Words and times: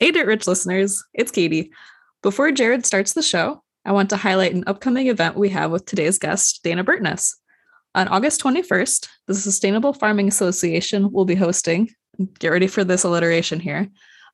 Hey, 0.00 0.12
Dirt 0.12 0.28
Rich 0.28 0.46
listeners, 0.46 1.02
it's 1.12 1.32
Katie. 1.32 1.72
Before 2.22 2.52
Jared 2.52 2.86
starts 2.86 3.14
the 3.14 3.22
show, 3.22 3.64
I 3.84 3.90
want 3.90 4.10
to 4.10 4.16
highlight 4.16 4.54
an 4.54 4.62
upcoming 4.68 5.08
event 5.08 5.36
we 5.36 5.48
have 5.48 5.72
with 5.72 5.86
today's 5.86 6.20
guest, 6.20 6.60
Dana 6.62 6.84
Burtness. 6.84 7.36
On 7.96 8.06
August 8.06 8.40
21st, 8.40 9.08
the 9.26 9.34
Sustainable 9.34 9.92
Farming 9.92 10.28
Association 10.28 11.10
will 11.10 11.24
be 11.24 11.34
hosting, 11.34 11.90
get 12.38 12.50
ready 12.50 12.68
for 12.68 12.84
this 12.84 13.02
alliteration 13.02 13.58
here, 13.58 13.88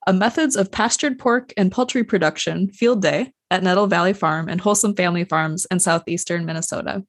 a 0.06 0.12
Methods 0.12 0.54
of 0.54 0.70
Pastured 0.70 1.18
Pork 1.18 1.54
and 1.56 1.72
Poultry 1.72 2.04
Production 2.04 2.68
Field 2.68 3.00
Day 3.00 3.32
at 3.50 3.62
Nettle 3.62 3.86
Valley 3.86 4.12
Farm 4.12 4.50
and 4.50 4.60
Wholesome 4.60 4.94
Family 4.94 5.24
Farms 5.24 5.66
in 5.70 5.80
southeastern 5.80 6.44
Minnesota. 6.44 7.02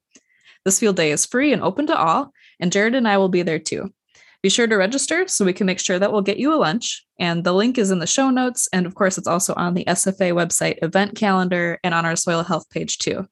This 0.64 0.80
field 0.80 0.96
day 0.96 1.10
is 1.10 1.26
free 1.26 1.52
and 1.52 1.62
open 1.62 1.86
to 1.88 1.96
all, 1.96 2.32
and 2.58 2.72
Jared 2.72 2.94
and 2.94 3.06
I 3.06 3.18
will 3.18 3.28
be 3.28 3.42
there 3.42 3.58
too. 3.58 3.92
Be 4.46 4.50
sure 4.50 4.68
to 4.68 4.76
register 4.76 5.26
so 5.26 5.44
we 5.44 5.52
can 5.52 5.66
make 5.66 5.80
sure 5.80 5.98
that 5.98 6.12
we'll 6.12 6.22
get 6.22 6.38
you 6.38 6.54
a 6.54 6.62
lunch. 6.62 7.04
And 7.18 7.42
the 7.42 7.52
link 7.52 7.78
is 7.78 7.90
in 7.90 7.98
the 7.98 8.06
show 8.06 8.30
notes. 8.30 8.68
And 8.72 8.86
of 8.86 8.94
course, 8.94 9.18
it's 9.18 9.26
also 9.26 9.52
on 9.54 9.74
the 9.74 9.84
SFA 9.86 10.32
website 10.32 10.78
event 10.82 11.16
calendar 11.16 11.80
and 11.82 11.92
on 11.92 12.06
our 12.06 12.14
soil 12.14 12.44
health 12.44 12.70
page 12.70 12.98
too. 12.98 13.26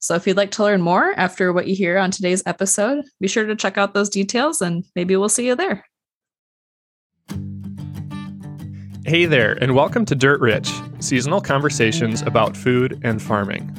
So 0.00 0.16
if 0.16 0.26
you'd 0.26 0.36
like 0.36 0.50
to 0.50 0.64
learn 0.64 0.82
more 0.82 1.12
after 1.16 1.52
what 1.52 1.68
you 1.68 1.76
hear 1.76 1.96
on 1.96 2.10
today's 2.10 2.42
episode, 2.44 3.04
be 3.20 3.28
sure 3.28 3.46
to 3.46 3.54
check 3.54 3.78
out 3.78 3.94
those 3.94 4.08
details 4.08 4.60
and 4.60 4.84
maybe 4.96 5.14
we'll 5.14 5.28
see 5.28 5.46
you 5.46 5.54
there. 5.54 5.84
Hey 9.06 9.26
there, 9.26 9.52
and 9.62 9.76
welcome 9.76 10.04
to 10.06 10.16
Dirt 10.16 10.40
Rich, 10.40 10.72
seasonal 10.98 11.40
conversations 11.40 12.22
about 12.22 12.56
food 12.56 13.00
and 13.04 13.22
farming. 13.22 13.70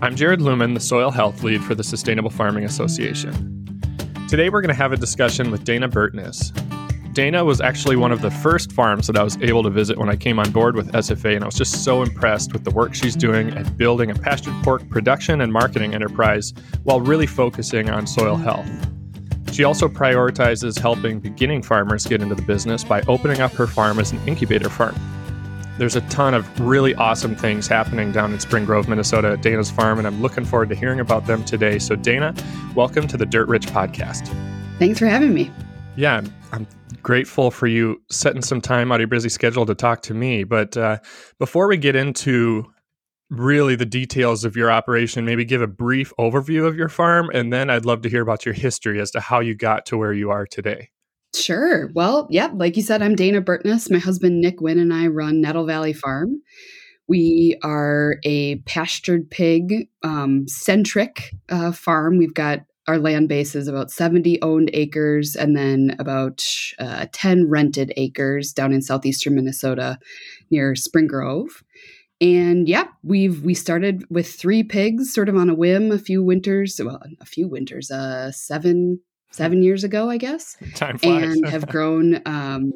I'm 0.00 0.14
Jared 0.14 0.38
Luhman, 0.38 0.74
the 0.74 0.80
soil 0.80 1.10
health 1.10 1.42
lead 1.42 1.64
for 1.64 1.74
the 1.74 1.82
Sustainable 1.82 2.30
Farming 2.30 2.62
Association. 2.62 3.59
Today, 4.30 4.48
we're 4.48 4.60
going 4.60 4.68
to 4.68 4.80
have 4.80 4.92
a 4.92 4.96
discussion 4.96 5.50
with 5.50 5.64
Dana 5.64 5.88
Burtness. 5.88 6.52
Dana 7.14 7.44
was 7.44 7.60
actually 7.60 7.96
one 7.96 8.12
of 8.12 8.22
the 8.22 8.30
first 8.30 8.70
farms 8.70 9.08
that 9.08 9.18
I 9.18 9.24
was 9.24 9.36
able 9.42 9.64
to 9.64 9.70
visit 9.70 9.98
when 9.98 10.08
I 10.08 10.14
came 10.14 10.38
on 10.38 10.52
board 10.52 10.76
with 10.76 10.92
SFA, 10.92 11.34
and 11.34 11.42
I 11.42 11.46
was 11.46 11.56
just 11.56 11.82
so 11.82 12.00
impressed 12.00 12.52
with 12.52 12.62
the 12.62 12.70
work 12.70 12.94
she's 12.94 13.16
doing 13.16 13.50
at 13.54 13.76
building 13.76 14.08
a 14.08 14.14
pastured 14.14 14.54
pork 14.62 14.88
production 14.88 15.40
and 15.40 15.52
marketing 15.52 15.96
enterprise 15.96 16.54
while 16.84 17.00
really 17.00 17.26
focusing 17.26 17.90
on 17.90 18.06
soil 18.06 18.36
health. 18.36 18.70
She 19.50 19.64
also 19.64 19.88
prioritizes 19.88 20.78
helping 20.78 21.18
beginning 21.18 21.64
farmers 21.64 22.06
get 22.06 22.22
into 22.22 22.36
the 22.36 22.42
business 22.42 22.84
by 22.84 23.02
opening 23.08 23.40
up 23.40 23.50
her 23.54 23.66
farm 23.66 23.98
as 23.98 24.12
an 24.12 24.20
incubator 24.28 24.68
farm. 24.68 24.94
There's 25.80 25.96
a 25.96 26.02
ton 26.10 26.34
of 26.34 26.60
really 26.60 26.94
awesome 26.96 27.34
things 27.34 27.66
happening 27.66 28.12
down 28.12 28.34
in 28.34 28.38
Spring 28.38 28.66
Grove, 28.66 28.86
Minnesota 28.86 29.30
at 29.30 29.40
Dana's 29.40 29.70
farm, 29.70 29.96
and 29.96 30.06
I'm 30.06 30.20
looking 30.20 30.44
forward 30.44 30.68
to 30.68 30.74
hearing 30.74 31.00
about 31.00 31.26
them 31.26 31.42
today. 31.42 31.78
So, 31.78 31.96
Dana, 31.96 32.34
welcome 32.74 33.08
to 33.08 33.16
the 33.16 33.24
Dirt 33.24 33.48
Rich 33.48 33.68
podcast. 33.68 34.28
Thanks 34.78 34.98
for 34.98 35.06
having 35.06 35.32
me. 35.32 35.50
Yeah, 35.96 36.20
I'm 36.52 36.66
grateful 37.02 37.50
for 37.50 37.66
you 37.66 38.02
setting 38.10 38.42
some 38.42 38.60
time 38.60 38.92
out 38.92 38.96
of 38.96 39.00
your 39.00 39.08
busy 39.08 39.30
schedule 39.30 39.64
to 39.64 39.74
talk 39.74 40.02
to 40.02 40.12
me. 40.12 40.44
But 40.44 40.76
uh, 40.76 40.98
before 41.38 41.66
we 41.66 41.78
get 41.78 41.96
into 41.96 42.70
really 43.30 43.74
the 43.74 43.86
details 43.86 44.44
of 44.44 44.56
your 44.56 44.70
operation, 44.70 45.24
maybe 45.24 45.46
give 45.46 45.62
a 45.62 45.66
brief 45.66 46.12
overview 46.18 46.66
of 46.66 46.76
your 46.76 46.90
farm, 46.90 47.30
and 47.32 47.50
then 47.50 47.70
I'd 47.70 47.86
love 47.86 48.02
to 48.02 48.10
hear 48.10 48.20
about 48.20 48.44
your 48.44 48.52
history 48.52 49.00
as 49.00 49.12
to 49.12 49.20
how 49.20 49.40
you 49.40 49.54
got 49.54 49.86
to 49.86 49.96
where 49.96 50.12
you 50.12 50.30
are 50.30 50.44
today. 50.44 50.90
Sure. 51.34 51.90
Well, 51.94 52.26
yeah, 52.30 52.50
like 52.52 52.76
you 52.76 52.82
said, 52.82 53.02
I'm 53.02 53.14
Dana 53.14 53.40
Burtness. 53.40 53.88
My 53.88 53.98
husband 53.98 54.40
Nick 54.40 54.60
Wynn 54.60 54.78
and 54.78 54.92
I 54.92 55.06
run 55.06 55.40
Nettle 55.40 55.64
Valley 55.64 55.92
Farm. 55.92 56.42
We 57.06 57.56
are 57.62 58.16
a 58.24 58.56
pastured 58.66 59.30
pig 59.30 59.88
um, 60.02 60.46
centric 60.48 61.34
uh, 61.48 61.72
farm. 61.72 62.18
We've 62.18 62.34
got 62.34 62.60
our 62.88 62.98
land 62.98 63.28
base 63.28 63.54
is 63.54 63.68
about 63.68 63.90
70 63.92 64.42
owned 64.42 64.70
acres 64.74 65.36
and 65.36 65.56
then 65.56 65.94
about 66.00 66.44
uh, 66.80 67.06
10 67.12 67.48
rented 67.48 67.92
acres 67.96 68.52
down 68.52 68.72
in 68.72 68.82
southeastern 68.82 69.36
Minnesota 69.36 69.98
near 70.50 70.74
Spring 70.74 71.06
Grove. 71.06 71.62
And 72.20 72.68
yeah, 72.68 72.84
we've 73.02 73.42
we 73.42 73.54
started 73.54 74.04
with 74.10 74.30
three 74.30 74.62
pigs 74.62 75.12
sort 75.14 75.28
of 75.28 75.36
on 75.36 75.48
a 75.48 75.54
whim 75.54 75.92
a 75.92 75.98
few 75.98 76.22
winters, 76.22 76.80
well, 76.84 77.00
a 77.20 77.24
few 77.24 77.48
winters, 77.48 77.90
uh 77.90 78.30
seven 78.32 79.00
seven 79.30 79.62
years 79.62 79.84
ago, 79.84 80.08
I 80.10 80.16
guess. 80.16 80.56
Time 80.74 80.98
flies. 80.98 81.24
And 81.24 81.48
have 81.48 81.66
grown. 81.68 82.20
Um, 82.26 82.72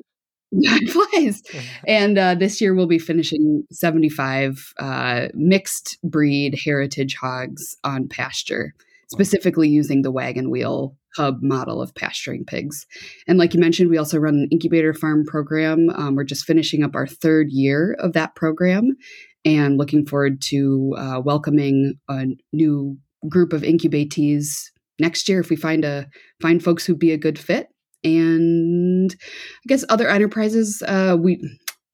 time 0.65 0.87
flies. 0.87 1.43
And 1.87 2.17
uh, 2.17 2.35
this 2.37 2.61
year 2.61 2.75
we'll 2.75 2.87
be 2.87 2.99
finishing 2.99 3.65
75 3.73 4.73
uh, 4.79 5.29
mixed 5.35 5.99
breed 6.05 6.59
heritage 6.65 7.17
hogs 7.21 7.77
on 7.83 8.09
pasture, 8.09 8.73
specifically 9.09 9.69
using 9.69 10.03
the 10.03 10.13
wagon 10.13 10.51
wheel 10.51 10.97
hub 11.17 11.43
model 11.43 11.81
of 11.81 11.95
pasturing 11.95 12.45
pigs. 12.45 12.87
And 13.27 13.39
like 13.39 13.55
you 13.55 13.61
mentioned, 13.61 13.91
we 13.91 13.99
also 13.99 14.19
run 14.19 14.35
an 14.35 14.49
incubator 14.51 14.95
farm 14.95 15.25
program. 15.25 15.91
Um, 15.91 16.15
we're 16.15 16.25
just 16.25 16.45
finishing 16.45 16.83
up 16.83 16.95
our 16.95 17.07
third 17.07 17.51
year 17.51 17.97
of 17.99 18.13
that 18.13 18.35
program 18.35 18.97
and 19.45 19.77
looking 19.77 20.07
forward 20.07 20.41
to 20.43 20.95
uh, 20.97 21.21
welcoming 21.21 21.95
a 22.09 22.27
new 22.53 22.99
group 23.29 23.53
of 23.53 23.63
incubatees 23.63 24.71
next 24.99 25.29
year 25.29 25.41
if 25.41 25.51
we 25.51 25.57
find 25.57 25.85
a 25.85 26.07
find 26.41 26.63
folks 26.63 26.85
who'd 26.85 26.99
be 26.99 27.13
a 27.13 27.19
good 27.19 27.39
fit. 27.39 27.69
And 28.03 29.15
i 29.15 29.67
guess 29.67 29.85
other 29.89 30.09
enterprises 30.09 30.83
uh, 30.87 31.17
we 31.19 31.41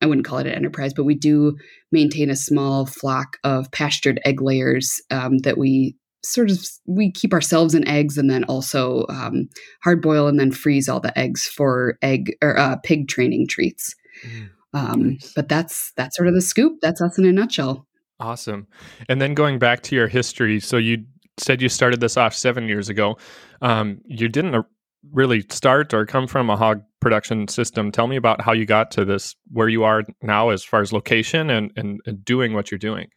i 0.02 0.06
wouldn't 0.06 0.26
call 0.26 0.38
it 0.38 0.46
an 0.48 0.54
enterprise 0.54 0.92
but 0.92 1.04
we 1.04 1.14
do 1.14 1.56
maintain 1.92 2.30
a 2.30 2.36
small 2.36 2.84
flock 2.84 3.36
of 3.44 3.70
pastured 3.70 4.20
egg 4.24 4.42
layers 4.42 5.00
um, 5.12 5.38
that 5.38 5.56
we 5.56 5.94
sort 6.22 6.50
of 6.50 6.58
we 6.86 7.10
keep 7.10 7.32
ourselves 7.32 7.74
in 7.74 7.86
eggs 7.86 8.18
and 8.18 8.30
then 8.30 8.44
also 8.44 9.06
um, 9.08 9.48
hard 9.82 10.02
boil 10.02 10.26
and 10.26 10.38
then 10.38 10.52
freeze 10.52 10.88
all 10.88 11.00
the 11.00 11.16
eggs 11.18 11.46
for 11.46 11.96
egg 12.02 12.32
or 12.42 12.58
uh, 12.58 12.76
pig 12.82 13.08
training 13.08 13.46
treats. 13.46 13.94
Mm, 14.26 14.50
um, 14.74 15.08
nice. 15.10 15.32
but 15.34 15.48
that's 15.48 15.92
that's 15.96 16.16
sort 16.16 16.28
of 16.28 16.34
the 16.34 16.40
scoop. 16.40 16.78
That's 16.82 17.00
us 17.00 17.18
in 17.18 17.24
a 17.24 17.32
nutshell. 17.32 17.86
Awesome. 18.18 18.66
And 19.08 19.20
then 19.20 19.34
going 19.34 19.58
back 19.58 19.82
to 19.84 19.96
your 19.96 20.08
history 20.08 20.60
so 20.60 20.76
you 20.76 21.04
said 21.40 21.62
you 21.62 21.68
started 21.68 22.00
this 22.00 22.16
off 22.16 22.34
seven 22.34 22.68
years 22.68 22.88
ago. 22.88 23.18
Um, 23.62 24.00
you 24.06 24.28
didn't 24.28 24.64
really 25.12 25.44
start 25.50 25.94
or 25.94 26.06
come 26.06 26.26
from 26.26 26.50
a 26.50 26.56
hog 26.56 26.82
production 27.00 27.48
system. 27.48 27.90
Tell 27.90 28.06
me 28.06 28.16
about 28.16 28.40
how 28.40 28.52
you 28.52 28.66
got 28.66 28.90
to 28.92 29.04
this, 29.04 29.34
where 29.50 29.68
you 29.68 29.84
are 29.84 30.02
now 30.22 30.50
as 30.50 30.62
far 30.62 30.80
as 30.80 30.92
location 30.92 31.50
and, 31.50 31.72
and, 31.76 32.00
and 32.06 32.24
doing 32.24 32.52
what 32.52 32.70
you're 32.70 32.78
doing. 32.78 33.08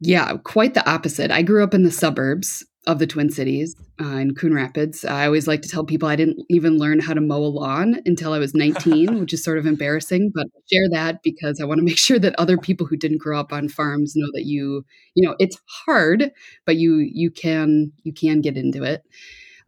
Yeah, 0.00 0.36
quite 0.44 0.74
the 0.74 0.88
opposite. 0.90 1.30
I 1.30 1.42
grew 1.42 1.62
up 1.62 1.74
in 1.74 1.82
the 1.84 1.90
suburbs 1.90 2.64
of 2.86 2.98
the 2.98 3.06
Twin 3.06 3.30
Cities 3.30 3.76
uh, 4.00 4.16
in 4.16 4.34
Coon 4.34 4.54
Rapids. 4.54 5.04
I 5.04 5.26
always 5.26 5.46
like 5.46 5.60
to 5.62 5.68
tell 5.68 5.84
people 5.84 6.08
I 6.08 6.16
didn't 6.16 6.44
even 6.48 6.78
learn 6.78 6.98
how 6.98 7.12
to 7.12 7.20
mow 7.20 7.44
a 7.44 7.46
lawn 7.46 8.00
until 8.06 8.32
I 8.32 8.38
was 8.38 8.54
19, 8.54 9.18
which 9.20 9.34
is 9.34 9.44
sort 9.44 9.58
of 9.58 9.66
embarrassing, 9.66 10.32
but 10.34 10.46
I 10.46 10.60
share 10.72 10.88
that 10.90 11.22
because 11.22 11.60
I 11.60 11.64
want 11.66 11.78
to 11.78 11.84
make 11.84 11.98
sure 11.98 12.18
that 12.18 12.38
other 12.38 12.56
people 12.56 12.86
who 12.86 12.96
didn't 12.96 13.18
grow 13.18 13.38
up 13.38 13.52
on 13.52 13.68
farms 13.68 14.14
know 14.16 14.28
that 14.32 14.46
you, 14.46 14.84
you 15.14 15.26
know, 15.26 15.36
it's 15.38 15.58
hard, 15.84 16.30
but 16.64 16.76
you 16.76 16.96
you 16.96 17.30
can 17.30 17.92
you 18.02 18.12
can 18.12 18.40
get 18.40 18.56
into 18.56 18.82
it. 18.82 19.02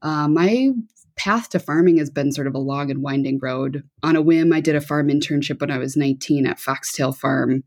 Uh, 0.00 0.26
my 0.28 0.70
path 1.16 1.50
to 1.50 1.58
farming 1.58 1.98
has 1.98 2.10
been 2.10 2.32
sort 2.32 2.46
of 2.46 2.54
a 2.54 2.58
long 2.58 2.90
and 2.90 3.02
winding 3.02 3.38
road. 3.40 3.82
On 4.02 4.16
a 4.16 4.22
whim, 4.22 4.52
I 4.52 4.60
did 4.60 4.74
a 4.74 4.80
farm 4.80 5.08
internship 5.08 5.60
when 5.60 5.70
I 5.70 5.78
was 5.78 5.96
19 5.96 6.46
at 6.46 6.58
Foxtail 6.58 7.12
Farm 7.12 7.62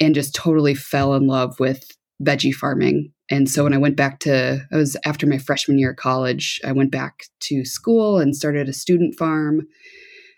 and 0.00 0.14
just 0.14 0.34
totally 0.34 0.74
fell 0.74 1.14
in 1.14 1.26
love 1.26 1.58
with 1.58 1.96
veggie 2.22 2.54
farming 2.54 3.12
and 3.30 3.48
so 3.48 3.64
when 3.64 3.74
I 3.74 3.78
went 3.78 3.96
back 3.96 4.20
to, 4.20 4.66
I 4.72 4.76
was 4.76 4.96
after 5.04 5.26
my 5.26 5.38
freshman 5.38 5.78
year 5.78 5.90
of 5.90 5.96
college, 5.96 6.60
I 6.64 6.72
went 6.72 6.90
back 6.90 7.24
to 7.40 7.64
school 7.64 8.18
and 8.18 8.34
started 8.34 8.68
a 8.68 8.72
student 8.72 9.16
farm. 9.16 9.66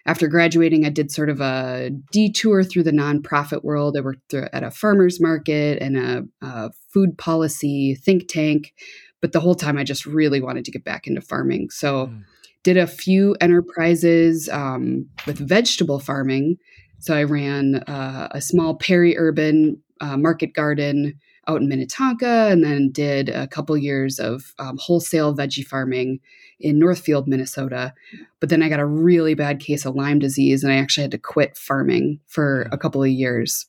After 0.07 0.27
graduating, 0.27 0.85
I 0.85 0.89
did 0.89 1.13
sort 1.13 1.29
of 1.29 1.41
a 1.41 1.91
detour 2.11 2.65
through 2.65 2.85
the 2.85 2.91
nonprofit 2.91 3.63
world. 3.63 3.97
I 3.97 4.01
worked 4.01 4.35
at 4.35 4.65
a 4.65 4.71
farmer's 4.71 5.21
market 5.21 5.81
and 5.81 5.97
a, 5.97 6.25
a 6.43 6.71
food 6.93 7.17
policy 7.17 7.95
think 7.95 8.27
tank. 8.29 8.73
But 9.21 9.33
the 9.33 9.41
whole 9.41 9.55
time, 9.55 9.77
I 9.77 9.85
just 9.85 10.07
really 10.07 10.41
wanted 10.41 10.65
to 10.65 10.71
get 10.71 10.83
back 10.83 11.07
into 11.07 11.21
farming. 11.21 11.69
So, 11.71 12.07
mm. 12.07 12.25
did 12.62 12.79
a 12.79 12.87
few 12.87 13.37
enterprises 13.39 14.49
um, 14.49 15.07
with 15.27 15.37
vegetable 15.39 15.99
farming. 15.99 16.57
So, 17.01 17.15
I 17.15 17.25
ran 17.25 17.77
uh, 17.87 18.29
a 18.31 18.41
small 18.41 18.77
peri 18.77 19.19
urban 19.19 19.83
uh, 20.00 20.17
market 20.17 20.55
garden 20.55 21.21
out 21.50 21.61
in 21.61 21.69
Minnetonka 21.69 22.49
and 22.50 22.62
then 22.64 22.91
did 22.91 23.29
a 23.29 23.47
couple 23.47 23.76
years 23.76 24.19
of 24.19 24.55
um, 24.58 24.79
wholesale 24.81 25.35
veggie 25.35 25.67
farming 25.67 26.20
in 26.61 26.79
Northfield, 26.79 27.26
Minnesota. 27.26 27.93
But 28.38 28.49
then 28.49 28.62
I 28.62 28.69
got 28.69 28.81
a 28.81 28.87
really 28.87 29.35
bad 29.35 29.61
case 29.61 29.85
of 29.85 29.97
Lyme 29.97 30.19
disease 30.19 30.62
and 30.62 30.73
I 30.73 30.76
actually 30.76 31.02
had 31.02 31.11
to 31.12 31.19
quit 31.19 31.56
farming 31.56 32.20
for 32.26 32.69
a 32.73 32.79
couple 32.79 33.02
of 33.02 33.08
years. 33.08 33.67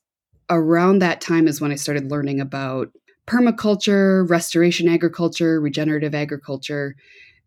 Around 0.50 1.00
that 1.00 1.22
time 1.22 1.48
is 1.48 1.62
when 1.62 1.72
I 1.72 1.76
started 1.76 2.12
learning 2.12 2.40
about 2.40 2.90
permaculture, 3.28 4.30
restoration 4.30 4.88
agriculture, 4.88 5.60
regenerative 5.62 6.14
agriculture, 6.14 6.96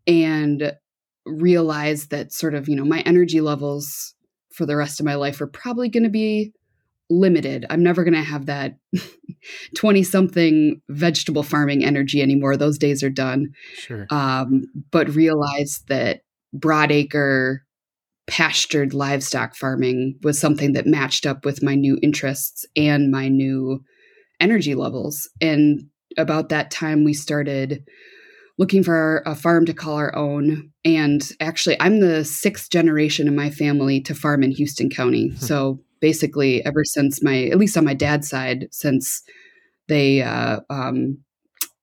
and 0.07 0.73
realized 1.27 2.11
that 2.11 2.33
sort 2.33 2.55
of, 2.55 2.69
you 2.69 2.77
know, 2.77 2.85
my 2.85 3.01
energy 3.01 3.41
levels 3.41 4.15
for 4.53 4.67
the 4.67 4.77
rest 4.77 5.01
of 5.01 5.07
my 5.07 5.15
life 5.15 5.41
are 5.41 5.47
probably 5.47 5.89
going 5.89 6.05
to 6.05 6.11
be 6.11 6.53
limited. 7.11 7.67
I'm 7.69 7.83
never 7.83 8.05
going 8.05 8.15
to 8.15 8.23
have 8.23 8.47
that 8.47 8.77
20 9.77 10.03
something 10.03 10.81
vegetable 10.89 11.43
farming 11.43 11.85
energy 11.85 12.23
anymore. 12.23 12.57
Those 12.57 12.79
days 12.79 13.03
are 13.03 13.11
done. 13.11 13.53
Sure. 13.75 14.07
Um, 14.11 14.65
but 14.91 15.15
realized 15.15 15.89
that 15.89 16.21
broadacre 16.57 17.59
pastured 18.27 18.95
livestock 18.95 19.55
farming 19.55 20.19
was 20.23 20.41
something 20.41 20.73
that 20.73 20.87
matched 20.87 21.27
up 21.27 21.45
with 21.45 21.63
my 21.63 21.75
new 21.75 21.99
interests 22.03 22.65
and 22.77 23.11
my 23.11 23.29
new 23.29 23.83
energy 24.41 24.75
levels. 24.75 25.29
And 25.41 25.89
about 26.17 26.49
that 26.49 26.71
time, 26.71 27.05
we 27.05 27.13
started 27.13 27.85
looking 28.57 28.83
for 28.83 29.23
a 29.27 29.35
farm 29.35 29.67
to 29.67 29.75
call 29.75 29.97
our 29.97 30.15
own. 30.15 30.71
And 30.85 31.29
actually, 31.41 31.77
I'm 31.81 32.01
the 32.01 32.25
sixth 32.25 32.71
generation 32.71 33.27
in 33.27 33.35
my 33.35 33.51
family 33.51 34.01
to 34.03 34.15
farm 34.15 34.43
in 34.43 34.53
Houston 34.53 34.91
County. 34.91 35.31
Hmm. 35.31 35.37
So 35.37 35.81
basically, 36.01 36.65
ever 36.65 36.85
since 36.85 37.23
my, 37.23 37.45
at 37.45 37.59
least 37.59 37.77
on 37.77 37.85
my 37.85 37.95
dad's 37.95 38.29
side, 38.29 38.69
since 38.71 39.23
they 39.89 40.23
uh, 40.23 40.61
um, 40.71 41.19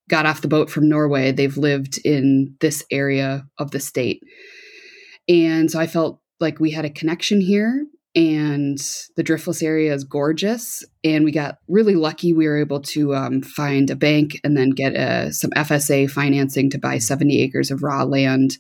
got 0.09 0.25
off 0.25 0.41
the 0.41 0.47
boat 0.47 0.69
from 0.69 0.89
Norway, 0.89 1.31
they've 1.31 1.57
lived 1.57 1.99
in 2.03 2.55
this 2.59 2.83
area 2.91 3.45
of 3.57 3.71
the 3.71 3.79
state. 3.79 4.21
And 5.27 5.71
so 5.71 5.79
I 5.79 5.87
felt 5.87 6.19
like 6.39 6.59
we 6.59 6.71
had 6.71 6.85
a 6.85 6.89
connection 6.89 7.39
here 7.39 7.85
and 8.13 8.77
the 9.15 9.23
driftless 9.23 9.63
area 9.63 9.93
is 9.93 10.03
gorgeous 10.03 10.83
and 11.03 11.23
we 11.23 11.31
got 11.31 11.59
really 11.69 11.95
lucky 11.95 12.33
we 12.33 12.47
were 12.47 12.59
able 12.59 12.81
to 12.81 13.15
um, 13.15 13.41
find 13.41 13.89
a 13.89 13.95
bank 13.95 14.37
and 14.43 14.57
then 14.57 14.71
get 14.71 14.95
uh, 14.95 15.31
some 15.31 15.51
fsa 15.51 16.09
financing 16.09 16.69
to 16.69 16.77
buy 16.77 16.97
70 16.97 17.41
acres 17.41 17.71
of 17.71 17.83
raw 17.83 18.03
land 18.03 18.57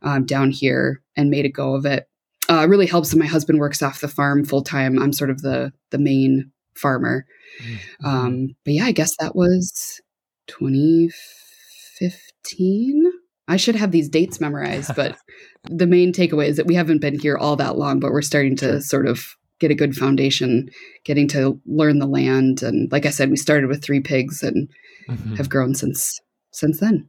um, 0.00 0.24
down 0.24 0.50
here 0.50 1.02
and 1.14 1.28
made 1.28 1.44
a 1.44 1.50
go 1.50 1.74
of 1.74 1.84
it 1.84 2.08
uh, 2.48 2.62
it 2.64 2.68
really 2.68 2.86
helps 2.86 3.10
that 3.10 3.18
my 3.18 3.26
husband 3.26 3.58
works 3.58 3.82
off 3.82 4.00
the 4.00 4.08
farm 4.08 4.44
full 4.44 4.62
time 4.62 4.98
i'm 4.98 5.12
sort 5.12 5.30
of 5.30 5.42
the 5.42 5.72
the 5.90 5.98
main 5.98 6.50
farmer 6.74 7.26
mm-hmm. 7.62 8.06
um, 8.06 8.56
but 8.64 8.72
yeah 8.74 8.84
i 8.84 8.92
guess 8.92 9.16
that 9.18 9.36
was 9.36 10.00
2015 10.48 13.12
I 13.48 13.56
should 13.56 13.76
have 13.76 13.92
these 13.92 14.08
dates 14.08 14.40
memorized, 14.40 14.94
but 14.96 15.16
the 15.70 15.86
main 15.86 16.12
takeaway 16.12 16.48
is 16.48 16.56
that 16.56 16.66
we 16.66 16.74
haven't 16.74 17.00
been 17.00 17.18
here 17.18 17.36
all 17.36 17.56
that 17.56 17.78
long, 17.78 18.00
but 18.00 18.10
we're 18.10 18.22
starting 18.22 18.56
to 18.56 18.80
sort 18.80 19.06
of 19.06 19.36
get 19.60 19.70
a 19.70 19.74
good 19.74 19.94
foundation, 19.94 20.68
getting 21.04 21.28
to 21.28 21.60
learn 21.64 21.98
the 21.98 22.06
land. 22.06 22.62
And 22.62 22.90
like 22.90 23.06
I 23.06 23.10
said, 23.10 23.30
we 23.30 23.36
started 23.36 23.68
with 23.68 23.82
three 23.82 24.00
pigs 24.00 24.42
and 24.42 24.68
mm-hmm. 25.08 25.36
have 25.36 25.48
grown 25.48 25.74
since 25.74 26.18
since 26.50 26.80
then. 26.80 27.08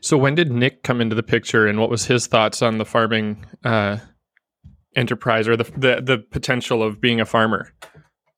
So 0.00 0.16
when 0.16 0.34
did 0.34 0.50
Nick 0.50 0.82
come 0.82 1.00
into 1.00 1.14
the 1.14 1.22
picture, 1.22 1.66
and 1.66 1.78
what 1.78 1.90
was 1.90 2.06
his 2.06 2.26
thoughts 2.26 2.62
on 2.62 2.78
the 2.78 2.84
farming 2.84 3.44
uh, 3.64 3.98
enterprise 4.96 5.48
or 5.48 5.56
the, 5.56 5.64
the 5.64 6.02
the 6.02 6.18
potential 6.18 6.82
of 6.82 7.00
being 7.00 7.20
a 7.20 7.24
farmer? 7.24 7.72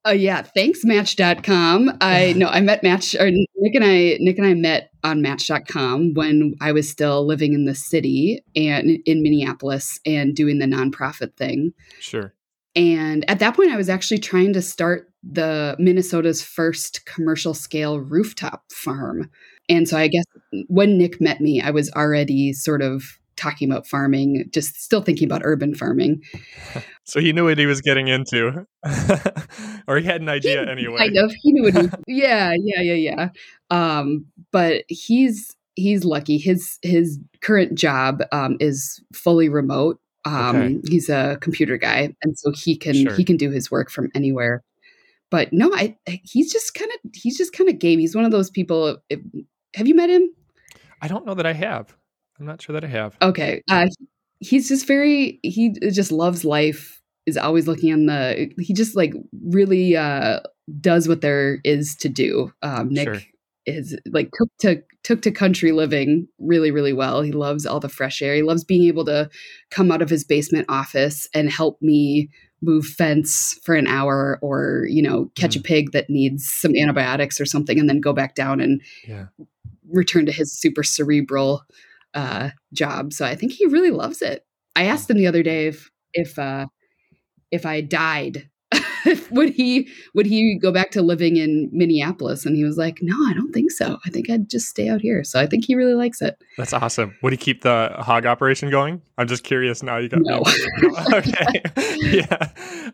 Uh, 0.07 0.13
yeah, 0.13 0.43
thanks 0.43 0.85
Match.com. 0.85 1.99
I 2.01 2.33
know 2.37 2.47
I 2.49 2.61
met 2.61 2.83
Match 2.83 3.15
or 3.17 3.31
Nick 3.31 3.75
and 3.75 3.85
I 3.85 4.17
Nick 4.21 4.39
and 4.39 4.47
I 4.47 4.55
met 4.55 4.91
on 5.03 5.23
Match.com 5.23 6.15
when 6.15 6.55
I 6.61 6.73
was 6.73 6.89
still 6.89 7.27
living 7.27 7.55
in 7.55 7.65
the 7.65 7.75
city 7.75 8.45
and 8.55 8.99
in 9.05 9.23
Minneapolis 9.23 9.99
and 10.07 10.35
doing 10.35 10.59
the 10.59 10.67
nonprofit 10.67 11.37
thing. 11.37 11.73
Sure. 12.01 12.33
And 12.77 13.29
at 13.29 13.39
that 13.39 13.57
point, 13.57 13.71
I 13.71 13.77
was 13.77 13.89
actually 13.89 14.19
trying 14.19 14.53
to 14.53 14.61
start 14.61 15.11
the 15.23 15.75
Minnesota's 15.79 16.43
first 16.43 17.07
commercial 17.07 17.55
scale 17.55 17.99
rooftop 17.99 18.71
farm. 18.71 19.31
And 19.69 19.89
so 19.89 19.97
I 19.97 20.09
guess 20.09 20.25
when 20.69 20.99
Nick 20.99 21.21
met 21.21 21.41
me, 21.41 21.61
I 21.61 21.71
was 21.71 21.91
already 21.93 22.53
sort 22.53 22.83
of 22.83 23.19
talking 23.37 23.71
about 23.71 23.87
farming, 23.87 24.49
just 24.53 24.81
still 24.83 25.03
thinking 25.03 25.27
about 25.27 25.43
urban 25.45 25.75
farming. 25.75 26.23
So 27.09 27.21
he 27.21 27.33
knew 27.33 27.45
what 27.45 27.57
he 27.57 27.67
was 27.67 27.81
getting 27.83 28.09
into, 28.09 28.67
or 29.87 29.99
he 29.99 30.05
had 30.05 30.21
an 30.21 30.29
idea 30.29 30.65
he, 30.65 30.69
anyway. 30.69 30.99
Kind 30.99 31.17
of. 31.17 31.33
He 31.41 31.53
knew 31.53 31.63
what 31.63 31.75
he. 31.75 31.89
yeah, 32.21 32.53
yeah, 32.59 32.81
yeah, 32.81 32.95
yeah. 32.95 33.29
Um, 33.71 34.27
but 34.51 34.83
he's 34.89 35.55
he's 35.77 36.05
lucky. 36.05 36.37
His 36.37 36.81
his 36.83 37.21
current 37.43 37.77
job 37.77 38.23
um, 38.33 38.57
is 38.59 39.01
fully 39.15 39.49
remote. 39.49 40.01
Um, 40.25 40.57
okay. 40.57 40.81
He's 40.89 41.09
a 41.09 41.39
computer 41.41 41.77
guy, 41.77 42.13
and 42.25 42.37
so 42.37 42.51
he 42.51 42.77
can 42.77 42.95
sure. 42.95 43.15
he 43.15 43.23
can 43.23 43.37
do 43.37 43.53
his 43.53 43.71
work 43.71 43.89
from 43.89 44.11
anywhere. 44.13 44.65
But 45.31 45.53
no, 45.53 45.73
I 45.75 45.97
he's 46.25 46.53
just 46.53 46.75
kind 46.75 46.91
of 46.91 47.13
he's 47.15 47.39
just 47.39 47.53
kind 47.53 47.71
of 47.71 47.79
game. 47.79 48.01
He's 48.01 48.17
one 48.17 48.25
of 48.25 48.33
those 48.33 48.51
people. 48.51 48.99
If, 49.09 49.21
have 49.77 49.87
you 49.87 49.95
met 49.95 50.11
him? 50.11 50.29
I 51.01 51.07
don't 51.07 51.25
know 51.25 51.35
that 51.35 51.47
I 51.47 51.53
have. 51.53 51.97
I'm 52.39 52.47
not 52.47 52.63
sure 52.63 52.75
that 52.75 52.85
I 52.85 52.89
have. 52.89 53.17
Okay. 53.23 53.63
Uh, 53.69 53.87
he's 54.41 54.69
just 54.69 54.87
very, 54.87 55.41
he 55.43 55.71
just 55.91 56.13
loves 56.13 56.45
life, 56.45 57.03
is 57.27 57.37
always 57.37 57.67
looking 57.67 57.93
on 57.93 58.07
the, 58.07 58.53
he 58.59 58.73
just 58.73 58.97
like 58.97 59.15
really 59.45 59.97
uh, 59.97 60.41
does 60.81 61.09
what 61.09 61.21
there 61.21 61.59
is 61.65 61.97
to 61.97 62.09
do. 62.09 62.53
Um, 62.63 62.91
Nick 62.91 63.09
sure. 63.09 63.23
is 63.65 63.99
like 64.11 64.31
took 64.37 64.51
to, 64.61 64.83
took 65.03 65.23
to 65.23 65.31
country 65.31 65.73
living 65.73 66.29
really, 66.39 66.71
really 66.71 66.93
well. 66.93 67.23
He 67.23 67.33
loves 67.33 67.65
all 67.65 67.81
the 67.81 67.89
fresh 67.89 68.21
air. 68.21 68.35
He 68.35 68.43
loves 68.43 68.65
being 68.65 68.87
able 68.87 69.05
to 69.07 69.31
come 69.71 69.91
out 69.91 70.03
of 70.03 70.11
his 70.11 70.25
basement 70.25 70.67
office 70.69 71.29
and 71.33 71.51
help 71.51 71.81
me 71.81 72.29
move 72.63 72.87
fence 72.87 73.59
for 73.65 73.75
an 73.75 73.87
hour 73.87 74.39
or 74.43 74.87
you 74.89 75.03
know 75.03 75.31
catch 75.35 75.55
mm. 75.55 75.61
a 75.61 75.63
pig 75.63 75.93
that 75.93 76.09
needs 76.09 76.51
some 76.51 76.75
antibiotics 76.75 77.41
or 77.41 77.45
something 77.45 77.79
and 77.79 77.89
then 77.89 78.01
go 78.01 78.13
back 78.13 78.35
down 78.35 78.61
and 78.61 78.81
yeah. 79.07 79.27
return 79.91 80.27
to 80.27 80.33
his 80.33 80.53
super 80.53 80.83
cerebral 80.83 81.63
uh, 82.15 82.51
job. 82.73 83.13
So 83.13 83.25
I 83.25 83.35
think 83.35 83.53
he 83.53 83.67
really 83.67 83.91
loves 83.91 84.23
it. 84.23 84.45
I 84.75 84.85
asked 84.85 85.11
him 85.11 85.17
the 85.17 85.27
other 85.27 85.43
day 85.43 85.67
if 85.67 85.91
if 86.13 86.39
uh, 86.39 86.67
if 87.51 87.65
I 87.65 87.81
died, 87.81 88.49
would 89.31 89.51
he 89.51 89.89
would 90.15 90.27
he 90.27 90.59
go 90.59 90.73
back 90.73 90.91
to 90.93 91.03
living 91.03 91.37
in 91.37 91.69
Minneapolis? 91.73 92.45
And 92.45 92.57
he 92.57 92.65
was 92.65 92.77
like, 92.77 92.99
"No, 93.03 93.15
I 93.27 93.33
don't 93.35 93.53
think 93.53 93.71
so. 93.71 93.99
I 94.05 94.11
think 94.11 94.29
I'd 94.31 94.51
just 94.51 94.69
stay 94.69 94.89
out 94.89 95.01
here." 95.01 95.23
So 95.25 95.41
I 95.41 95.47
think 95.47 95.65
he 95.65 95.75
really 95.75 95.95
likes 95.95 96.21
it. 96.21 96.37
That's 96.59 96.73
awesome. 96.73 97.17
Would 97.23 97.33
he 97.33 97.37
keep 97.37 97.63
the 97.63 97.95
hog 97.99 98.27
operation 98.27 98.71
going? 98.71 99.01
I'm 99.19 99.29
just 99.29 99.45
curious 99.45 99.83
now. 99.83 99.99
You 99.99 100.09
got 100.09 100.21
no. 100.23 100.39
okay, 101.13 101.63
yeah, 101.97 102.49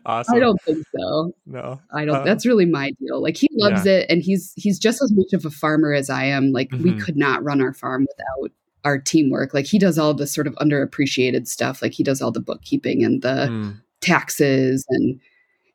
awesome. 0.05 0.35
I 0.35 0.39
don't 0.39 0.61
think 0.61 0.85
so. 0.95 1.33
No, 1.45 1.81
I 1.93 2.05
don't. 2.05 2.17
Uh, 2.17 2.23
that's 2.23 2.45
really 2.45 2.65
my 2.65 2.91
deal. 2.99 3.21
Like 3.21 3.37
he 3.37 3.47
loves 3.53 3.85
yeah. 3.85 3.93
it, 3.93 4.05
and 4.09 4.21
he's 4.21 4.53
he's 4.55 4.79
just 4.79 5.01
as 5.01 5.11
much 5.13 5.33
of 5.33 5.45
a 5.45 5.51
farmer 5.51 5.93
as 5.93 6.09
I 6.09 6.25
am. 6.25 6.51
Like 6.51 6.69
mm-hmm. 6.69 6.83
we 6.83 6.99
could 6.99 7.17
not 7.17 7.43
run 7.43 7.61
our 7.61 7.73
farm 7.73 8.05
without 8.07 8.51
our 8.83 8.97
teamwork. 8.97 9.53
Like 9.53 9.65
he 9.65 9.79
does 9.79 9.97
all 9.97 10.13
the 10.13 10.27
sort 10.27 10.47
of 10.47 10.55
underappreciated 10.55 11.47
stuff. 11.47 11.81
Like 11.81 11.93
he 11.93 12.03
does 12.03 12.21
all 12.21 12.31
the 12.31 12.39
bookkeeping 12.39 13.03
and 13.03 13.21
the 13.21 13.47
mm. 13.49 13.81
taxes 14.01 14.85
and 14.89 15.19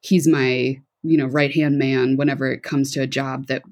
he's 0.00 0.28
my, 0.28 0.80
you 1.02 1.16
know, 1.16 1.26
right-hand 1.26 1.78
man 1.78 2.16
whenever 2.16 2.50
it 2.50 2.62
comes 2.62 2.92
to 2.92 3.00
a 3.00 3.06
job 3.06 3.46
that 3.46 3.62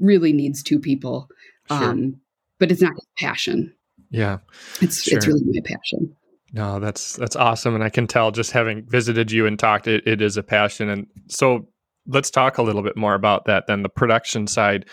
really 0.00 0.32
needs 0.32 0.62
two 0.62 0.78
people. 0.78 1.28
Sure. 1.68 1.84
Um 1.84 2.20
but 2.58 2.72
it's 2.72 2.82
not 2.82 2.94
his 2.94 3.06
passion. 3.18 3.72
Yeah. 4.10 4.38
It's 4.80 5.02
sure. 5.02 5.18
it's 5.18 5.26
really 5.26 5.42
my 5.44 5.60
passion. 5.64 6.14
No, 6.52 6.80
that's 6.80 7.14
that's 7.16 7.36
awesome 7.36 7.74
and 7.74 7.84
I 7.84 7.90
can 7.90 8.06
tell 8.06 8.30
just 8.30 8.52
having 8.52 8.86
visited 8.88 9.30
you 9.30 9.46
and 9.46 9.58
talked 9.58 9.86
it, 9.86 10.06
it 10.06 10.22
is 10.22 10.36
a 10.36 10.42
passion 10.42 10.88
and 10.88 11.06
so 11.28 11.68
let's 12.06 12.30
talk 12.30 12.56
a 12.56 12.62
little 12.62 12.82
bit 12.82 12.96
more 12.96 13.14
about 13.14 13.44
that 13.44 13.66
then 13.66 13.82
the 13.82 13.90
production 13.90 14.46
side 14.46 14.86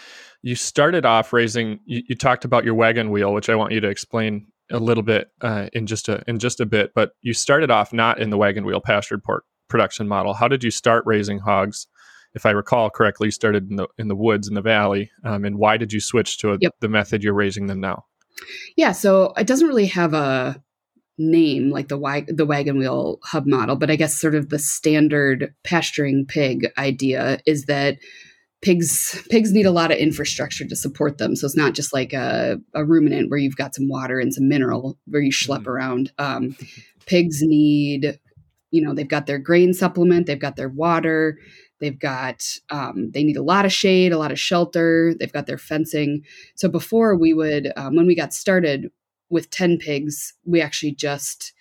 you 0.45 0.53
started 0.55 1.05
off 1.05 1.33
raising 1.33 1.79
you, 1.85 2.03
you, 2.07 2.15
talked 2.15 2.45
about 2.45 2.63
your 2.63 2.75
wagon 2.75 3.09
wheel 3.09 3.33
which 3.33 3.49
i 3.49 3.55
want 3.55 3.71
you 3.71 3.79
to 3.79 3.89
explain 3.89 4.47
a 4.71 4.79
little 4.79 5.03
bit 5.03 5.29
uh, 5.41 5.67
in 5.73 5.85
just 5.85 6.07
a 6.09 6.23
in 6.27 6.39
just 6.39 6.59
a 6.59 6.65
bit 6.65 6.91
but 6.95 7.11
you 7.21 7.33
started 7.33 7.69
off 7.69 7.91
not 7.91 8.19
in 8.19 8.29
the 8.29 8.37
wagon 8.37 8.65
wheel 8.65 8.81
pastured 8.81 9.23
pork 9.23 9.43
production 9.67 10.07
model. 10.07 10.33
How 10.33 10.47
did 10.47 10.63
you 10.63 10.71
start 10.71 11.03
raising 11.05 11.39
hogs? 11.39 11.87
If 12.33 12.45
i 12.45 12.51
recall 12.51 12.89
correctly 12.89 13.29
you 13.29 13.31
started 13.31 13.69
in 13.69 13.77
the 13.77 13.87
in 13.97 14.09
the 14.09 14.15
woods 14.15 14.49
in 14.49 14.55
the 14.55 14.61
valley 14.61 15.09
um, 15.23 15.45
and 15.45 15.57
why 15.57 15.77
did 15.77 15.93
you 15.93 16.01
switch 16.01 16.37
to 16.39 16.51
a, 16.51 16.57
yep. 16.59 16.73
the 16.81 16.89
method 16.89 17.23
you're 17.23 17.33
raising 17.33 17.67
them 17.67 17.79
now? 17.79 18.03
Yeah 18.75 18.91
so 18.91 19.33
it 19.37 19.47
doesn't 19.47 19.67
really 19.67 19.87
have 19.87 20.13
a 20.13 20.61
name 21.17 21.69
like 21.69 21.87
the 21.87 21.97
wag- 21.97 22.35
the 22.35 22.45
wagon 22.45 22.77
wheel 22.77 23.19
hub 23.23 23.45
model 23.45 23.77
but 23.77 23.89
i 23.89 23.95
guess 23.95 24.13
sort 24.13 24.35
of 24.35 24.49
the 24.49 24.59
standard 24.59 25.53
pasturing 25.63 26.25
pig 26.25 26.67
idea 26.77 27.39
is 27.45 27.67
that 27.67 27.97
pigs 28.65 29.24
pigs 29.29 29.53
need 29.53 29.67
a 29.67 29.72
lot 29.72 29.91
of 29.91 29.98
infrastructure 29.98 30.65
to 30.65 30.75
support 30.75 31.19
them. 31.19 31.36
So 31.36 31.45
it's 31.45 31.55
not 31.55 31.75
just 31.75 31.93
like 31.93 32.13
a, 32.13 32.60
a 32.74 32.84
ruminant 32.84 33.29
where 33.29 33.38
you've 33.38 33.55
got 33.55 33.75
some 33.75 33.88
water 33.88 34.19
and 34.19 34.34
some 34.34 34.50
mineral 34.50 34.98
where 35.05 35.22
you 35.22 35.31
schlep 35.31 35.60
mm-hmm. 35.60 35.69
around. 35.69 36.12
Um, 36.17 36.57
pigs 37.05 37.41
need 37.41 38.19
you 38.72 38.81
know 38.81 38.95
they've 38.95 39.07
got 39.07 39.27
their 39.27 39.38
grain 39.38 39.74
supplement 39.74 40.25
they've 40.25 40.39
got 40.39 40.55
their 40.55 40.69
water 40.69 41.38
they've 41.79 42.00
got 42.00 42.43
um, 42.72 43.12
they 43.13 43.24
need 43.24 43.38
a 43.38 43.43
lot 43.43 43.65
of 43.65 43.72
shade 43.72 44.12
a 44.12 44.17
lot 44.17 44.31
of 44.31 44.39
shelter 44.39 45.13
they've 45.19 45.31
got 45.31 45.45
their 45.45 45.60
fencing. 45.60 46.24
So 46.55 46.67
before 46.67 47.15
we 47.15 47.34
would 47.36 47.72
um, 47.77 47.95
when 47.95 48.07
we 48.07 48.15
got 48.15 48.34
started 48.34 48.89
with 49.29 49.51
10 49.51 49.77
pigs 49.77 50.34
we 50.43 50.60
actually 50.60 50.95
just 50.95 51.53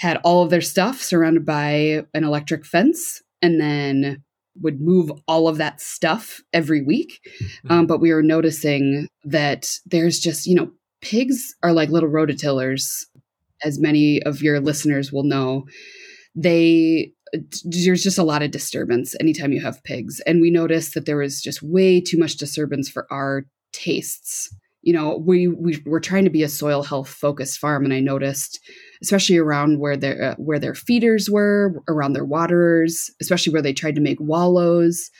had 0.00 0.16
all 0.24 0.42
of 0.42 0.50
their 0.50 0.60
stuff 0.60 1.00
surrounded 1.00 1.46
by 1.46 2.04
an 2.12 2.24
electric 2.24 2.66
fence 2.66 3.22
and 3.40 3.60
then 3.60 4.24
would 4.60 4.80
move 4.80 5.10
all 5.26 5.48
of 5.48 5.58
that 5.58 5.80
stuff 5.80 6.40
every 6.52 6.82
week. 6.82 7.20
Mm-hmm. 7.42 7.72
Um, 7.72 7.86
but 7.86 8.00
we 8.00 8.12
were 8.12 8.22
noticing 8.22 9.08
that 9.24 9.70
there's 9.86 10.18
just, 10.18 10.46
you 10.46 10.54
know, 10.54 10.70
pigs 11.00 11.54
are 11.62 11.72
like 11.72 11.90
little 11.90 12.08
rototillers, 12.08 13.04
as 13.62 13.78
many 13.78 14.22
of 14.22 14.42
your 14.42 14.60
listeners 14.60 15.12
will 15.12 15.24
know. 15.24 15.66
They 16.34 17.12
there's 17.64 18.02
just 18.02 18.18
a 18.18 18.24
lot 18.24 18.42
of 18.42 18.50
disturbance 18.50 19.14
anytime 19.20 19.52
you 19.52 19.60
have 19.60 19.84
pigs. 19.84 20.20
And 20.26 20.40
we 20.40 20.50
noticed 20.50 20.94
that 20.94 21.06
there 21.06 21.18
was 21.18 21.42
just 21.42 21.62
way 21.62 22.00
too 22.00 22.18
much 22.18 22.36
disturbance 22.36 22.88
for 22.88 23.06
our 23.10 23.44
tastes. 23.72 24.54
You 24.82 24.94
know, 24.94 25.18
we, 25.18 25.48
we 25.48 25.82
were 25.84 26.00
trying 26.00 26.24
to 26.24 26.30
be 26.30 26.42
a 26.42 26.48
soil 26.48 26.82
health 26.82 27.08
focused 27.08 27.58
farm, 27.58 27.84
and 27.84 27.92
I 27.92 28.00
noticed 28.00 28.60
especially 29.02 29.36
around 29.36 29.78
where 29.78 29.96
their 29.96 30.22
uh, 30.22 30.34
where 30.36 30.58
their 30.58 30.74
feeders 30.74 31.30
were, 31.30 31.82
around 31.88 32.12
their 32.12 32.24
waterers, 32.24 33.10
especially 33.20 33.52
where 33.52 33.62
they 33.62 33.72
tried 33.72 33.94
to 33.94 34.00
make 34.00 34.20
wallows. 34.20 35.10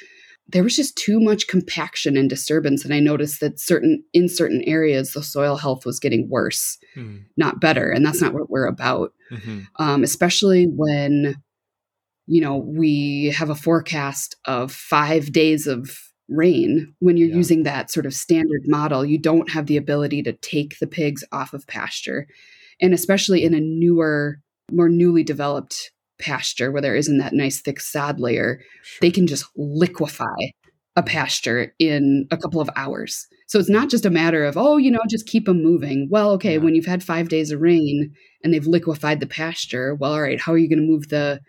There 0.51 0.65
was 0.65 0.77
just 0.77 0.97
too 0.97 1.21
much 1.21 1.47
compaction 1.47 2.17
and 2.17 2.31
disturbance, 2.31 2.85
and 2.85 2.95
I 2.95 3.01
noticed 3.01 3.41
that 3.41 3.61
certain 3.61 4.03
in 4.15 4.29
certain 4.29 4.63
areas 4.67 5.13
the 5.13 5.23
soil 5.23 5.57
health 5.57 5.85
was 5.85 6.01
getting 6.01 6.29
worse, 6.29 6.79
mm. 6.97 7.23
not 7.37 7.61
better, 7.61 7.91
and 7.91 8.05
that's 8.05 8.23
not 8.23 8.33
what 8.33 8.49
we're 8.49 8.67
about. 8.67 9.13
Mm-hmm. 9.31 9.61
Um, 9.79 10.03
especially 10.03 10.65
when 10.65 11.37
you 12.27 12.41
know 12.41 12.57
we 12.57 13.35
have 13.37 13.51
a 13.51 13.55
forecast 13.55 14.37
of 14.45 14.73
five 14.73 15.33
days 15.33 15.67
of 15.67 15.99
rain 16.29 16.95
when 16.99 17.17
you're 17.17 17.29
yeah. 17.29 17.37
using 17.37 17.63
that 17.63 17.91
sort 17.91 18.05
of 18.05 18.13
standard 18.13 18.61
model 18.67 19.03
you 19.03 19.19
don't 19.19 19.51
have 19.51 19.65
the 19.65 19.79
ability 19.79 20.23
to 20.23 20.33
take 20.35 20.79
the 20.79 20.87
pigs 20.87 21.25
off 21.33 21.55
of 21.55 21.67
pasture 21.67 22.27
and 22.81 22.95
especially 22.95 23.45
in 23.45 23.55
a 23.55 23.61
newer, 23.61 24.41
more 24.73 24.89
newly 24.89 25.23
developed 25.23 25.91
pasture 26.19 26.71
where 26.73 26.83
there 26.83 26.97
isn't 26.97 27.19
that 27.19 27.33
nice 27.33 27.61
thick 27.61 27.81
sod 27.81 28.21
layer, 28.21 28.61
they 29.01 29.11
can 29.11 29.27
just 29.27 29.47
liquefy 29.57 30.53
a 30.97 31.03
pasture 31.03 31.73
in 31.79 32.27
a 32.31 32.37
couple 32.37 32.61
of 32.61 32.69
hours. 32.75 33.27
So 33.47 33.59
it's 33.59 33.71
not 33.71 33.89
just 33.89 34.05
a 34.05 34.11
matter 34.11 34.45
of, 34.45 34.57
oh, 34.57 34.77
you 34.77 34.91
know, 34.91 35.01
just 35.09 35.29
keep 35.29 35.47
them 35.47 35.63
moving. 35.63 36.09
Well, 36.11 36.33
okay, 36.33 36.55
yeah. 36.55 36.59
when 36.59 36.75
you've 36.75 36.87
had 36.87 37.05
five 37.05 37.29
days 37.29 37.53
of 37.53 37.61
rain 37.61 38.13
and 38.43 38.53
they've 38.53 38.67
liquefied 38.67 39.21
the 39.21 39.27
pasture, 39.27 39.95
well, 39.95 40.13
all 40.13 40.21
right, 40.21 40.41
how 40.41 40.53
are 40.53 40.59
you 40.59 40.69
going 40.69 40.81
to 40.81 40.85
move 40.85 41.09
the 41.09 41.41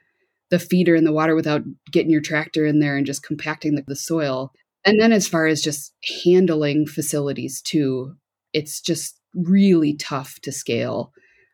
the 0.52 0.60
feeder 0.60 0.96
in 0.96 1.04
the 1.04 1.12
water 1.12 1.36
without 1.36 1.62
getting 1.92 2.10
your 2.10 2.22
tractor 2.22 2.66
in 2.66 2.80
there 2.80 2.98
and 2.98 3.06
just 3.06 3.22
compacting 3.22 3.76
the, 3.76 3.84
the 3.88 3.96
soil? 3.96 4.52
And 4.86 5.00
then 5.00 5.12
as 5.12 5.28
far 5.28 5.46
as 5.46 5.62
just 5.62 5.94
handling 6.24 6.88
facilities 6.88 7.62
too, 7.62 8.16
it's 8.54 8.82
just 8.82 9.20
really 9.36 9.96
tough 9.96 10.40
to 10.42 10.52
scale. 10.52 11.12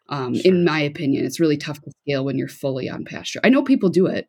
Um, 0.09 0.35
sure. 0.35 0.43
In 0.45 0.63
my 0.63 0.79
opinion, 0.79 1.25
it's 1.25 1.39
really 1.39 1.57
tough 1.57 1.81
to 1.81 1.91
scale 2.01 2.23
when 2.25 2.37
you're 2.37 2.47
fully 2.47 2.89
on 2.89 3.05
pasture. 3.05 3.39
I 3.43 3.49
know 3.49 3.63
people 3.63 3.89
do 3.89 4.05
it. 4.05 4.27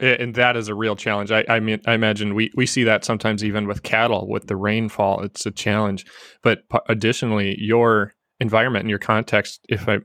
And 0.00 0.34
that 0.34 0.56
is 0.56 0.68
a 0.68 0.74
real 0.74 0.96
challenge. 0.96 1.30
I, 1.30 1.44
I 1.48 1.60
mean, 1.60 1.80
I 1.86 1.94
imagine 1.94 2.34
we, 2.34 2.50
we 2.56 2.66
see 2.66 2.84
that 2.84 3.04
sometimes 3.04 3.44
even 3.44 3.66
with 3.66 3.84
cattle 3.84 4.28
with 4.28 4.48
the 4.48 4.56
rainfall. 4.56 5.22
It's 5.22 5.46
a 5.46 5.50
challenge. 5.50 6.04
But 6.42 6.62
additionally, 6.88 7.56
your 7.58 8.14
environment 8.40 8.82
and 8.82 8.90
your 8.90 8.98
context, 8.98 9.64
if 9.68 9.88
I, 9.88 9.98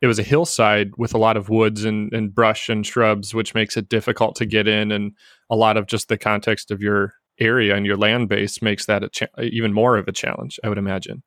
it 0.00 0.06
was 0.06 0.18
a 0.18 0.22
hillside 0.24 0.92
with 0.96 1.12
a 1.12 1.18
lot 1.18 1.36
of 1.36 1.48
woods 1.48 1.84
and, 1.84 2.12
and 2.12 2.34
brush 2.34 2.68
and 2.68 2.86
shrubs, 2.86 3.34
which 3.34 3.54
makes 3.54 3.76
it 3.76 3.88
difficult 3.88 4.36
to 4.36 4.46
get 4.46 4.68
in, 4.68 4.92
and 4.92 5.12
a 5.50 5.56
lot 5.56 5.76
of 5.76 5.86
just 5.86 6.08
the 6.08 6.16
context 6.18 6.70
of 6.70 6.80
your 6.80 7.14
area 7.40 7.74
and 7.74 7.84
your 7.84 7.96
land 7.96 8.28
base 8.28 8.62
makes 8.62 8.86
that 8.86 9.02
a 9.02 9.08
cha- 9.08 9.26
even 9.40 9.72
more 9.72 9.96
of 9.96 10.06
a 10.06 10.12
challenge. 10.12 10.60
I 10.62 10.68
would 10.68 10.78
imagine. 10.78 11.24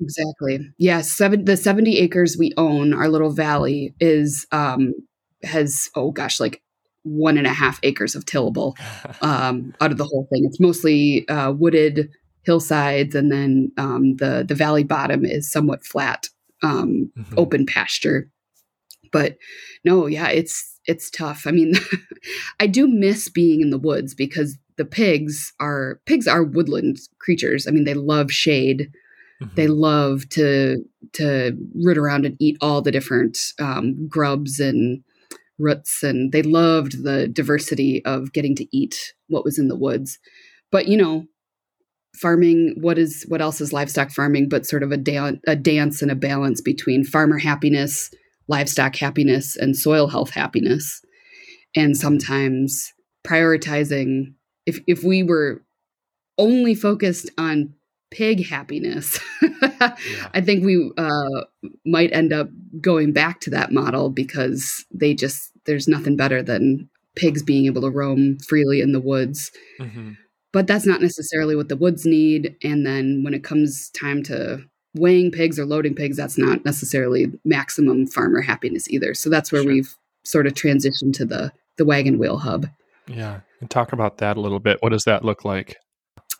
Exactly. 0.00 0.60
Yes, 0.78 1.10
seven, 1.10 1.44
the 1.44 1.56
70 1.56 1.98
acres 1.98 2.36
we 2.38 2.52
own, 2.56 2.94
our 2.94 3.08
little 3.08 3.30
valley, 3.30 3.94
is 4.00 4.46
um 4.52 4.94
has 5.42 5.88
oh 5.94 6.10
gosh, 6.10 6.40
like 6.40 6.62
one 7.02 7.38
and 7.38 7.46
a 7.46 7.52
half 7.52 7.80
acres 7.82 8.14
of 8.14 8.24
tillable 8.24 8.76
um, 9.22 9.74
out 9.80 9.90
of 9.92 9.98
the 9.98 10.04
whole 10.04 10.26
thing. 10.32 10.44
It's 10.44 10.60
mostly 10.60 11.28
uh, 11.28 11.52
wooded 11.52 12.10
hillsides, 12.42 13.14
and 13.14 13.30
then 13.32 13.72
um, 13.76 14.16
the 14.16 14.44
the 14.46 14.54
valley 14.54 14.84
bottom 14.84 15.24
is 15.24 15.50
somewhat 15.50 15.84
flat, 15.84 16.28
um, 16.62 17.10
mm-hmm. 17.18 17.34
open 17.36 17.66
pasture. 17.66 18.30
But 19.10 19.36
no, 19.84 20.06
yeah, 20.06 20.28
it's 20.28 20.78
it's 20.86 21.10
tough. 21.10 21.42
I 21.46 21.50
mean, 21.50 21.74
I 22.60 22.66
do 22.66 22.86
miss 22.86 23.28
being 23.28 23.60
in 23.60 23.70
the 23.70 23.78
woods 23.78 24.14
because 24.14 24.58
the 24.76 24.84
pigs 24.84 25.52
are 25.60 26.00
pigs 26.06 26.28
are 26.28 26.44
woodland 26.44 26.98
creatures. 27.18 27.66
I 27.66 27.70
mean, 27.70 27.84
they 27.84 27.94
love 27.94 28.30
shade. 28.30 28.90
Mm-hmm. 29.42 29.54
They 29.54 29.68
love 29.68 30.28
to 30.30 30.84
to 31.14 31.56
root 31.74 31.98
around 31.98 32.26
and 32.26 32.36
eat 32.40 32.56
all 32.60 32.82
the 32.82 32.90
different 32.90 33.38
um, 33.60 34.08
grubs 34.08 34.58
and 34.58 35.02
roots, 35.58 36.02
and 36.02 36.32
they 36.32 36.42
loved 36.42 37.04
the 37.04 37.28
diversity 37.28 38.04
of 38.04 38.32
getting 38.32 38.56
to 38.56 38.76
eat 38.76 39.12
what 39.28 39.44
was 39.44 39.58
in 39.58 39.68
the 39.68 39.76
woods. 39.76 40.18
But 40.72 40.88
you 40.88 40.96
know, 40.96 41.26
farming 42.16 42.74
what 42.80 42.98
is 42.98 43.24
what 43.28 43.40
else 43.40 43.60
is 43.60 43.72
livestock 43.72 44.10
farming 44.10 44.48
but 44.48 44.66
sort 44.66 44.82
of 44.82 44.90
a, 44.92 44.96
da- 44.96 45.32
a 45.46 45.56
dance 45.56 46.02
and 46.02 46.10
a 46.10 46.16
balance 46.16 46.60
between 46.60 47.04
farmer 47.04 47.38
happiness 47.38 48.10
livestock 48.48 48.96
happiness 48.96 49.56
and 49.56 49.76
soil 49.76 50.08
health 50.08 50.30
happiness 50.30 51.00
and 51.76 51.96
sometimes 51.96 52.92
prioritizing 53.26 54.32
if 54.66 54.80
if 54.86 55.04
we 55.04 55.22
were 55.22 55.62
only 56.38 56.74
focused 56.74 57.30
on 57.38 57.74
pig 58.10 58.46
happiness. 58.46 59.18
yeah. 59.42 59.96
I 60.34 60.40
think 60.40 60.64
we 60.64 60.92
uh, 60.96 61.44
might 61.84 62.12
end 62.12 62.32
up 62.32 62.48
going 62.80 63.12
back 63.12 63.40
to 63.40 63.50
that 63.50 63.72
model 63.72 64.10
because 64.10 64.84
they 64.92 65.14
just, 65.14 65.52
there's 65.66 65.88
nothing 65.88 66.16
better 66.16 66.42
than 66.42 66.88
pigs 67.16 67.42
being 67.42 67.66
able 67.66 67.82
to 67.82 67.90
roam 67.90 68.38
freely 68.38 68.80
in 68.80 68.92
the 68.92 69.00
woods. 69.00 69.50
Mm-hmm. 69.80 70.12
But 70.52 70.66
that's 70.66 70.86
not 70.86 71.02
necessarily 71.02 71.54
what 71.54 71.68
the 71.68 71.76
woods 71.76 72.06
need. 72.06 72.56
And 72.62 72.86
then 72.86 73.22
when 73.22 73.34
it 73.34 73.44
comes 73.44 73.90
time 73.90 74.22
to 74.24 74.64
weighing 74.94 75.30
pigs 75.30 75.58
or 75.58 75.66
loading 75.66 75.94
pigs, 75.94 76.16
that's 76.16 76.38
not 76.38 76.64
necessarily 76.64 77.26
maximum 77.44 78.06
farmer 78.06 78.40
happiness 78.40 78.88
either. 78.88 79.14
So 79.14 79.28
that's 79.28 79.52
where 79.52 79.62
sure. 79.62 79.72
we've 79.72 79.94
sort 80.24 80.46
of 80.46 80.54
transitioned 80.54 81.14
to 81.14 81.24
the 81.24 81.52
the 81.76 81.84
wagon 81.84 82.18
wheel 82.18 82.38
hub. 82.38 82.66
Yeah. 83.06 83.40
And 83.60 83.70
talk 83.70 83.92
about 83.92 84.18
that 84.18 84.36
a 84.36 84.40
little 84.40 84.58
bit. 84.58 84.78
What 84.80 84.90
does 84.90 85.04
that 85.04 85.24
look 85.24 85.44
like? 85.44 85.76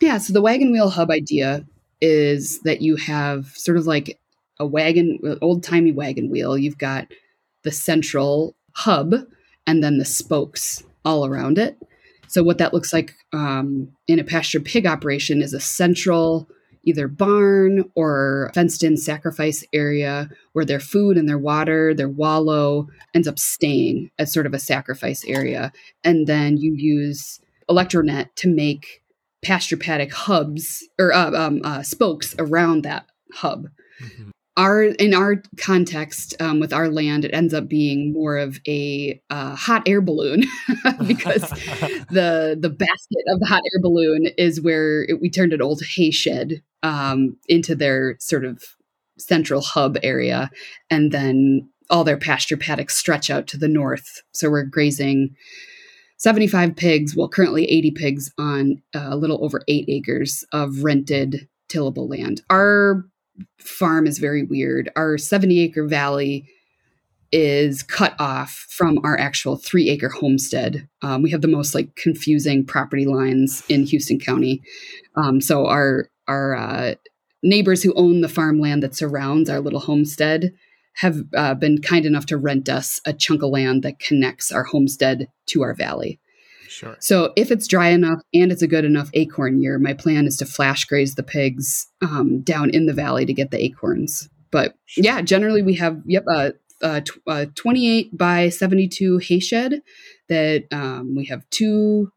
Yeah, 0.00 0.18
so 0.18 0.32
the 0.32 0.42
wagon 0.42 0.72
wheel 0.72 0.90
hub 0.90 1.10
idea 1.10 1.66
is 2.00 2.60
that 2.60 2.80
you 2.80 2.96
have 2.96 3.46
sort 3.56 3.76
of 3.76 3.86
like 3.86 4.18
a 4.60 4.66
wagon, 4.66 5.18
old 5.42 5.62
timey 5.64 5.92
wagon 5.92 6.30
wheel. 6.30 6.56
You've 6.56 6.78
got 6.78 7.08
the 7.64 7.72
central 7.72 8.54
hub 8.74 9.14
and 9.66 9.82
then 9.82 9.98
the 9.98 10.04
spokes 10.04 10.82
all 11.04 11.26
around 11.26 11.58
it. 11.58 11.76
So, 12.28 12.42
what 12.42 12.58
that 12.58 12.74
looks 12.74 12.92
like 12.92 13.14
um, 13.32 13.88
in 14.06 14.18
a 14.18 14.24
pasture 14.24 14.60
pig 14.60 14.86
operation 14.86 15.42
is 15.42 15.54
a 15.54 15.60
central 15.60 16.48
either 16.84 17.08
barn 17.08 17.84
or 17.94 18.50
fenced 18.54 18.82
in 18.82 18.96
sacrifice 18.96 19.64
area 19.72 20.30
where 20.52 20.64
their 20.64 20.80
food 20.80 21.18
and 21.18 21.28
their 21.28 21.38
water, 21.38 21.92
their 21.92 22.08
wallow 22.08 22.88
ends 23.14 23.28
up 23.28 23.38
staying 23.38 24.10
as 24.18 24.32
sort 24.32 24.46
of 24.46 24.54
a 24.54 24.58
sacrifice 24.58 25.24
area. 25.26 25.72
And 26.04 26.26
then 26.26 26.56
you 26.56 26.72
use 26.74 27.40
electronet 27.68 28.28
to 28.36 28.48
make 28.48 29.02
pasture 29.42 29.76
paddock 29.76 30.12
hubs 30.12 30.86
or 30.98 31.12
uh, 31.12 31.32
um, 31.32 31.60
uh, 31.64 31.82
spokes 31.82 32.34
around 32.38 32.82
that 32.82 33.06
hub. 33.32 33.68
Mm-hmm. 34.02 34.30
Our 34.56 34.82
in 34.82 35.14
our 35.14 35.40
context 35.56 36.34
um, 36.40 36.58
with 36.58 36.72
our 36.72 36.88
land, 36.88 37.24
it 37.24 37.32
ends 37.32 37.54
up 37.54 37.68
being 37.68 38.12
more 38.12 38.36
of 38.38 38.58
a 38.66 39.22
uh, 39.30 39.54
hot 39.54 39.84
air 39.86 40.00
balloon 40.00 40.42
because 41.06 41.42
the 42.10 42.58
the 42.60 42.70
basket 42.70 43.24
of 43.28 43.38
the 43.38 43.46
hot 43.46 43.62
air 43.72 43.80
balloon 43.80 44.26
is 44.36 44.60
where 44.60 45.04
it, 45.04 45.20
we 45.20 45.30
turned 45.30 45.52
an 45.52 45.62
old 45.62 45.82
hay 45.84 46.10
shed 46.10 46.60
um, 46.82 47.36
into 47.48 47.76
their 47.76 48.16
sort 48.18 48.44
of 48.44 48.64
central 49.16 49.60
hub 49.60 49.96
area, 50.02 50.50
and 50.90 51.12
then 51.12 51.68
all 51.88 52.02
their 52.02 52.18
pasture 52.18 52.56
paddocks 52.56 52.96
stretch 52.96 53.30
out 53.30 53.46
to 53.46 53.56
the 53.56 53.68
north. 53.68 54.22
So 54.32 54.50
we're 54.50 54.64
grazing 54.64 55.36
75 56.18 56.76
pigs, 56.76 57.16
well, 57.16 57.28
currently 57.28 57.64
80 57.64 57.90
pigs 57.92 58.32
on 58.38 58.82
a 58.94 59.16
little 59.16 59.42
over 59.44 59.62
eight 59.68 59.86
acres 59.88 60.44
of 60.52 60.82
rented 60.82 61.48
tillable 61.68 62.08
land. 62.08 62.42
Our 62.50 63.04
farm 63.58 64.06
is 64.06 64.18
very 64.18 64.42
weird. 64.42 64.90
Our 64.96 65.16
70 65.16 65.60
acre 65.60 65.86
valley 65.86 66.48
is 67.30 67.82
cut 67.82 68.14
off 68.18 68.66
from 68.70 68.98
our 69.04 69.18
actual 69.18 69.56
three 69.56 69.88
acre 69.90 70.08
homestead. 70.08 70.88
Um, 71.02 71.22
we 71.22 71.30
have 71.30 71.42
the 71.42 71.48
most 71.48 71.74
like 71.74 71.94
confusing 71.94 72.64
property 72.64 73.06
lines 73.06 73.62
in 73.68 73.84
Houston 73.84 74.18
County. 74.18 74.62
Um, 75.14 75.40
so 75.40 75.66
our 75.66 76.10
our 76.26 76.56
uh, 76.56 76.94
neighbors 77.42 77.82
who 77.82 77.92
own 77.94 78.22
the 78.22 78.28
farmland 78.28 78.82
that 78.82 78.94
surrounds 78.94 79.48
our 79.48 79.60
little 79.60 79.80
homestead 79.80 80.52
have 80.98 81.22
uh, 81.36 81.54
been 81.54 81.80
kind 81.80 82.04
enough 82.04 82.26
to 82.26 82.36
rent 82.36 82.68
us 82.68 83.00
a 83.06 83.12
chunk 83.12 83.42
of 83.42 83.50
land 83.50 83.84
that 83.84 84.00
connects 84.00 84.50
our 84.50 84.64
homestead 84.64 85.28
to 85.46 85.62
our 85.62 85.72
valley. 85.72 86.18
Sure. 86.68 86.96
So 86.98 87.32
if 87.36 87.50
it's 87.50 87.68
dry 87.68 87.88
enough 87.88 88.20
and 88.34 88.50
it's 88.50 88.62
a 88.62 88.66
good 88.66 88.84
enough 88.84 89.08
acorn 89.14 89.60
year, 89.60 89.78
my 89.78 89.94
plan 89.94 90.26
is 90.26 90.36
to 90.38 90.46
flash 90.46 90.84
graze 90.84 91.14
the 91.14 91.22
pigs 91.22 91.86
um, 92.02 92.40
down 92.40 92.70
in 92.70 92.86
the 92.86 92.92
valley 92.92 93.24
to 93.26 93.32
get 93.32 93.52
the 93.52 93.62
acorns. 93.62 94.28
But 94.50 94.74
sure. 94.86 95.04
yeah, 95.04 95.22
generally 95.22 95.62
we 95.62 95.74
have 95.74 96.02
yep 96.04 96.24
a, 96.28 96.52
a, 96.82 97.02
a 97.28 97.46
28 97.46 98.18
by 98.18 98.48
72 98.48 99.18
hay 99.18 99.38
shed 99.38 99.82
that 100.28 100.64
um, 100.72 101.14
we 101.16 101.26
have 101.26 101.48
two 101.50 102.10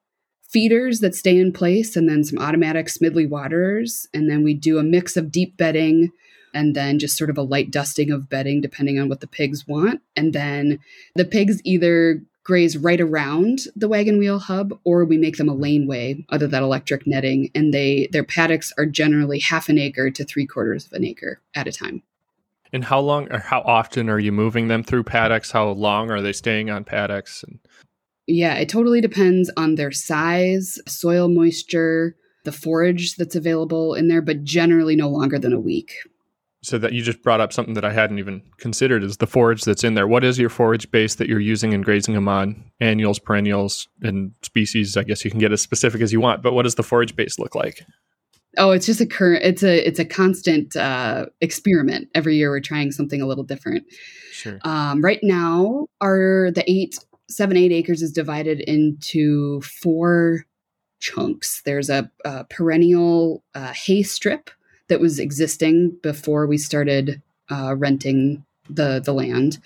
feeders 0.49 0.99
that 0.99 1.15
stay 1.15 1.37
in 1.37 1.53
place 1.53 1.95
and 1.95 2.09
then 2.09 2.23
some 2.23 2.39
automatic 2.39 2.87
Smidley 2.87 3.29
waterers. 3.29 4.07
And 4.13 4.29
then 4.29 4.43
we 4.43 4.53
do 4.55 4.79
a 4.79 4.83
mix 4.83 5.15
of 5.15 5.31
deep 5.31 5.55
bedding 5.55 6.11
and 6.53 6.75
then 6.75 6.99
just 6.99 7.17
sort 7.17 7.29
of 7.29 7.37
a 7.37 7.43
light 7.43 7.71
dusting 7.71 8.11
of 8.11 8.29
bedding 8.29 8.61
depending 8.61 8.99
on 8.99 9.09
what 9.09 9.21
the 9.21 9.27
pigs 9.27 9.67
want. 9.67 10.01
And 10.15 10.33
then 10.33 10.79
the 11.15 11.25
pigs 11.25 11.61
either 11.63 12.21
graze 12.43 12.77
right 12.77 12.99
around 12.99 13.61
the 13.75 13.87
wagon 13.87 14.17
wheel 14.17 14.39
hub 14.39 14.77
or 14.83 15.05
we 15.05 15.17
make 15.17 15.37
them 15.37 15.49
a 15.49 15.53
laneway 15.53 16.25
out 16.31 16.41
of 16.41 16.51
that 16.51 16.63
electric 16.63 17.05
netting 17.05 17.51
and 17.53 17.73
they 17.73 18.07
their 18.11 18.23
paddocks 18.23 18.73
are 18.77 18.85
generally 18.85 19.39
half 19.39 19.69
an 19.69 19.77
acre 19.77 20.09
to 20.09 20.23
three 20.23 20.47
quarters 20.47 20.85
of 20.85 20.93
an 20.93 21.05
acre 21.05 21.39
at 21.53 21.67
a 21.67 21.71
time 21.71 22.01
And 22.73 22.83
how 22.83 22.99
long 22.99 23.31
or 23.31 23.39
how 23.39 23.61
often 23.61 24.09
are 24.09 24.19
you 24.19 24.31
moving 24.31 24.69
them 24.69 24.83
through 24.83 25.03
paddocks? 25.03 25.51
How 25.51 25.69
long 25.69 26.09
are 26.09 26.21
they 26.21 26.33
staying 26.33 26.69
on 26.69 26.83
paddocks? 26.83 27.43
And 27.43 27.59
Yeah, 28.25 28.55
it 28.55 28.69
totally 28.69 29.01
depends 29.01 29.51
on 29.55 29.75
their 29.75 29.91
size, 29.91 30.79
soil 30.87 31.27
moisture, 31.27 32.15
the 32.43 32.51
forage 32.51 33.15
that's 33.17 33.35
available 33.35 33.93
in 33.93 34.07
there, 34.07 34.21
but 34.21 34.43
generally 34.43 34.95
no 34.95 35.09
longer 35.09 35.37
than 35.37 35.53
a 35.53 35.59
week. 35.59 35.93
So 36.63 36.77
that 36.77 36.93
you 36.93 37.01
just 37.01 37.23
brought 37.23 37.41
up 37.41 37.51
something 37.51 37.73
that 37.73 37.85
I 37.85 37.91
hadn't 37.91 38.19
even 38.19 38.43
considered 38.57 39.03
is 39.03 39.17
the 39.17 39.27
forage 39.27 39.63
that's 39.63 39.83
in 39.83 39.95
there. 39.95 40.07
What 40.07 40.23
is 40.23 40.37
your 40.37 40.49
forage 40.49 40.89
base 40.91 41.15
that 41.15 41.27
you're 41.27 41.39
using 41.39 41.73
and 41.73 41.83
grazing 41.83 42.13
them 42.13 42.27
on? 42.27 42.71
Annuals, 42.79 43.17
perennials, 43.17 43.87
and 44.01 44.33
species. 44.43 44.95
I 44.95 45.03
guess 45.03 45.25
you 45.25 45.31
can 45.31 45.39
get 45.39 45.51
as 45.51 45.61
specific 45.61 46.01
as 46.01 46.13
you 46.13 46.21
want, 46.21 46.43
but 46.43 46.53
what 46.53 46.63
does 46.63 46.75
the 46.75 46.83
forage 46.83 47.15
base 47.15 47.39
look 47.39 47.55
like? 47.55 47.83
Oh, 48.57 48.71
it's 48.71 48.85
just 48.85 49.01
a 49.01 49.05
current. 49.05 49.43
It's 49.43 49.63
a 49.63 49.87
it's 49.87 49.99
a 49.99 50.05
constant 50.05 50.75
uh, 50.75 51.27
experiment. 51.39 52.09
Every 52.13 52.35
year 52.35 52.49
we're 52.51 52.59
trying 52.59 52.91
something 52.91 53.21
a 53.21 53.25
little 53.25 53.45
different. 53.45 53.85
Sure. 54.31 54.59
Um, 54.63 55.01
right 55.01 55.21
now, 55.23 55.87
our 56.01 56.51
the 56.51 56.69
eight 56.69 56.99
seven 57.29 57.55
eight 57.57 57.71
acres 57.71 58.01
is 58.01 58.11
divided 58.11 58.59
into 58.59 59.61
four 59.61 60.45
chunks. 60.99 61.61
There's 61.65 61.89
a, 61.89 62.11
a 62.25 62.43
perennial 62.43 63.43
uh, 63.55 63.73
hay 63.73 64.03
strip 64.03 64.51
that 64.91 64.99
was 64.99 65.19
existing 65.19 65.89
before 66.03 66.45
we 66.45 66.57
started 66.57 67.21
uh, 67.49 67.73
renting 67.77 68.43
the 68.69 69.01
the 69.03 69.13
land. 69.13 69.57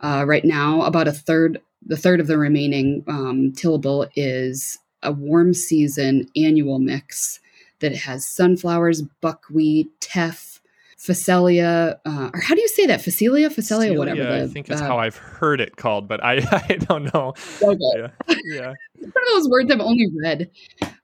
Uh, 0.00 0.24
right 0.26 0.44
now, 0.44 0.82
about 0.82 1.06
a 1.06 1.12
third 1.12 1.60
the 1.86 1.96
third 1.96 2.18
of 2.18 2.26
the 2.26 2.36
remaining 2.36 3.04
um, 3.06 3.52
tillable 3.52 4.08
is 4.16 4.78
a 5.04 5.12
warm 5.12 5.54
season 5.54 6.28
annual 6.36 6.80
mix 6.80 7.38
that 7.78 7.94
has 7.94 8.26
sunflowers, 8.26 9.02
buckwheat, 9.20 9.88
teff, 10.00 10.60
Phacelia, 10.98 12.00
uh, 12.04 12.30
or 12.34 12.40
how 12.40 12.56
do 12.56 12.60
you 12.60 12.68
say 12.68 12.86
that? 12.86 13.00
Phacelia, 13.00 13.50
Phacelia, 13.50 13.96
whatever. 13.96 14.22
Celia, 14.22 14.44
I 14.44 14.46
think 14.48 14.70
it's 14.70 14.80
uh, 14.80 14.86
how 14.86 14.98
I've 14.98 15.16
heard 15.16 15.60
it 15.60 15.76
called, 15.76 16.08
but 16.08 16.24
I, 16.24 16.36
I 16.68 16.76
don't 16.76 17.14
know. 17.14 17.34
okay. 17.62 17.78
Yeah. 17.96 18.34
Yeah. 18.44 18.72
It's 18.96 19.14
one 19.14 19.24
of 19.24 19.42
those 19.42 19.50
words 19.50 19.70
I've 19.70 19.80
only 19.80 20.08
read. 20.16 20.50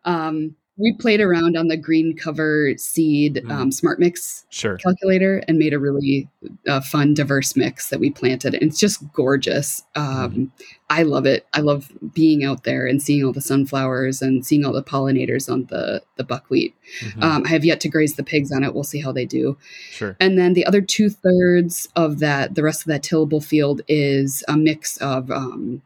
Um, 0.05 0.57
we 0.81 0.93
played 0.95 1.21
around 1.21 1.57
on 1.57 1.69
the 1.69 1.77
green 1.77 2.17
cover 2.17 2.73
seed 2.77 3.43
Mm. 3.45 3.51
um, 3.53 3.73
smart 3.73 4.01
mix 4.01 4.45
Sure. 4.51 4.77
calculator 4.77 5.43
and 5.47 5.59
made 5.59 5.73
a 5.75 5.79
really 5.79 6.29
uh, 6.67 6.81
fun, 6.81 7.13
diverse 7.15 7.55
mix 7.57 7.91
that 7.91 8.01
we 8.01 8.11
planted. 8.11 8.55
And 8.55 8.63
it's 8.65 8.79
just 8.81 9.01
gorgeous. 9.13 9.83
Um, 9.95 10.53
I 10.89 11.03
love 11.03 11.27
it. 11.27 11.47
I 11.55 11.61
love 11.61 11.93
being 12.15 12.43
out 12.45 12.65
there 12.65 12.87
and 12.87 13.01
seeing 13.03 13.25
all 13.25 13.33
the 13.33 13.41
sunflowers 13.41 14.23
and 14.23 14.45
seeing 14.45 14.65
all 14.65 14.73
the 14.73 14.83
pollinators 14.83 15.51
on 15.53 15.67
the 15.67 16.03
the 16.17 16.25
buckwheat. 16.25 16.75
Mhm. 17.03 17.23
Um, 17.23 17.43
I 17.47 17.49
have 17.51 17.65
yet 17.65 17.81
to 17.81 17.89
graze 17.89 18.15
the 18.15 18.23
pigs 18.25 18.51
on 18.53 18.65
it. 18.65 18.75
We'll 18.75 18.85
see 18.85 19.01
how 19.01 19.13
they 19.13 19.25
do. 19.27 19.57
sure. 19.91 20.17
And 20.21 20.39
then 20.39 20.55
the 20.55 20.67
other 20.67 20.81
two 20.81 21.09
thirds 21.11 21.89
of 21.97 22.19
that, 22.21 22.55
the 22.55 22.63
rest 22.63 22.81
of 22.83 22.87
that 22.89 23.03
tillable 23.03 23.41
field 23.43 23.83
is 23.89 24.43
a 24.49 24.57
mix 24.57 24.97
of 24.99 25.31
um, 25.31 25.83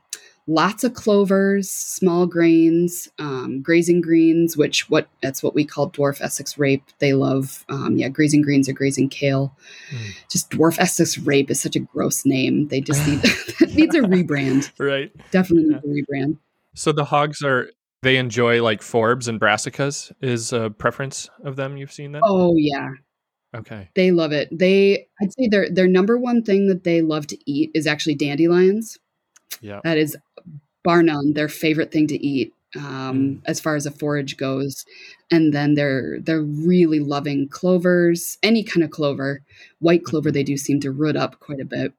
lots 0.47 0.85
of 0.85 0.95
clovers, 0.95 1.71
small 1.71 2.27
grains, 2.27 3.09
um, 3.19 3.63
grazing 3.63 4.01
greens, 4.01 4.57
which 4.57 4.91
what 4.91 5.09
that's 5.23 5.43
what 5.43 5.55
we 5.55 5.65
call 5.65 5.91
dwarf 5.91 6.21
Essex 6.21 6.59
rape. 6.59 6.85
They 6.99 7.15
love, 7.15 7.65
um, 7.69 7.97
yeah, 7.97 8.09
grazing 8.09 8.43
greens 8.43 8.69
or 8.69 8.73
grazing 8.75 9.09
kale. 9.09 9.57
Mm. 9.91 10.15
Just 10.31 10.51
dwarf 10.51 10.79
Essex 10.79 11.17
rape 11.19 11.51
is 11.51 11.61
such 11.61 11.77
a 11.77 11.81
gross 11.81 12.27
name. 12.27 12.69
They 12.69 12.81
just 12.81 13.07
need 13.07 13.21
that 13.61 13.75
needs 13.75 13.95
a 13.95 14.01
rebrand. 14.01 14.71
Right. 14.79 15.13
Definitely 15.31 15.71
Yeah. 15.71 15.81
needs 15.85 16.09
a 16.09 16.13
rebrand. 16.13 16.39
So 16.75 16.93
the 16.93 17.05
hogs 17.05 17.43
are 17.43 17.71
they 18.03 18.17
enjoy 18.19 18.63
like 18.63 18.81
forbs 18.83 19.29
and 19.29 19.41
brassicas 19.41 20.13
is 20.21 20.53
a 20.53 20.69
preference 20.71 21.31
of 21.43 21.57
them 21.57 21.77
you've 21.79 21.93
seen 21.93 22.13
that? 22.13 22.23
Oh 22.23 22.55
yeah, 22.59 22.91
Okay. 23.57 23.89
they 23.95 24.11
love 24.11 24.33
it. 24.33 24.49
They, 24.53 25.07
I'd 25.23 25.33
say 25.33 25.49
their 25.49 25.71
their 25.71 25.89
number 25.89 26.19
one 26.19 26.43
thing 26.43 26.67
that 26.69 26.85
they 26.85 27.01
love 27.01 27.27
to 27.29 27.39
eat 27.51 27.71
is 27.75 27.87
actually 27.87 28.17
dandelions. 28.17 28.99
Yeah. 29.61 29.81
That 29.85 29.99
is 29.99 30.17
bar 30.83 31.03
none 31.03 31.33
their 31.33 31.49
favorite 31.49 31.91
thing 31.93 32.07
to 32.09 32.27
eat 32.27 32.53
um, 32.77 32.83
Mm. 32.85 33.41
as 33.47 33.61
far 33.61 33.77
as 33.77 33.87
a 33.87 33.91
forage 33.91 34.37
goes. 34.37 34.85
And 35.31 35.53
then 35.53 35.75
they're 35.75 36.19
they're 36.21 36.43
really 36.43 37.01
loving 37.01 37.49
clovers, 37.49 38.37
any 38.43 38.63
kind 38.65 38.83
of 38.85 38.91
clover. 38.91 39.43
White 39.79 40.05
clover 40.05 40.31
they 40.31 40.43
do 40.43 40.57
seem 40.57 40.81
to 40.81 40.91
root 40.91 41.17
up 41.17 41.39
quite 41.41 41.61
a 41.61 41.65
bit. 41.65 41.93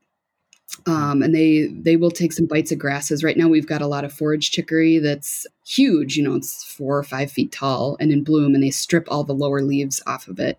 Um, 0.87 1.21
and 1.21 1.33
they 1.33 1.67
they 1.67 1.95
will 1.95 2.11
take 2.11 2.33
some 2.33 2.47
bites 2.47 2.71
of 2.71 2.79
grasses. 2.79 3.23
Right 3.23 3.37
now 3.37 3.47
we've 3.47 3.67
got 3.67 3.81
a 3.81 3.87
lot 3.87 4.03
of 4.03 4.11
forage 4.11 4.51
chicory 4.51 4.99
that's 4.99 5.47
huge. 5.65 6.17
You 6.17 6.23
know, 6.23 6.35
it's 6.35 6.63
four 6.63 6.97
or 6.97 7.03
five 7.03 7.31
feet 7.31 7.51
tall 7.51 7.95
and 7.99 8.11
in 8.11 8.23
bloom, 8.23 8.53
and 8.53 8.63
they 8.63 8.71
strip 8.71 9.07
all 9.09 9.23
the 9.23 9.33
lower 9.33 9.61
leaves 9.61 10.01
off 10.05 10.27
of 10.27 10.39
it. 10.39 10.57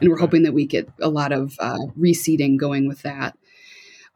And 0.00 0.10
we're 0.10 0.18
hoping 0.18 0.42
that 0.42 0.52
we 0.52 0.66
get 0.66 0.88
a 1.00 1.08
lot 1.08 1.32
of 1.32 1.56
uh, 1.58 1.78
reseeding 1.98 2.58
going 2.58 2.86
with 2.86 3.00
that. 3.02 3.38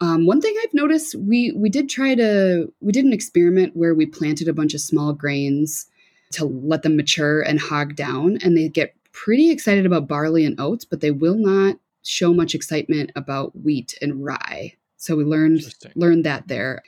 Um, 0.00 0.26
one 0.26 0.40
thing 0.40 0.54
I've 0.62 0.74
noticed, 0.74 1.14
we 1.14 1.52
we 1.52 1.68
did 1.68 1.88
try 1.88 2.14
to 2.14 2.72
we 2.80 2.92
did 2.92 3.04
an 3.04 3.12
experiment 3.12 3.76
where 3.76 3.94
we 3.94 4.06
planted 4.06 4.48
a 4.48 4.52
bunch 4.54 4.74
of 4.74 4.80
small 4.80 5.12
grains 5.12 5.86
to 6.32 6.44
let 6.44 6.82
them 6.82 6.96
mature 6.96 7.42
and 7.42 7.60
hog 7.60 7.96
down, 7.96 8.38
and 8.42 8.56
they 8.56 8.68
get 8.68 8.94
pretty 9.12 9.50
excited 9.50 9.84
about 9.84 10.08
barley 10.08 10.44
and 10.44 10.58
oats, 10.60 10.84
but 10.84 11.00
they 11.00 11.10
will 11.10 11.34
not 11.36 11.76
show 12.02 12.32
much 12.32 12.54
excitement 12.54 13.10
about 13.14 13.54
wheat 13.62 13.98
and 14.00 14.24
rye. 14.24 14.74
So 14.96 15.16
we 15.16 15.24
learned 15.24 15.62
learned 15.94 16.24
that 16.24 16.48
there. 16.48 16.82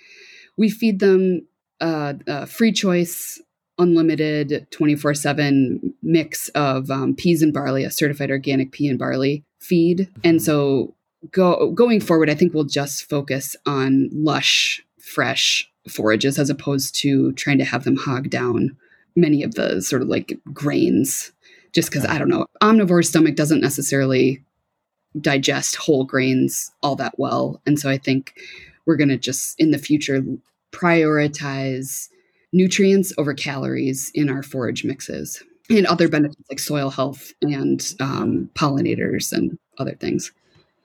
We 0.57 0.70
feed 0.70 1.01
them 1.01 1.46
uh, 1.81 2.14
a 2.27 2.46
free 2.46 2.72
choice, 2.72 3.40
unlimited, 3.79 4.66
twenty 4.70 4.94
four 4.96 5.12
seven 5.12 5.92
mix 6.03 6.48
of 6.51 6.90
um, 6.90 7.14
peas 7.14 7.42
and 7.42 7.53
barley, 7.53 7.85
a 7.85 7.90
certified 7.90 8.31
organic 8.31 8.72
pea 8.72 8.88
and 8.88 8.98
barley 8.98 9.44
feed, 9.59 10.09
and 10.25 10.38
Mhm. 10.38 10.42
so 10.42 10.94
go 11.31 11.71
going 11.71 12.01
forward, 12.01 12.31
I 12.31 12.35
think 12.35 12.53
we'll 12.53 12.65
just 12.65 13.09
focus 13.09 13.57
on 13.67 14.11
lush, 14.13 14.85
fresh 14.99 15.71
forages 15.89 16.39
as 16.39 16.51
opposed 16.51 16.95
to 16.97 17.33
trying 17.33 17.59
to 17.59 17.65
have 17.65 17.85
them 17.85 17.97
hog 17.97 18.31
down 18.31 18.77
many 19.17 19.43
of 19.43 19.55
the 19.55 19.83
sort 19.83 20.03
of 20.03 20.09
like 20.09 20.39
grains. 20.53 21.33
Just 21.73 21.91
because 21.91 22.05
I 22.05 22.19
don't 22.19 22.29
know, 22.29 22.47
omnivore 22.63 23.05
stomach 23.05 23.35
doesn't 23.35 23.63
necessarily 23.63 24.43
digest 25.19 25.77
whole 25.77 26.05
grains 26.05 26.71
all 26.83 26.97
that 26.97 27.15
well, 27.19 27.61
and 27.67 27.79
so 27.79 27.89
I 27.89 27.97
think 27.97 28.35
we're 28.85 28.97
going 28.97 29.09
to 29.09 29.17
just 29.17 29.59
in 29.59 29.71
the 29.71 29.79
future 29.79 30.23
prioritize 30.73 32.09
nutrients 32.53 33.13
over 33.17 33.33
calories 33.33 34.11
in 34.15 34.29
our 34.29 34.43
forage 34.43 34.85
mixes 34.85 35.43
and 35.71 35.87
other 35.87 36.09
benefits 36.09 36.43
like 36.51 36.59
soil 36.59 36.91
health 36.91 37.33
and 37.41 37.95
um, 38.01 38.51
pollinators 38.55 39.33
and 39.33 39.59
other 39.79 39.95
things. 39.95 40.33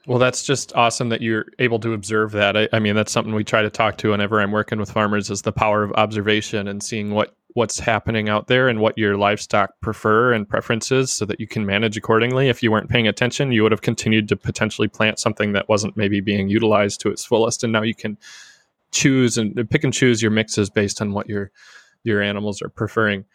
Well, 0.08 0.20
that's 0.20 0.44
just 0.44 0.74
awesome 0.74 1.10
that 1.10 1.22
you're 1.22 1.48
able 1.60 1.80
to 1.80 1.92
observe 1.92 2.32
that. 2.32 2.56
I, 2.56 2.70
I 2.72 2.80
mean, 2.80 2.96
that's 2.96 3.12
something 3.12 3.36
we 3.36 3.44
try 3.44 3.62
to 3.62 3.70
talk 3.70 3.98
to 3.98 4.12
whenever 4.12 4.40
I'm 4.40 4.54
working 4.54 4.80
with 4.80 4.90
farmers 4.90 5.30
is 5.30 5.42
the 5.42 5.52
power 5.52 5.84
of 5.84 5.92
observation 5.94 6.70
and 6.70 6.82
seeing 6.82 7.12
what 7.12 7.36
what's 7.56 7.80
happening 7.80 8.30
out 8.30 8.48
there 8.48 8.70
and 8.70 8.80
what 8.80 8.98
your 8.98 9.18
livestock 9.18 9.72
prefer 9.82 10.32
and 10.32 10.48
preferences 10.48 11.12
so 11.12 11.26
that 11.26 11.40
you 11.40 11.48
can 11.48 11.66
manage 11.66 11.98
accordingly. 11.98 12.48
If 12.48 12.64
you 12.64 12.72
weren't 12.72 12.90
paying 12.90 13.08
attention, 13.08 13.52
you 13.52 13.64
would 13.64 13.72
have 13.72 13.82
continued 13.82 14.30
to 14.30 14.38
potentially 14.38 14.88
plant 14.88 15.20
something 15.20 15.54
that 15.54 15.68
wasn't 15.68 15.98
maybe 15.98 16.22
being 16.22 16.48
utilized 16.48 17.02
to 17.02 17.10
its 17.10 17.26
fullest 17.26 17.64
and 17.66 17.74
now 17.74 17.82
you 17.82 17.96
can 17.96 18.18
choose 18.92 19.38
and 19.38 19.70
pick 19.70 19.84
and 19.84 19.94
choose 19.94 20.22
your 20.22 20.32
mixes 20.32 20.70
based 20.70 21.02
on 21.02 21.12
what 21.12 21.28
your 21.28 21.52
your 22.04 22.22
animals 22.22 22.62
are 22.62 22.70
preferring. 22.70 23.26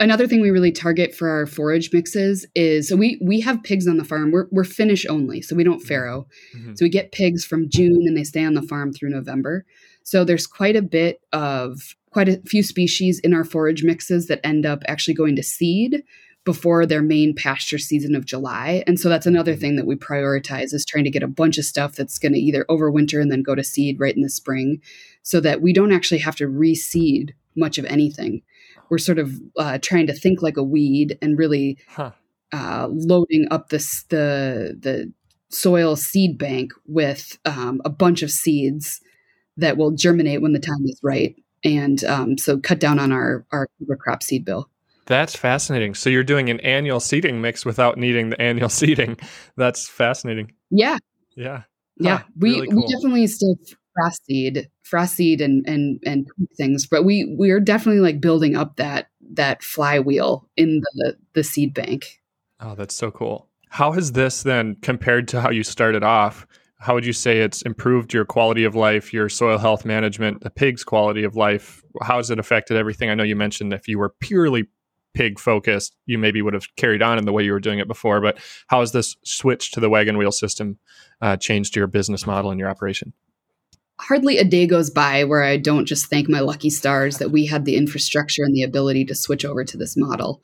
Another 0.00 0.26
thing 0.26 0.40
we 0.40 0.50
really 0.50 0.72
target 0.72 1.14
for 1.14 1.28
our 1.28 1.46
forage 1.46 1.92
mixes 1.92 2.44
is 2.54 2.88
so 2.88 2.96
we 2.96 3.18
we 3.22 3.40
have 3.40 3.62
pigs 3.62 3.86
on 3.86 3.96
the 3.96 4.04
farm. 4.04 4.32
We're 4.32 4.46
we're 4.50 4.64
finish 4.64 5.06
only, 5.06 5.40
so 5.40 5.54
we 5.54 5.64
don't 5.64 5.80
farrow. 5.80 6.26
Mhm. 6.56 6.76
So 6.76 6.84
we 6.84 6.88
get 6.88 7.12
pigs 7.12 7.44
from 7.44 7.68
June 7.68 8.06
and 8.06 8.16
they 8.16 8.24
stay 8.24 8.44
on 8.44 8.54
the 8.54 8.62
farm 8.62 8.92
through 8.92 9.10
November. 9.10 9.64
So 10.02 10.24
there's 10.24 10.46
quite 10.46 10.76
a 10.76 10.82
bit 10.82 11.20
of 11.32 11.94
quite 12.10 12.28
a 12.28 12.40
few 12.46 12.62
species 12.62 13.18
in 13.20 13.34
our 13.34 13.44
forage 13.44 13.84
mixes 13.84 14.26
that 14.26 14.44
end 14.44 14.66
up 14.66 14.82
actually 14.86 15.14
going 15.14 15.36
to 15.36 15.42
seed 15.42 16.02
before 16.44 16.84
their 16.84 17.02
main 17.02 17.34
pasture 17.34 17.78
season 17.78 18.14
of 18.14 18.26
July. 18.26 18.84
And 18.86 19.00
so 19.00 19.08
that's 19.08 19.26
another 19.26 19.56
thing 19.56 19.76
that 19.76 19.86
we 19.86 19.96
prioritize 19.96 20.74
is 20.74 20.84
trying 20.84 21.04
to 21.04 21.10
get 21.10 21.22
a 21.22 21.28
bunch 21.28 21.56
of 21.56 21.64
stuff 21.64 21.94
that's 21.96 22.18
going 22.18 22.34
to 22.34 22.38
either 22.38 22.66
overwinter 22.68 23.20
and 23.20 23.32
then 23.32 23.42
go 23.42 23.54
to 23.54 23.64
seed 23.64 23.98
right 23.98 24.14
in 24.14 24.22
the 24.22 24.28
spring 24.28 24.80
so 25.22 25.40
that 25.40 25.62
we 25.62 25.72
don't 25.72 25.92
actually 25.92 26.18
have 26.18 26.36
to 26.36 26.46
reseed 26.46 27.30
much 27.56 27.78
of 27.78 27.84
anything. 27.86 28.42
We're 28.90 28.98
sort 28.98 29.18
of 29.18 29.32
uh, 29.58 29.78
trying 29.80 30.06
to 30.08 30.12
think 30.14 30.42
like 30.42 30.56
a 30.56 30.62
weed 30.62 31.18
and 31.22 31.38
really 31.38 31.78
Huh. 31.88 32.12
uh, 32.52 32.88
loading 32.90 33.46
up 33.50 33.68
this 33.70 34.04
the 34.04 34.76
the 34.78 35.12
soil 35.50 35.96
seed 35.96 36.36
bank 36.38 36.72
with 36.86 37.38
um, 37.44 37.80
a 37.84 37.90
bunch 37.90 38.22
of 38.22 38.30
seeds 38.30 39.00
that 39.56 39.76
will 39.76 39.92
germinate 39.92 40.42
when 40.42 40.52
the 40.52 40.58
time 40.58 40.84
is 40.84 40.98
right, 41.02 41.34
and 41.64 42.02
um, 42.04 42.36
so 42.38 42.58
cut 42.58 42.80
down 42.80 42.98
on 42.98 43.12
our 43.12 43.46
our 43.52 43.68
crop 43.98 44.22
seed 44.22 44.44
bill. 44.44 44.68
That's 45.06 45.36
fascinating. 45.36 45.94
So 45.94 46.08
you're 46.08 46.24
doing 46.24 46.48
an 46.48 46.60
annual 46.60 46.98
seeding 46.98 47.40
mix 47.42 47.64
without 47.66 47.98
needing 47.98 48.30
the 48.30 48.40
annual 48.40 48.68
seeding. 48.80 49.16
That's 49.56 49.86
fascinating. 49.88 50.52
Yeah, 50.70 50.96
Yeah. 51.36 51.62
yeah. 51.98 52.18
Huh, 52.18 52.24
we 52.38 52.50
really 52.54 52.68
cool. 52.68 52.86
we 52.86 52.92
definitely 52.94 53.26
still 53.26 53.56
frost 53.94 54.24
seed, 54.26 54.68
frost 54.82 55.14
seed, 55.14 55.40
and 55.40 55.66
and 55.68 56.02
and 56.04 56.26
things, 56.56 56.86
but 56.86 57.04
we 57.04 57.34
we're 57.36 57.60
definitely 57.60 58.00
like 58.00 58.20
building 58.20 58.56
up 58.56 58.76
that 58.76 59.08
that 59.32 59.62
flywheel 59.62 60.48
in 60.56 60.80
the 60.94 61.16
the 61.34 61.44
seed 61.44 61.74
bank. 61.74 62.20
Oh, 62.60 62.74
that's 62.74 62.94
so 62.94 63.10
cool. 63.10 63.48
How 63.70 63.92
has 63.92 64.12
this 64.12 64.42
then 64.42 64.76
compared 64.82 65.28
to 65.28 65.40
how 65.40 65.50
you 65.50 65.64
started 65.64 66.02
off? 66.02 66.46
how 66.84 66.92
would 66.92 67.06
you 67.06 67.14
say 67.14 67.38
it's 67.38 67.62
improved 67.62 68.12
your 68.12 68.26
quality 68.26 68.64
of 68.64 68.74
life, 68.74 69.10
your 69.10 69.30
soil 69.30 69.56
health 69.56 69.86
management, 69.86 70.42
the 70.42 70.50
pig's 70.50 70.84
quality 70.84 71.24
of 71.24 71.34
life? 71.34 71.82
How 72.02 72.18
has 72.18 72.28
it 72.30 72.38
affected 72.38 72.76
everything? 72.76 73.08
I 73.08 73.14
know 73.14 73.22
you 73.22 73.36
mentioned 73.36 73.72
if 73.72 73.88
you 73.88 73.98
were 73.98 74.14
purely 74.20 74.68
pig 75.14 75.38
focused, 75.38 75.96
you 76.04 76.18
maybe 76.18 76.42
would 76.42 76.52
have 76.52 76.66
carried 76.76 77.00
on 77.00 77.16
in 77.16 77.24
the 77.24 77.32
way 77.32 77.42
you 77.42 77.52
were 77.52 77.60
doing 77.60 77.78
it 77.78 77.88
before. 77.88 78.20
But 78.20 78.36
how 78.66 78.80
has 78.80 78.92
this 78.92 79.16
switch 79.24 79.70
to 79.72 79.80
the 79.80 79.88
wagon 79.88 80.18
wheel 80.18 80.30
system 80.30 80.78
uh, 81.22 81.38
changed 81.38 81.74
your 81.74 81.86
business 81.86 82.26
model 82.26 82.50
and 82.50 82.60
your 82.60 82.68
operation? 82.68 83.14
Hardly 84.00 84.38
a 84.38 84.44
day 84.44 84.66
goes 84.66 84.90
by 84.90 85.24
where 85.24 85.44
I 85.44 85.56
don't 85.56 85.86
just 85.86 86.06
thank 86.06 86.28
my 86.28 86.40
lucky 86.40 86.70
stars 86.70 87.18
that 87.18 87.30
we 87.30 87.46
had 87.46 87.64
the 87.64 87.76
infrastructure 87.76 88.42
and 88.42 88.54
the 88.54 88.64
ability 88.64 89.04
to 89.06 89.14
switch 89.14 89.44
over 89.44 89.64
to 89.64 89.76
this 89.76 89.96
model. 89.96 90.42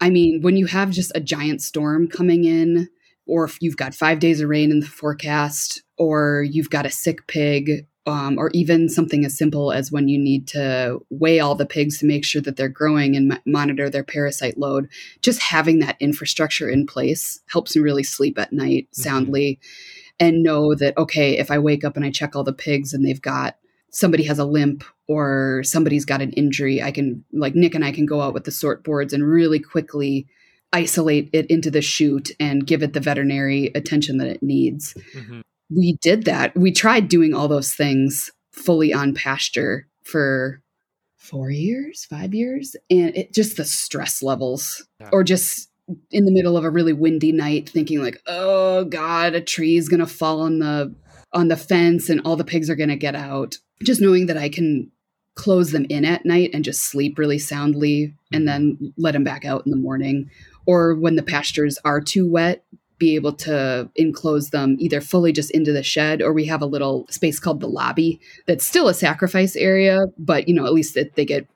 I 0.00 0.10
mean, 0.10 0.42
when 0.42 0.56
you 0.56 0.66
have 0.66 0.90
just 0.90 1.12
a 1.14 1.20
giant 1.20 1.62
storm 1.62 2.08
coming 2.08 2.44
in, 2.44 2.88
or 3.26 3.44
if 3.44 3.58
you've 3.60 3.76
got 3.76 3.94
five 3.94 4.18
days 4.18 4.40
of 4.40 4.48
rain 4.48 4.70
in 4.70 4.80
the 4.80 4.86
forecast, 4.86 5.82
or 5.96 6.44
you've 6.48 6.70
got 6.70 6.86
a 6.86 6.90
sick 6.90 7.26
pig, 7.26 7.86
um, 8.06 8.36
or 8.36 8.50
even 8.52 8.88
something 8.88 9.24
as 9.24 9.36
simple 9.36 9.70
as 9.70 9.92
when 9.92 10.08
you 10.08 10.18
need 10.18 10.48
to 10.48 11.00
weigh 11.10 11.38
all 11.38 11.54
the 11.54 11.66
pigs 11.66 11.98
to 11.98 12.06
make 12.06 12.24
sure 12.24 12.42
that 12.42 12.56
they're 12.56 12.68
growing 12.68 13.14
and 13.14 13.40
monitor 13.46 13.88
their 13.88 14.02
parasite 14.02 14.58
load. 14.58 14.88
Just 15.20 15.40
having 15.40 15.78
that 15.78 15.96
infrastructure 16.00 16.68
in 16.68 16.86
place 16.86 17.40
helps 17.46 17.76
me 17.76 17.82
really 17.82 18.02
sleep 18.02 18.38
at 18.38 18.52
night 18.52 18.88
mm-hmm. 18.92 19.02
And 20.20 20.42
know 20.42 20.74
that, 20.74 20.96
okay, 20.96 21.38
if 21.38 21.50
I 21.50 21.58
wake 21.58 21.84
up 21.84 21.96
and 21.96 22.04
I 22.04 22.10
check 22.10 22.36
all 22.36 22.44
the 22.44 22.52
pigs 22.52 22.92
and 22.92 23.04
they've 23.04 23.20
got 23.20 23.56
somebody 23.90 24.24
has 24.24 24.38
a 24.38 24.44
limp 24.44 24.84
or 25.08 25.62
somebody's 25.64 26.04
got 26.04 26.22
an 26.22 26.32
injury, 26.32 26.82
I 26.82 26.90
can, 26.90 27.24
like 27.32 27.54
Nick 27.54 27.74
and 27.74 27.84
I 27.84 27.92
can 27.92 28.06
go 28.06 28.20
out 28.20 28.34
with 28.34 28.44
the 28.44 28.50
sort 28.50 28.84
boards 28.84 29.12
and 29.12 29.22
really 29.24 29.58
quickly 29.58 30.26
isolate 30.72 31.28
it 31.32 31.46
into 31.46 31.70
the 31.70 31.82
chute 31.82 32.30
and 32.40 32.66
give 32.66 32.82
it 32.82 32.94
the 32.94 33.00
veterinary 33.00 33.70
attention 33.74 34.16
that 34.18 34.28
it 34.28 34.42
needs. 34.42 34.94
Mm-hmm. 35.14 35.40
We 35.74 35.98
did 36.00 36.24
that. 36.24 36.56
We 36.56 36.72
tried 36.72 37.08
doing 37.08 37.34
all 37.34 37.48
those 37.48 37.74
things 37.74 38.30
fully 38.52 38.92
on 38.92 39.14
pasture 39.14 39.86
for 40.02 40.62
four 41.16 41.50
years, 41.50 42.04
five 42.04 42.34
years, 42.34 42.74
and 42.90 43.16
it 43.16 43.32
just 43.32 43.56
the 43.56 43.64
stress 43.64 44.22
levels 44.22 44.86
yeah. 45.00 45.10
or 45.12 45.22
just 45.22 45.70
in 46.10 46.24
the 46.24 46.32
middle 46.32 46.56
of 46.56 46.64
a 46.64 46.70
really 46.70 46.92
windy 46.92 47.32
night 47.32 47.68
thinking 47.68 48.02
like, 48.02 48.20
"Oh 48.26 48.84
god, 48.84 49.34
a 49.34 49.40
tree 49.40 49.76
is 49.76 49.88
going 49.88 50.00
to 50.00 50.06
fall 50.06 50.40
on 50.40 50.58
the 50.58 50.94
on 51.32 51.48
the 51.48 51.56
fence 51.56 52.08
and 52.08 52.20
all 52.24 52.36
the 52.36 52.44
pigs 52.44 52.70
are 52.70 52.76
going 52.76 52.88
to 52.88 52.96
get 52.96 53.14
out." 53.14 53.56
Just 53.82 54.00
knowing 54.00 54.26
that 54.26 54.36
I 54.36 54.48
can 54.48 54.90
close 55.34 55.72
them 55.72 55.86
in 55.88 56.04
at 56.04 56.26
night 56.26 56.50
and 56.52 56.64
just 56.64 56.82
sleep 56.90 57.18
really 57.18 57.38
soundly 57.38 58.14
and 58.32 58.46
mm-hmm. 58.46 58.78
then 58.80 58.94
let 58.96 59.12
them 59.12 59.24
back 59.24 59.44
out 59.44 59.64
in 59.64 59.70
the 59.70 59.76
morning 59.76 60.30
or 60.66 60.94
when 60.94 61.16
the 61.16 61.22
pastures 61.22 61.78
are 61.84 62.00
too 62.00 62.30
wet 62.30 62.64
be 62.98 63.14
able 63.16 63.32
to 63.32 63.90
enclose 63.96 64.50
them 64.50 64.76
either 64.78 65.00
fully 65.00 65.32
just 65.32 65.50
into 65.50 65.72
the 65.72 65.82
shed 65.82 66.22
or 66.22 66.32
we 66.32 66.44
have 66.44 66.62
a 66.62 66.66
little 66.66 67.06
space 67.10 67.40
called 67.40 67.60
the 67.60 67.66
lobby 67.66 68.20
that's 68.46 68.64
still 68.64 68.88
a 68.88 68.94
sacrifice 68.94 69.56
area 69.56 70.02
but 70.18 70.46
you 70.46 70.54
know 70.54 70.66
at 70.66 70.72
least 70.72 70.94
that 70.94 71.16
they 71.16 71.24
get 71.24 71.48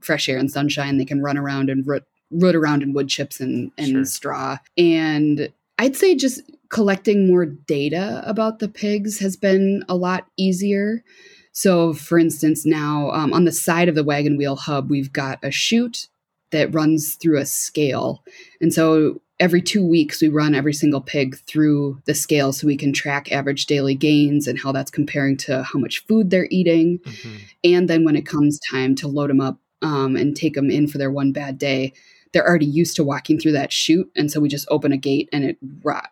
fresh 0.00 0.28
air 0.28 0.38
and 0.38 0.50
sunshine 0.50 0.98
they 0.98 1.04
can 1.04 1.22
run 1.22 1.38
around 1.38 1.70
and 1.70 1.86
root, 1.86 2.04
root 2.32 2.54
around 2.54 2.82
in 2.82 2.92
wood 2.92 3.08
chips 3.08 3.40
and, 3.40 3.70
and 3.78 3.88
sure. 3.88 4.04
straw 4.04 4.58
and 4.76 5.52
i'd 5.78 5.96
say 5.96 6.14
just 6.14 6.42
collecting 6.68 7.28
more 7.28 7.46
data 7.46 8.22
about 8.24 8.58
the 8.58 8.68
pigs 8.68 9.18
has 9.18 9.36
been 9.36 9.84
a 9.88 9.94
lot 9.94 10.26
easier 10.36 11.04
so 11.52 11.92
for 11.92 12.18
instance 12.18 12.64
now 12.64 13.10
um, 13.10 13.32
on 13.32 13.44
the 13.44 13.52
side 13.52 13.88
of 13.88 13.94
the 13.94 14.04
wagon 14.04 14.36
wheel 14.36 14.56
hub 14.56 14.90
we've 14.90 15.12
got 15.12 15.38
a 15.42 15.50
chute 15.50 16.08
that 16.52 16.72
runs 16.72 17.16
through 17.16 17.38
a 17.38 17.46
scale. 17.46 18.22
And 18.60 18.72
so 18.72 19.20
every 19.40 19.60
two 19.60 19.84
weeks, 19.84 20.22
we 20.22 20.28
run 20.28 20.54
every 20.54 20.72
single 20.72 21.00
pig 21.00 21.36
through 21.48 22.00
the 22.04 22.14
scale 22.14 22.52
so 22.52 22.66
we 22.66 22.76
can 22.76 22.92
track 22.92 23.32
average 23.32 23.66
daily 23.66 23.96
gains 23.96 24.46
and 24.46 24.58
how 24.58 24.70
that's 24.70 24.90
comparing 24.90 25.36
to 25.38 25.64
how 25.64 25.80
much 25.80 26.04
food 26.06 26.30
they're 26.30 26.48
eating. 26.50 27.00
Mm-hmm. 27.00 27.36
And 27.64 27.90
then 27.90 28.04
when 28.04 28.14
it 28.14 28.26
comes 28.26 28.60
time 28.70 28.94
to 28.96 29.08
load 29.08 29.30
them 29.30 29.40
up 29.40 29.58
um, 29.80 30.14
and 30.14 30.36
take 30.36 30.54
them 30.54 30.70
in 30.70 30.86
for 30.86 30.98
their 30.98 31.10
one 31.10 31.32
bad 31.32 31.58
day, 31.58 31.92
they're 32.32 32.46
already 32.46 32.66
used 32.66 32.96
to 32.96 33.04
walking 33.04 33.38
through 33.38 33.52
that 33.52 33.72
chute. 33.72 34.10
And 34.16 34.30
so 34.30 34.40
we 34.40 34.48
just 34.48 34.66
open 34.70 34.92
a 34.92 34.96
gate 34.96 35.28
and 35.32 35.44
it 35.44 35.58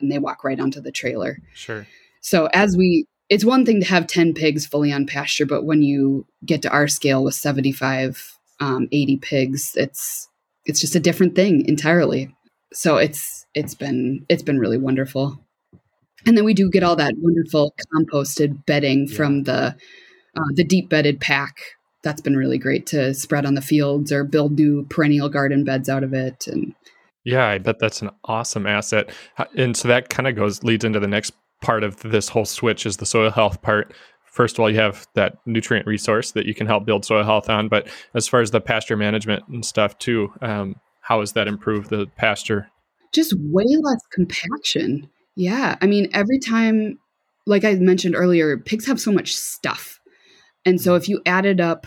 and 0.00 0.12
they 0.12 0.18
walk 0.18 0.44
right 0.44 0.60
onto 0.60 0.80
the 0.80 0.92
trailer. 0.92 1.38
Sure. 1.54 1.86
So 2.20 2.46
as 2.52 2.76
we 2.76 3.06
it's 3.28 3.44
one 3.44 3.64
thing 3.64 3.80
to 3.80 3.86
have 3.86 4.08
10 4.08 4.34
pigs 4.34 4.66
fully 4.66 4.92
on 4.92 5.06
pasture, 5.06 5.46
but 5.46 5.64
when 5.64 5.82
you 5.82 6.26
get 6.44 6.62
to 6.62 6.70
our 6.70 6.88
scale 6.88 7.22
with 7.22 7.34
75, 7.34 8.36
um, 8.58 8.88
80 8.90 9.16
pigs, 9.18 9.72
it's 9.76 10.28
it's 10.66 10.80
just 10.80 10.96
a 10.96 11.00
different 11.00 11.34
thing 11.34 11.64
entirely. 11.66 12.34
So 12.72 12.96
it's 12.96 13.46
it's 13.54 13.74
been 13.74 14.26
it's 14.28 14.42
been 14.42 14.58
really 14.58 14.78
wonderful. 14.78 15.38
And 16.26 16.36
then 16.36 16.44
we 16.44 16.54
do 16.54 16.68
get 16.68 16.82
all 16.82 16.96
that 16.96 17.14
wonderful 17.16 17.74
composted 17.96 18.66
bedding 18.66 19.06
yeah. 19.06 19.16
from 19.16 19.44
the 19.44 19.76
uh, 20.36 20.50
the 20.54 20.64
deep 20.64 20.88
bedded 20.88 21.20
pack. 21.20 21.56
That's 22.02 22.20
been 22.20 22.36
really 22.36 22.58
great 22.58 22.86
to 22.88 23.12
spread 23.14 23.44
on 23.44 23.54
the 23.54 23.60
fields 23.60 24.10
or 24.10 24.24
build 24.24 24.52
new 24.52 24.84
perennial 24.88 25.28
garden 25.28 25.64
beds 25.64 25.88
out 25.88 26.02
of 26.02 26.14
it. 26.14 26.46
And 26.46 26.74
yeah, 27.24 27.46
I 27.46 27.58
bet 27.58 27.78
that's 27.78 28.00
an 28.00 28.10
awesome 28.24 28.66
asset. 28.66 29.10
And 29.56 29.76
so 29.76 29.88
that 29.88 30.08
kind 30.08 30.26
of 30.26 30.34
goes 30.36 30.62
leads 30.62 30.84
into 30.84 31.00
the 31.00 31.08
next 31.08 31.32
part 31.60 31.84
of 31.84 32.00
this 32.00 32.30
whole 32.30 32.46
switch 32.46 32.86
is 32.86 32.96
the 32.96 33.06
soil 33.06 33.30
health 33.30 33.60
part 33.60 33.92
first 34.30 34.56
of 34.56 34.60
all, 34.60 34.70
you 34.70 34.78
have 34.78 35.06
that 35.14 35.36
nutrient 35.44 35.86
resource 35.86 36.32
that 36.32 36.46
you 36.46 36.54
can 36.54 36.66
help 36.66 36.86
build 36.86 37.04
soil 37.04 37.24
health 37.24 37.50
on. 37.50 37.68
But 37.68 37.88
as 38.14 38.26
far 38.26 38.40
as 38.40 38.50
the 38.50 38.60
pasture 38.60 38.96
management 38.96 39.44
and 39.48 39.64
stuff 39.64 39.98
too, 39.98 40.32
um, 40.40 40.76
how 41.02 41.20
has 41.20 41.32
that 41.32 41.48
improved 41.48 41.90
the 41.90 42.06
pasture? 42.16 42.68
Just 43.12 43.34
way 43.38 43.64
less 43.66 44.00
compaction. 44.12 45.10
Yeah. 45.36 45.76
I 45.80 45.86
mean, 45.86 46.08
every 46.12 46.38
time, 46.38 46.98
like 47.46 47.64
I 47.64 47.74
mentioned 47.74 48.14
earlier, 48.14 48.56
pigs 48.56 48.86
have 48.86 49.00
so 49.00 49.10
much 49.10 49.36
stuff. 49.36 49.99
And 50.64 50.80
so 50.80 50.92
mm. 50.92 50.96
if 50.96 51.08
you 51.08 51.20
added 51.26 51.60
up 51.60 51.86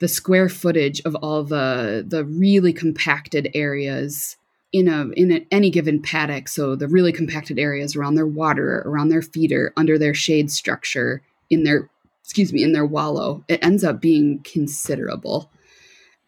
the 0.00 0.08
square 0.08 0.48
footage 0.48 1.00
of 1.04 1.14
all 1.16 1.44
the 1.44 2.04
the 2.06 2.24
really 2.24 2.72
compacted 2.72 3.50
areas 3.54 4.36
in 4.72 4.88
a 4.88 5.08
in 5.10 5.32
a, 5.32 5.46
any 5.50 5.70
given 5.70 6.00
paddock 6.00 6.48
so 6.48 6.74
the 6.74 6.88
really 6.88 7.12
compacted 7.12 7.58
areas 7.58 7.94
around 7.94 8.14
their 8.14 8.26
water 8.26 8.82
around 8.86 9.08
their 9.08 9.22
feeder 9.22 9.72
under 9.76 9.98
their 9.98 10.14
shade 10.14 10.50
structure 10.50 11.22
in 11.50 11.64
their 11.64 11.90
excuse 12.24 12.52
me 12.52 12.62
in 12.62 12.72
their 12.72 12.86
wallow 12.86 13.44
it 13.48 13.62
ends 13.64 13.84
up 13.84 14.00
being 14.00 14.40
considerable. 14.42 15.50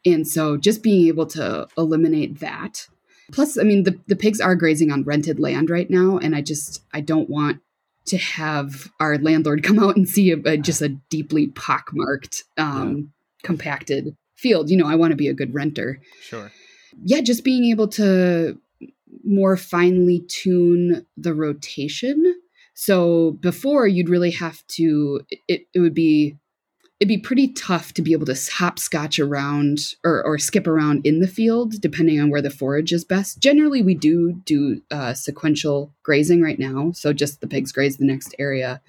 And 0.05 0.27
so 0.27 0.57
just 0.57 0.83
being 0.83 1.07
able 1.07 1.27
to 1.27 1.69
eliminate 1.79 2.41
that 2.41 2.89
plus 3.33 3.59
i 3.59 3.63
mean 3.63 3.85
the, 3.85 3.99
the 4.07 4.17
pigs 4.17 4.41
are 4.41 4.55
grazing 4.55 4.91
on 4.91 5.05
rented 5.05 5.39
land 5.39 5.71
right 5.71 5.89
now 5.89 6.19
and 6.19 6.35
i 6.35 6.41
just 6.41 6.83
i 6.93 7.01
don't 7.01 7.31
want 7.31 7.61
to 8.07 8.19
have 8.19 8.91
our 9.01 9.19
landlord 9.19 9.63
come 9.63 9.79
out 9.79 9.97
and 9.97 10.09
see 10.09 10.31
a, 10.31 10.39
a, 10.45 10.57
just 10.57 10.83
a 10.83 10.89
deeply 11.11 11.49
pockmarked 11.49 12.43
um, 12.59 12.97
yeah. 12.97 13.03
compacted 13.43 14.17
field 14.35 14.71
you 14.71 14.77
know 14.77 14.87
i 14.87 14.97
want 14.97 15.13
to 15.13 15.17
be 15.17 15.29
a 15.29 15.35
good 15.35 15.55
renter. 15.55 16.01
Sure. 16.21 16.51
Yeah 17.05 17.21
just 17.21 17.45
being 17.45 17.65
able 17.71 17.89
to 17.89 18.59
more 19.25 19.57
finely 19.57 20.21
tune 20.29 21.07
the 21.17 21.35
rotation. 21.35 22.35
So 22.75 23.33
before 23.41 23.87
you'd 23.87 24.09
really 24.09 24.31
have 24.33 24.67
to 24.69 25.21
it, 25.49 25.67
it 25.75 25.81
would 25.81 25.95
be 25.95 26.37
it'd 27.03 27.09
be 27.09 27.19
pretty 27.19 27.49
tough 27.49 27.93
to 27.93 28.01
be 28.01 28.13
able 28.13 28.27
to 28.27 28.51
hopscotch 28.53 29.19
around 29.19 29.97
or, 30.05 30.23
or 30.25 30.39
skip 30.39 30.69
around 30.69 31.05
in 31.05 31.19
the 31.19 31.27
field 31.27 31.81
depending 31.81 32.21
on 32.21 32.31
where 32.31 32.41
the 32.41 32.49
forage 32.49 32.93
is 32.93 33.05
best 33.05 33.41
generally 33.41 33.83
we 33.83 33.93
do 33.93 34.35
do 34.45 34.81
uh, 34.93 35.13
sequential 35.13 35.93
grazing 36.05 36.41
right 36.41 36.61
now 36.61 36.93
so 36.93 37.13
just 37.13 37.41
the 37.41 37.49
pigs 37.49 37.73
graze 37.73 37.97
the 37.97 38.05
next 38.05 38.37
area 38.39 38.81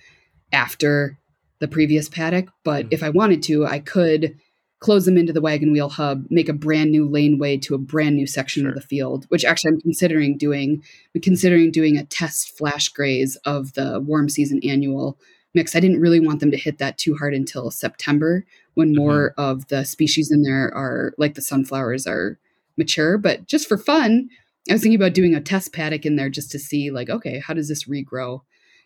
after 0.51 1.17
the 1.57 1.67
previous 1.67 2.07
paddock 2.07 2.49
but 2.63 2.85
mm-hmm. 2.85 2.93
if 2.93 3.01
i 3.01 3.09
wanted 3.09 3.41
to 3.41 3.65
i 3.65 3.79
could 3.79 4.37
close 4.79 5.05
them 5.05 5.17
into 5.17 5.31
the 5.31 5.39
wagon 5.39 5.71
wheel 5.71 5.87
hub, 5.87 6.25
make 6.29 6.49
a 6.49 6.53
brand 6.53 6.91
new 6.91 7.07
laneway 7.07 7.55
to 7.55 7.73
a 7.73 7.77
brand 7.77 8.17
new 8.17 8.27
section 8.27 8.63
sure. 8.63 8.69
of 8.69 8.75
the 8.75 8.81
field, 8.81 9.25
which 9.29 9.45
actually 9.45 9.69
I'm 9.71 9.79
considering 9.79 10.37
doing. 10.37 10.83
I'm 11.15 11.21
considering 11.21 11.71
doing 11.71 11.95
a 11.95 12.03
test 12.03 12.57
flash 12.57 12.89
graze 12.89 13.37
of 13.45 13.71
the 13.75 14.01
warm 14.01 14.27
season 14.27 14.59
annual 14.61 15.17
mix. 15.53 15.75
I 15.75 15.79
didn't 15.79 16.01
really 16.01 16.19
want 16.19 16.39
them 16.39 16.51
to 16.51 16.57
hit 16.57 16.77
that 16.79 16.97
too 16.97 17.15
hard 17.15 17.33
until 17.33 17.71
September 17.71 18.45
when 18.73 18.89
mm-hmm. 18.89 18.97
more 18.97 19.31
mm-hmm. 19.31 19.41
of 19.41 19.67
the 19.67 19.83
species 19.83 20.31
in 20.31 20.43
there 20.43 20.73
are 20.73 21.13
like 21.17 21.35
the 21.35 21.41
sunflowers 21.41 22.07
are 22.07 22.39
mature. 22.77 23.17
But 23.17 23.47
just 23.47 23.67
for 23.67 23.77
fun, 23.77 24.29
I 24.69 24.73
was 24.73 24.81
thinking 24.81 24.99
about 24.99 25.13
doing 25.13 25.35
a 25.35 25.41
test 25.41 25.73
paddock 25.73 26.05
in 26.05 26.15
there 26.15 26.29
just 26.29 26.51
to 26.51 26.59
see 26.59 26.91
like, 26.91 27.09
okay, 27.09 27.39
how 27.39 27.53
does 27.53 27.67
this 27.67 27.85
regrow? 27.85 28.41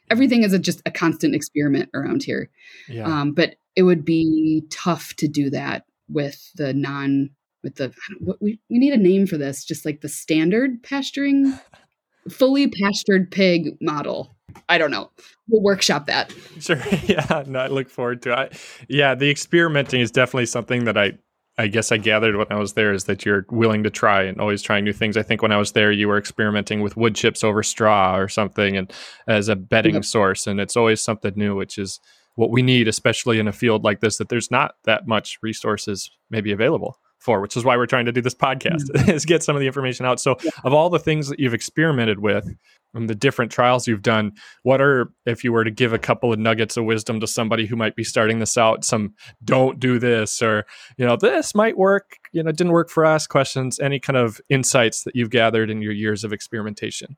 Everything 0.09 0.43
is 0.43 0.53
a, 0.53 0.59
just 0.59 0.81
a 0.85 0.91
constant 0.91 1.35
experiment 1.35 1.89
around 1.93 2.23
here. 2.23 2.49
Yeah. 2.87 3.03
Um, 3.03 3.33
but 3.33 3.55
it 3.75 3.83
would 3.83 4.03
be 4.03 4.63
tough 4.69 5.13
to 5.17 5.27
do 5.27 5.49
that 5.51 5.85
with 6.09 6.51
the 6.55 6.73
non 6.73 7.29
with 7.63 7.75
the 7.75 7.93
what 8.19 8.41
we, 8.41 8.59
we 8.69 8.79
need 8.79 8.93
a 8.93 8.97
name 8.97 9.27
for 9.27 9.37
this 9.37 9.65
just 9.65 9.85
like 9.85 9.99
the 9.99 10.07
standard 10.07 10.81
pasturing 10.83 11.53
fully 12.29 12.69
pastured 12.69 13.29
pig 13.29 13.77
model 13.81 14.36
i 14.69 14.77
don't 14.77 14.91
know. 14.91 15.11
We'll 15.47 15.61
workshop 15.61 16.07
that. 16.07 16.33
Sure. 16.59 16.81
Yeah 17.03 17.43
no, 17.47 17.59
i 17.59 17.67
look 17.67 17.89
forward 17.89 18.21
to 18.23 18.41
it. 18.43 18.59
Yeah 18.89 19.15
the 19.15 19.29
experimenting 19.29 20.01
is 20.01 20.11
definitely 20.11 20.47
something 20.47 20.85
that 20.85 20.97
i 20.97 21.13
I 21.59 21.65
guess 21.65 21.91
I 21.91 21.97
gathered 21.97 22.35
when 22.35 22.45
I 22.51 22.59
was 22.59 22.73
there 22.73 22.93
is 22.93 23.05
that 23.05 23.25
you're 23.25 23.45
willing 23.49 23.81
to 23.83 23.89
try 23.89 24.21
and 24.21 24.39
always 24.39 24.61
trying 24.61 24.83
new 24.83 24.93
things. 24.93 25.17
I 25.17 25.23
think 25.23 25.41
when 25.41 25.51
I 25.51 25.57
was 25.57 25.71
there, 25.71 25.91
you 25.91 26.07
were 26.07 26.19
experimenting 26.19 26.81
with 26.81 26.95
wood 26.95 27.15
chips 27.15 27.43
over 27.43 27.63
straw 27.63 28.15
or 28.15 28.27
something, 28.27 28.77
and 28.77 28.93
as 29.27 29.49
a 29.49 29.55
bedding 29.55 29.95
yep. 29.95 30.05
source, 30.05 30.45
and 30.45 30.59
it's 30.59 30.77
always 30.77 31.01
something 31.01 31.33
new, 31.35 31.55
which 31.55 31.79
is 31.79 31.99
what 32.35 32.51
we 32.51 32.61
need, 32.61 32.87
especially 32.87 33.39
in 33.39 33.47
a 33.47 33.51
field 33.51 33.83
like 33.83 34.01
this 34.01 34.19
that 34.19 34.29
there's 34.29 34.51
not 34.51 34.75
that 34.83 35.07
much 35.07 35.39
resources 35.41 36.11
maybe 36.29 36.51
available 36.51 36.99
for, 37.19 37.41
which 37.41 37.57
is 37.57 37.63
why 37.63 37.75
we're 37.77 37.85
trying 37.85 38.05
to 38.05 38.11
do 38.11 38.21
this 38.21 38.35
podcast 38.35 38.83
mm-hmm. 38.89 39.09
is 39.11 39.25
get 39.25 39.43
some 39.43 39.55
of 39.55 39.59
the 39.59 39.67
information 39.67 40.05
out. 40.05 40.19
So, 40.19 40.35
yeah. 40.43 40.51
of 40.63 40.73
all 40.73 40.89
the 40.89 40.99
things 40.99 41.29
that 41.29 41.39
you've 41.39 41.53
experimented 41.53 42.19
with, 42.19 42.47
and 42.93 43.09
the 43.09 43.15
different 43.15 43.51
trials 43.51 43.87
you've 43.87 44.01
done, 44.01 44.31
what 44.63 44.81
are, 44.81 45.11
if 45.25 45.43
you 45.43 45.51
were 45.51 45.63
to 45.63 45.71
give 45.71 45.93
a 45.93 45.99
couple 45.99 46.33
of 46.33 46.39
nuggets 46.39 46.77
of 46.77 46.85
wisdom 46.85 47.19
to 47.19 47.27
somebody 47.27 47.65
who 47.65 47.75
might 47.75 47.95
be 47.95 48.03
starting 48.03 48.39
this 48.39 48.57
out, 48.57 48.83
some 48.83 49.13
don't 49.43 49.79
do 49.79 49.99
this, 49.99 50.41
or, 50.41 50.65
you 50.97 51.05
know, 51.05 51.15
this 51.15 51.53
might 51.53 51.77
work, 51.77 52.17
you 52.31 52.41
know, 52.41 52.51
didn't 52.51 52.73
work 52.73 52.89
for 52.89 53.05
us 53.05 53.27
questions, 53.27 53.79
any 53.79 53.99
kind 53.99 54.17
of 54.17 54.39
insights 54.49 55.03
that 55.03 55.15
you've 55.15 55.29
gathered 55.29 55.69
in 55.69 55.81
your 55.81 55.93
years 55.93 56.23
of 56.23 56.33
experimentation? 56.33 57.17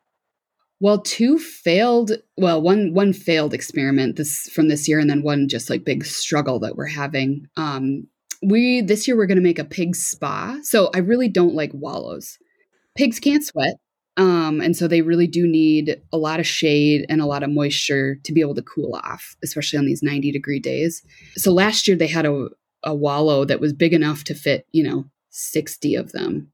Well, 0.82 1.02
two 1.02 1.38
failed, 1.40 2.12
well, 2.38 2.62
one 2.62 2.94
one 2.94 3.12
failed 3.12 3.54
experiment 3.54 4.16
this 4.16 4.50
from 4.54 4.70
this 4.70 4.88
year 4.88 4.98
and 4.98 5.10
then 5.10 5.24
one 5.24 5.50
just 5.50 5.70
like 5.70 5.84
big 5.84 6.06
struggle 6.06 6.60
that 6.60 6.78
we're 6.78 6.88
having. 6.88 7.48
Um 7.58 8.08
we 8.41 8.82
this 8.82 9.08
year 9.08 9.17
we're 9.17 9.25
going 9.25 9.38
to 9.38 9.43
make 9.43 9.60
a 9.60 9.65
pig 9.65 9.95
spa. 9.95 10.58
So 10.63 10.89
I 10.93 10.99
really 10.99 11.28
don't 11.28 11.56
like 11.56 11.71
wallows. 11.73 12.38
Pigs 12.95 13.19
can't 13.19 13.43
sweat. 13.43 13.75
Um, 14.17 14.60
and 14.60 14.75
so 14.75 14.88
they 14.88 15.02
really 15.02 15.28
do 15.28 15.47
need 15.47 16.02
a 16.12 16.17
lot 16.17 16.41
of 16.41 16.47
shade 16.47 17.06
and 17.08 17.21
a 17.21 17.25
lot 17.25 17.41
of 17.43 17.49
moisture 17.49 18.17
to 18.23 18.34
be 18.34 18.41
able 18.41 18.56
to 18.56 18.62
cool 18.62 18.99
off, 19.04 19.38
especially 19.43 19.80
on 19.80 19.86
these 19.86 20.04
90 20.04 20.32
degree 20.32 20.60
days. 20.60 21.02
So 21.36 21.54
last 21.54 21.88
year 21.88 21.95
they 21.95 22.08
had 22.08 22.25
a, 22.25 22.49
a 22.84 22.93
wallow 22.93 23.45
that 23.45 23.62
was 23.62 23.71
big 23.71 23.93
enough 23.93 24.25
to 24.25 24.34
fit, 24.34 24.67
you 24.73 24.84
know, 24.84 25.06
60 25.30 25.95
of 25.95 26.12
them. 26.12 26.52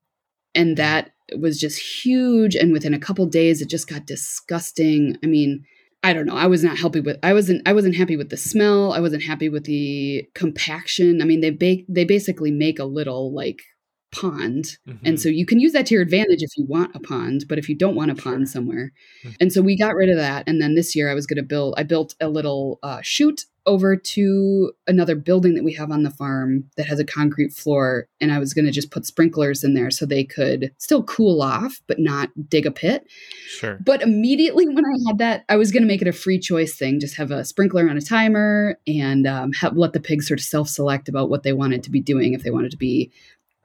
And 0.53 0.77
that 0.77 1.11
was 1.39 1.59
just 1.59 1.79
huge. 1.79 2.55
And 2.55 2.71
within 2.71 2.93
a 2.93 2.99
couple 2.99 3.25
days, 3.25 3.61
it 3.61 3.69
just 3.69 3.89
got 3.89 4.05
disgusting. 4.05 5.17
I 5.23 5.27
mean, 5.27 5.65
I 6.05 6.13
don't 6.13 6.27
know. 6.27 6.35
I 6.35 6.45
was 6.45 6.63
not 6.63 6.77
happy 6.77 6.99
with. 6.99 7.17
I 7.23 7.33
wasn't. 7.33 7.67
I 7.67 7.73
wasn't 7.73 7.95
happy 7.95 8.15
with 8.15 8.29
the 8.29 8.37
smell. 8.37 8.93
I 8.93 8.99
wasn't 8.99 9.23
happy 9.23 9.49
with 9.49 9.63
the 9.63 10.23
compaction. 10.35 11.19
I 11.19 11.25
mean, 11.25 11.41
they 11.41 11.49
bake. 11.49 11.83
They 11.89 12.05
basically 12.05 12.51
make 12.51 12.77
a 12.77 12.83
little 12.85 13.33
like 13.33 13.63
pond, 14.11 14.77
mm-hmm. 14.87 15.03
and 15.03 15.19
so 15.19 15.29
you 15.29 15.47
can 15.47 15.59
use 15.59 15.73
that 15.73 15.87
to 15.87 15.95
your 15.95 16.03
advantage 16.03 16.43
if 16.43 16.55
you 16.57 16.65
want 16.67 16.95
a 16.95 16.99
pond. 16.99 17.45
But 17.49 17.57
if 17.57 17.67
you 17.67 17.75
don't 17.75 17.95
want 17.95 18.11
a 18.11 18.15
pond 18.15 18.47
somewhere, 18.49 18.91
mm-hmm. 19.23 19.33
and 19.39 19.51
so 19.51 19.63
we 19.63 19.75
got 19.75 19.95
rid 19.95 20.09
of 20.11 20.17
that. 20.17 20.43
And 20.45 20.61
then 20.61 20.75
this 20.75 20.95
year, 20.95 21.09
I 21.09 21.15
was 21.15 21.25
going 21.25 21.37
to 21.37 21.43
build. 21.43 21.73
I 21.75 21.81
built 21.81 22.13
a 22.21 22.29
little 22.29 22.77
uh, 22.83 22.99
chute 23.01 23.45
over 23.65 23.95
to 23.95 24.71
another 24.87 25.15
building 25.15 25.55
that 25.55 25.63
we 25.63 25.73
have 25.73 25.91
on 25.91 26.03
the 26.03 26.09
farm 26.09 26.63
that 26.77 26.85
has 26.85 26.99
a 26.99 27.05
concrete 27.05 27.51
floor 27.51 28.07
and 28.21 28.31
I 28.31 28.39
was 28.39 28.53
going 28.53 28.65
to 28.65 28.71
just 28.71 28.91
put 28.91 29.05
sprinklers 29.05 29.63
in 29.63 29.73
there 29.73 29.91
so 29.91 30.05
they 30.05 30.23
could 30.23 30.71
still 30.77 31.03
cool 31.03 31.41
off 31.41 31.81
but 31.87 31.99
not 31.99 32.29
dig 32.49 32.65
a 32.65 32.71
pit. 32.71 33.07
Sure. 33.47 33.79
But 33.83 34.01
immediately 34.01 34.67
when 34.67 34.85
I 34.85 35.09
had 35.09 35.17
that, 35.19 35.45
I 35.49 35.55
was 35.55 35.71
going 35.71 35.83
to 35.83 35.87
make 35.87 36.01
it 36.01 36.07
a 36.07 36.13
free 36.13 36.39
choice 36.39 36.75
thing, 36.75 36.99
just 36.99 37.17
have 37.17 37.31
a 37.31 37.45
sprinkler 37.45 37.89
on 37.89 37.97
a 37.97 38.01
timer 38.01 38.77
and 38.87 39.25
um, 39.27 39.53
have, 39.53 39.75
let 39.75 39.93
the 39.93 39.99
pigs 39.99 40.27
sort 40.27 40.39
of 40.39 40.45
self-select 40.45 41.09
about 41.09 41.29
what 41.29 41.43
they 41.43 41.53
wanted 41.53 41.83
to 41.83 41.91
be 41.91 41.99
doing 41.99 42.33
if 42.33 42.43
they 42.43 42.51
wanted 42.51 42.71
to 42.71 42.77
be 42.77 43.11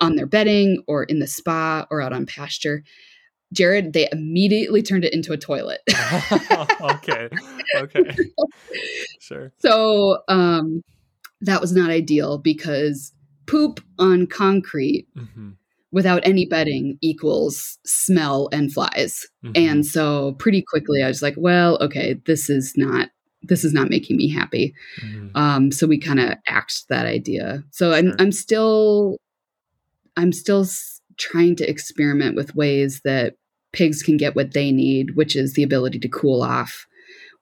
on 0.00 0.16
their 0.16 0.26
bedding 0.26 0.82
or 0.86 1.04
in 1.04 1.18
the 1.18 1.26
spa 1.26 1.86
or 1.90 2.00
out 2.00 2.12
on 2.12 2.26
pasture. 2.26 2.82
Jared, 3.52 3.92
they 3.92 4.08
immediately 4.12 4.82
turned 4.82 5.04
it 5.04 5.12
into 5.12 5.32
a 5.32 5.36
toilet. 5.36 5.80
okay. 6.80 7.28
Okay. 7.76 8.16
Sure. 9.20 9.52
So 9.58 10.22
um, 10.26 10.82
that 11.40 11.60
was 11.60 11.72
not 11.72 11.90
ideal 11.90 12.38
because 12.38 13.12
poop 13.46 13.80
on 13.98 14.26
concrete 14.26 15.06
mm-hmm. 15.16 15.50
without 15.92 16.26
any 16.26 16.46
bedding 16.46 16.98
equals 17.00 17.78
smell 17.84 18.48
and 18.50 18.72
flies. 18.72 19.28
Mm-hmm. 19.44 19.52
And 19.54 19.86
so 19.86 20.32
pretty 20.32 20.62
quickly 20.62 21.02
I 21.02 21.06
was 21.06 21.22
like, 21.22 21.34
well, 21.36 21.78
okay, 21.80 22.20
this 22.26 22.50
is 22.50 22.74
not 22.76 23.10
this 23.42 23.64
is 23.64 23.72
not 23.72 23.88
making 23.88 24.16
me 24.16 24.28
happy. 24.28 24.74
Mm-hmm. 25.02 25.36
Um, 25.36 25.72
so 25.72 25.86
we 25.86 25.98
kind 25.98 26.20
of 26.20 26.34
axed 26.46 26.88
that 26.88 27.06
idea. 27.06 27.62
So 27.70 27.90
sure. 27.90 27.98
I'm 27.98 28.14
I'm 28.18 28.32
still 28.32 29.16
I'm 30.16 30.32
still 30.32 30.66
trying 31.16 31.54
to 31.56 31.68
experiment 31.68 32.34
with 32.34 32.54
ways 32.54 33.00
that 33.04 33.34
pigs 33.72 34.02
can 34.02 34.16
get 34.16 34.36
what 34.36 34.52
they 34.52 34.72
need, 34.72 35.16
which 35.16 35.36
is 35.36 35.54
the 35.54 35.62
ability 35.62 35.98
to 36.00 36.08
cool 36.08 36.42
off 36.42 36.86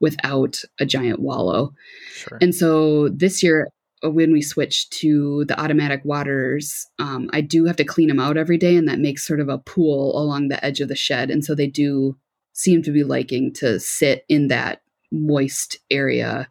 without 0.01 0.59
a 0.79 0.87
giant 0.87 1.21
wallow. 1.21 1.73
Sure. 2.13 2.39
And 2.41 2.55
so 2.55 3.09
this 3.09 3.43
year, 3.43 3.69
uh, 4.05 4.11
when 4.11 4.33
we 4.33 4.43
switch 4.43 4.89
to 4.91 5.45
the 5.47 5.61
automatic 5.61 6.03
waters, 6.05 6.87
um, 6.99 7.29
I 7.33 7.41
do 7.41 7.65
have 7.65 7.77
to 7.77 7.85
clean 7.85 8.09
them 8.09 8.21
out 8.21 8.37
every 8.37 8.59
day, 8.59 8.77
and 8.77 8.89
that 8.89 9.01
makes 9.01 9.27
sort 9.27 9.41
of 9.41 9.49
a 9.49 9.59
pool 9.59 10.17
along 10.17 10.49
the 10.49 10.65
edge 10.65 10.81
of 10.81 10.89
the 10.89 10.97
shed. 10.97 11.31
And 11.31 11.45
so 11.45 11.55
they 11.55 11.67
do 11.67 12.17
seem 12.53 12.83
to 12.83 12.93
be 12.93 13.05
liking 13.05 13.53
to 13.55 13.81
sit 13.81 14.25
in 14.29 14.49
that 14.49 14.83
moist 15.11 15.79
area 15.91 16.49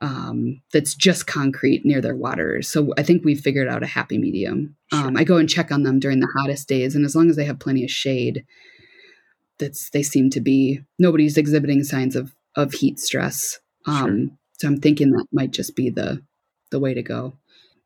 um, 0.00 0.60
that's 0.72 0.94
just 0.94 1.26
concrete 1.26 1.84
near 1.84 2.00
their 2.00 2.14
waters. 2.14 2.68
So 2.68 2.92
I 2.96 3.02
think 3.02 3.24
we've 3.24 3.40
figured 3.40 3.68
out 3.68 3.82
a 3.82 3.86
happy 3.86 4.16
medium. 4.16 4.76
Sure. 4.92 5.08
Um, 5.08 5.16
I 5.16 5.24
go 5.24 5.36
and 5.36 5.48
check 5.48 5.72
on 5.72 5.82
them 5.82 5.98
during 5.98 6.20
the 6.20 6.32
hottest 6.38 6.68
days, 6.68 6.94
and 6.94 7.04
as 7.04 7.16
long 7.16 7.28
as 7.28 7.36
they 7.36 7.44
have 7.44 7.58
plenty 7.58 7.84
of 7.84 7.90
shade, 7.90 8.44
that's 9.58 9.90
they 9.90 10.02
seem 10.02 10.30
to 10.30 10.40
be 10.40 10.80
nobody's 10.98 11.36
exhibiting 11.36 11.84
signs 11.84 12.16
of 12.16 12.34
of 12.56 12.72
heat 12.72 12.98
stress. 12.98 13.58
Um, 13.86 14.28
sure. 14.28 14.38
So 14.58 14.68
I'm 14.68 14.80
thinking 14.80 15.10
that 15.12 15.26
might 15.32 15.52
just 15.52 15.76
be 15.76 15.90
the 15.90 16.22
the 16.70 16.80
way 16.80 16.94
to 16.94 17.02
go. 17.02 17.34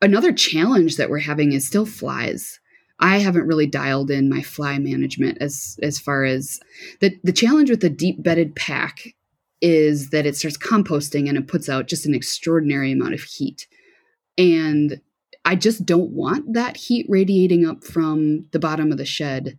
Another 0.00 0.32
challenge 0.32 0.96
that 0.96 1.10
we're 1.10 1.20
having 1.20 1.52
is 1.52 1.66
still 1.66 1.86
flies. 1.86 2.58
I 2.98 3.18
haven't 3.18 3.46
really 3.46 3.66
dialed 3.66 4.10
in 4.10 4.28
my 4.28 4.42
fly 4.42 4.78
management 4.78 5.38
as 5.40 5.78
as 5.82 5.98
far 5.98 6.24
as 6.24 6.60
the 7.00 7.18
the 7.22 7.32
challenge 7.32 7.70
with 7.70 7.80
the 7.80 7.90
deep 7.90 8.22
bedded 8.22 8.54
pack 8.54 9.14
is 9.60 10.10
that 10.10 10.26
it 10.26 10.36
starts 10.36 10.58
composting 10.58 11.28
and 11.28 11.38
it 11.38 11.46
puts 11.46 11.68
out 11.68 11.86
just 11.86 12.04
an 12.04 12.14
extraordinary 12.14 12.90
amount 12.90 13.14
of 13.14 13.22
heat. 13.22 13.68
And 14.36 15.00
I 15.44 15.54
just 15.54 15.86
don't 15.86 16.10
want 16.10 16.54
that 16.54 16.76
heat 16.76 17.06
radiating 17.08 17.64
up 17.64 17.84
from 17.84 18.46
the 18.50 18.58
bottom 18.58 18.90
of 18.90 18.98
the 18.98 19.04
shed 19.04 19.58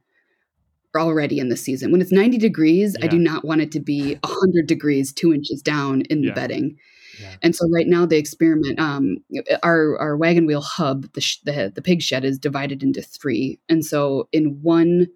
already 1.02 1.40
in 1.40 1.50
the 1.50 1.58
season. 1.58 1.92
When 1.92 2.02
it's 2.02 2.12
90 2.12 2.38
degrees, 2.38 2.96
yeah. 3.00 3.06
I 3.06 3.08
do 3.08 3.18
not 3.18 3.46
want 3.46 3.62
it 3.62 3.72
to 3.74 3.80
be 3.80 4.16
100 4.24 4.68
degrees, 4.68 5.12
two 5.14 5.34
inches 5.34 5.62
down 5.62 6.02
in 6.04 6.22
the 6.22 6.32
bedding. 6.32 6.78
Yeah. 7.20 7.36
And 7.42 7.56
so 7.56 7.70
right 7.70 7.88
now 7.88 8.06
the 8.06 8.18
experiment, 8.18 8.80
um, 8.80 9.18
our 9.62 9.98
our 10.00 10.18
wagon 10.18 10.46
wheel 10.46 10.62
hub, 10.62 11.12
the, 11.14 11.22
sh- 11.22 11.42
the 11.44 11.72
the 11.74 11.82
pig 11.82 12.02
shed 12.02 12.26
is 12.26 12.40
divided 12.40 12.82
into 12.82 13.02
three, 13.02 13.60
and 13.70 13.86
so 13.86 14.28
in 14.32 14.60
one 14.62 15.08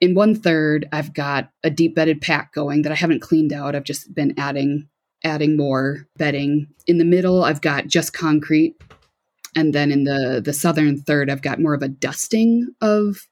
in 0.00 0.14
one 0.14 0.34
third, 0.34 0.86
I've 0.92 1.14
got 1.14 1.50
a 1.64 1.70
deep 1.70 1.94
bedded 1.94 2.20
pack 2.20 2.52
going 2.52 2.82
that 2.82 2.92
I 2.92 2.96
haven't 2.96 3.22
cleaned 3.22 3.52
out. 3.52 3.74
I've 3.74 3.84
just 3.84 4.14
been 4.14 4.34
adding 4.36 4.88
adding 5.24 5.56
more 5.56 6.06
bedding. 6.16 6.66
In 6.86 6.98
the 6.98 7.04
middle, 7.04 7.44
I've 7.44 7.62
got 7.62 7.86
just 7.86 8.12
concrete, 8.12 8.76
and 9.54 9.74
then 9.74 9.90
in 9.90 10.04
the 10.04 10.42
the 10.44 10.52
southern 10.52 11.00
third, 11.00 11.30
I've 11.30 11.42
got 11.42 11.60
more 11.60 11.74
of 11.74 11.82
a 11.82 11.88
dusting 11.88 12.68
of 12.82 13.26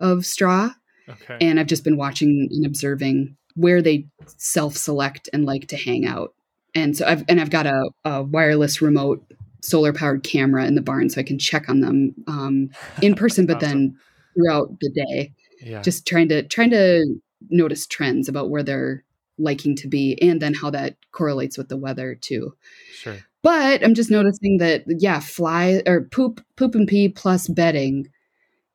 of 0.00 0.26
straw. 0.26 0.70
Okay. 1.08 1.38
And 1.40 1.58
I've 1.58 1.66
just 1.66 1.84
been 1.84 1.96
watching 1.96 2.48
and 2.50 2.66
observing 2.66 3.36
where 3.54 3.82
they 3.82 4.06
self-select 4.26 5.28
and 5.32 5.44
like 5.44 5.68
to 5.68 5.76
hang 5.76 6.06
out. 6.06 6.34
And 6.74 6.96
so 6.96 7.04
I've 7.06 7.24
and 7.28 7.40
I've 7.40 7.50
got 7.50 7.66
a, 7.66 7.90
a 8.04 8.22
wireless 8.22 8.80
remote 8.80 9.24
solar 9.62 9.92
powered 9.92 10.22
camera 10.22 10.64
in 10.66 10.74
the 10.74 10.82
barn 10.82 11.10
so 11.10 11.20
I 11.20 11.24
can 11.24 11.38
check 11.38 11.68
on 11.68 11.80
them 11.80 12.14
um, 12.26 12.70
in 13.02 13.14
person, 13.14 13.46
but 13.46 13.56
awesome. 13.62 13.68
then 13.68 13.98
throughout 14.34 14.78
the 14.80 14.90
day. 14.90 15.32
Yeah. 15.60 15.82
Just 15.82 16.06
trying 16.06 16.28
to 16.28 16.42
trying 16.44 16.70
to 16.70 17.20
notice 17.48 17.86
trends 17.86 18.28
about 18.28 18.50
where 18.50 18.62
they're 18.62 19.04
liking 19.38 19.74
to 19.74 19.88
be 19.88 20.20
and 20.20 20.40
then 20.40 20.54
how 20.54 20.70
that 20.70 20.96
correlates 21.12 21.58
with 21.58 21.68
the 21.68 21.76
weather 21.76 22.14
too. 22.14 22.54
Sure. 22.94 23.16
But 23.42 23.82
I'm 23.82 23.94
just 23.94 24.10
noticing 24.10 24.58
that 24.58 24.84
yeah, 24.86 25.20
fly 25.20 25.82
or 25.86 26.02
poop 26.02 26.44
poop 26.56 26.74
and 26.74 26.86
pee 26.86 27.08
plus 27.08 27.48
bedding 27.48 28.08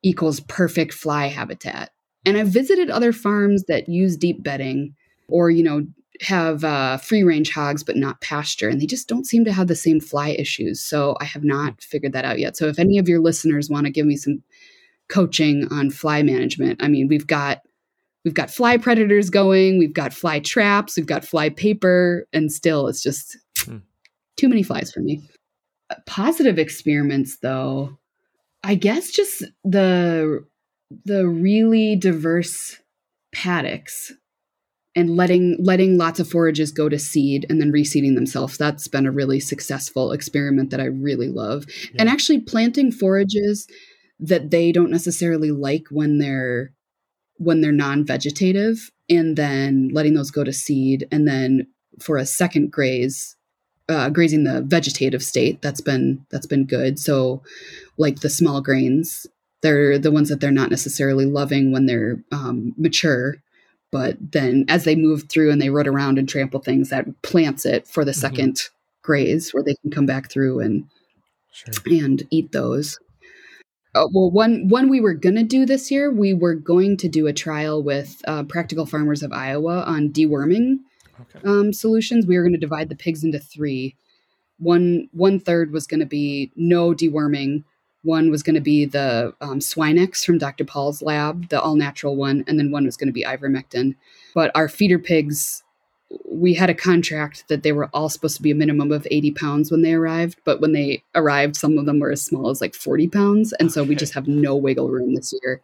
equals 0.06 0.38
perfect 0.40 0.94
fly 0.94 1.26
habitat. 1.26 1.90
And 2.24 2.36
I've 2.36 2.48
visited 2.48 2.90
other 2.90 3.12
farms 3.12 3.64
that 3.64 3.88
use 3.88 4.16
deep 4.16 4.42
bedding 4.42 4.94
or, 5.28 5.50
you 5.50 5.64
know, 5.64 5.84
have 6.20 6.62
uh, 6.62 6.96
free 6.96 7.24
range 7.24 7.50
hogs 7.50 7.82
but 7.82 7.96
not 7.96 8.20
pasture, 8.20 8.68
and 8.68 8.80
they 8.80 8.86
just 8.86 9.08
don't 9.08 9.26
seem 9.26 9.44
to 9.44 9.52
have 9.52 9.66
the 9.66 9.74
same 9.74 10.00
fly 10.00 10.28
issues. 10.30 10.80
So 10.80 11.16
I 11.20 11.24
have 11.24 11.44
not 11.44 11.82
figured 11.82 12.12
that 12.12 12.24
out 12.24 12.38
yet. 12.38 12.56
So 12.56 12.68
if 12.68 12.78
any 12.78 12.98
of 12.98 13.08
your 13.08 13.20
listeners 13.20 13.68
want 13.68 13.86
to 13.86 13.92
give 13.92 14.06
me 14.06 14.16
some 14.16 14.42
coaching 15.08 15.66
on 15.70 15.90
fly 15.90 16.22
management, 16.22 16.82
I 16.82 16.88
mean, 16.88 17.08
we've 17.08 17.26
got 17.26 17.62
we've 18.24 18.32
got 18.32 18.50
fly 18.50 18.76
predators 18.76 19.28
going, 19.28 19.78
we've 19.78 19.92
got 19.92 20.14
fly 20.14 20.38
traps, 20.38 20.96
we've 20.96 21.06
got 21.06 21.24
fly 21.24 21.50
paper, 21.50 22.26
and 22.32 22.50
still 22.52 22.86
it's 22.86 23.02
just 23.02 23.36
hmm. 23.58 23.78
too 24.36 24.48
many 24.48 24.62
flies 24.62 24.92
for 24.92 25.00
me. 25.00 25.20
Positive 26.06 26.58
experiments, 26.58 27.38
though, 27.38 27.98
I 28.66 28.74
guess 28.74 29.10
just 29.12 29.44
the 29.62 30.44
the 31.04 31.28
really 31.28 31.94
diverse 31.94 32.80
paddocks 33.32 34.12
and 34.96 35.14
letting 35.14 35.56
letting 35.60 35.96
lots 35.96 36.18
of 36.18 36.28
forages 36.28 36.72
go 36.72 36.88
to 36.88 36.98
seed 36.98 37.46
and 37.48 37.60
then 37.60 37.70
reseeding 37.70 38.16
themselves. 38.16 38.58
That's 38.58 38.88
been 38.88 39.06
a 39.06 39.12
really 39.12 39.38
successful 39.38 40.10
experiment 40.10 40.70
that 40.70 40.80
i 40.80 40.86
really 40.86 41.28
love. 41.28 41.64
Yeah. 41.92 42.00
and 42.00 42.08
actually 42.08 42.40
planting 42.40 42.90
forages 42.90 43.68
that 44.18 44.50
they 44.50 44.72
don't 44.72 44.90
necessarily 44.90 45.52
like 45.52 45.84
when 45.90 46.18
they're 46.18 46.72
when 47.36 47.60
they're 47.60 47.70
non-vegetative 47.70 48.90
and 49.08 49.36
then 49.36 49.90
letting 49.92 50.14
those 50.14 50.32
go 50.32 50.42
to 50.42 50.52
seed 50.52 51.06
and 51.12 51.28
then 51.28 51.68
for 52.00 52.16
a 52.16 52.26
second 52.26 52.72
graze 52.72 53.36
uh, 53.88 54.08
grazing 54.10 54.44
the 54.44 54.62
vegetative 54.62 55.22
state 55.22 55.62
that's 55.62 55.80
been 55.80 56.24
that's 56.30 56.46
been 56.46 56.66
good. 56.66 56.98
So 56.98 57.42
like 57.98 58.20
the 58.20 58.30
small 58.30 58.60
grains 58.60 59.26
they're 59.62 59.98
the 59.98 60.12
ones 60.12 60.28
that 60.28 60.40
they're 60.40 60.50
not 60.50 60.70
necessarily 60.70 61.24
loving 61.24 61.72
when 61.72 61.86
they're 61.86 62.22
um, 62.32 62.74
mature 62.76 63.36
but 63.92 64.16
then 64.20 64.64
as 64.68 64.84
they 64.84 64.96
move 64.96 65.24
through 65.28 65.50
and 65.50 65.60
they 65.60 65.70
rut 65.70 65.86
around 65.86 66.18
and 66.18 66.28
trample 66.28 66.60
things 66.60 66.90
that 66.90 67.06
plants 67.22 67.64
it 67.64 67.86
for 67.86 68.04
the 68.04 68.12
2nd 68.12 68.32
mm-hmm. 68.32 68.74
graze 69.02 69.50
where 69.52 69.62
they 69.62 69.74
can 69.82 69.90
come 69.90 70.06
back 70.06 70.30
through 70.30 70.60
and 70.60 70.84
sure. 71.52 71.74
and 71.86 72.24
eat 72.30 72.52
those 72.52 72.98
uh, 73.94 74.06
well 74.12 74.30
one 74.30 74.68
one 74.68 74.88
we 74.88 75.00
were 75.00 75.14
going 75.14 75.36
to 75.36 75.42
do 75.42 75.64
this 75.64 75.90
year 75.90 76.12
we 76.12 76.34
were 76.34 76.54
going 76.54 76.96
to 76.96 77.08
do 77.08 77.26
a 77.26 77.32
trial 77.32 77.82
with 77.82 78.20
uh, 78.26 78.42
practical 78.42 78.86
farmers 78.86 79.22
of 79.22 79.32
iowa 79.32 79.82
on 79.86 80.10
deworming 80.10 80.78
okay. 81.20 81.40
um, 81.44 81.72
solutions 81.72 82.26
we 82.26 82.36
were 82.36 82.42
going 82.42 82.52
to 82.52 82.58
divide 82.58 82.88
the 82.88 82.96
pigs 82.96 83.24
into 83.24 83.38
three. 83.38 83.96
One 84.58 85.08
one 85.12 85.38
third 85.38 85.72
was 85.72 85.86
going 85.86 86.00
to 86.00 86.06
be 86.06 86.50
no 86.56 86.92
deworming 86.92 87.64
one 88.06 88.30
was 88.30 88.42
going 88.42 88.54
to 88.54 88.60
be 88.60 88.86
the 88.86 89.34
um, 89.40 89.58
Swinex 89.58 90.24
from 90.24 90.38
Dr. 90.38 90.64
Paul's 90.64 91.02
lab, 91.02 91.48
the 91.48 91.60
all 91.60 91.76
natural 91.76 92.16
one, 92.16 92.44
and 92.46 92.58
then 92.58 92.70
one 92.70 92.86
was 92.86 92.96
going 92.96 93.08
to 93.08 93.12
be 93.12 93.24
ivermectin. 93.24 93.94
But 94.34 94.50
our 94.54 94.68
feeder 94.68 94.98
pigs, 94.98 95.62
we 96.24 96.54
had 96.54 96.70
a 96.70 96.74
contract 96.74 97.44
that 97.48 97.62
they 97.62 97.72
were 97.72 97.90
all 97.92 98.08
supposed 98.08 98.36
to 98.36 98.42
be 98.42 98.50
a 98.50 98.54
minimum 98.54 98.92
of 98.92 99.06
80 99.10 99.32
pounds 99.32 99.70
when 99.70 99.82
they 99.82 99.92
arrived. 99.92 100.38
But 100.44 100.60
when 100.60 100.72
they 100.72 101.02
arrived, 101.14 101.56
some 101.56 101.76
of 101.76 101.86
them 101.86 101.98
were 101.98 102.12
as 102.12 102.22
small 102.22 102.48
as 102.48 102.60
like 102.60 102.74
40 102.74 103.08
pounds. 103.08 103.52
And 103.54 103.68
okay. 103.68 103.74
so 103.74 103.84
we 103.84 103.94
just 103.94 104.14
have 104.14 104.28
no 104.28 104.56
wiggle 104.56 104.88
room 104.88 105.14
this 105.14 105.34
year 105.42 105.60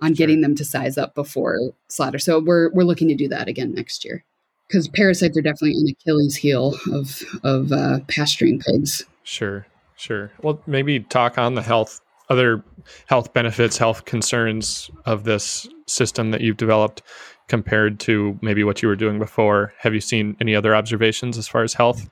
on 0.00 0.10
sure. 0.10 0.16
getting 0.16 0.40
them 0.40 0.54
to 0.56 0.64
size 0.64 0.98
up 0.98 1.14
before 1.14 1.58
slaughter. 1.88 2.18
So 2.18 2.40
we're, 2.40 2.70
we're 2.72 2.82
looking 2.82 3.08
to 3.08 3.14
do 3.14 3.28
that 3.28 3.48
again 3.48 3.72
next 3.74 4.04
year 4.04 4.24
because 4.66 4.88
parasites 4.88 5.38
are 5.38 5.42
definitely 5.42 5.78
an 5.78 5.94
Achilles 6.00 6.36
heel 6.36 6.74
of, 6.92 7.22
of 7.44 7.70
uh, 7.70 8.00
pasturing 8.08 8.58
pigs. 8.58 9.04
Sure. 9.22 9.66
Sure. 9.96 10.32
Well, 10.42 10.60
maybe 10.66 11.00
talk 11.00 11.38
on 11.38 11.54
the 11.54 11.62
health, 11.62 12.00
other 12.28 12.64
health 13.06 13.32
benefits, 13.32 13.78
health 13.78 14.04
concerns 14.04 14.90
of 15.06 15.24
this 15.24 15.68
system 15.86 16.30
that 16.30 16.40
you've 16.40 16.56
developed 16.56 17.02
compared 17.48 18.00
to 18.00 18.38
maybe 18.42 18.64
what 18.64 18.82
you 18.82 18.88
were 18.88 18.96
doing 18.96 19.18
before. 19.18 19.72
Have 19.78 19.94
you 19.94 20.00
seen 20.00 20.36
any 20.40 20.54
other 20.56 20.74
observations 20.74 21.38
as 21.38 21.46
far 21.46 21.62
as 21.62 21.74
health, 21.74 22.08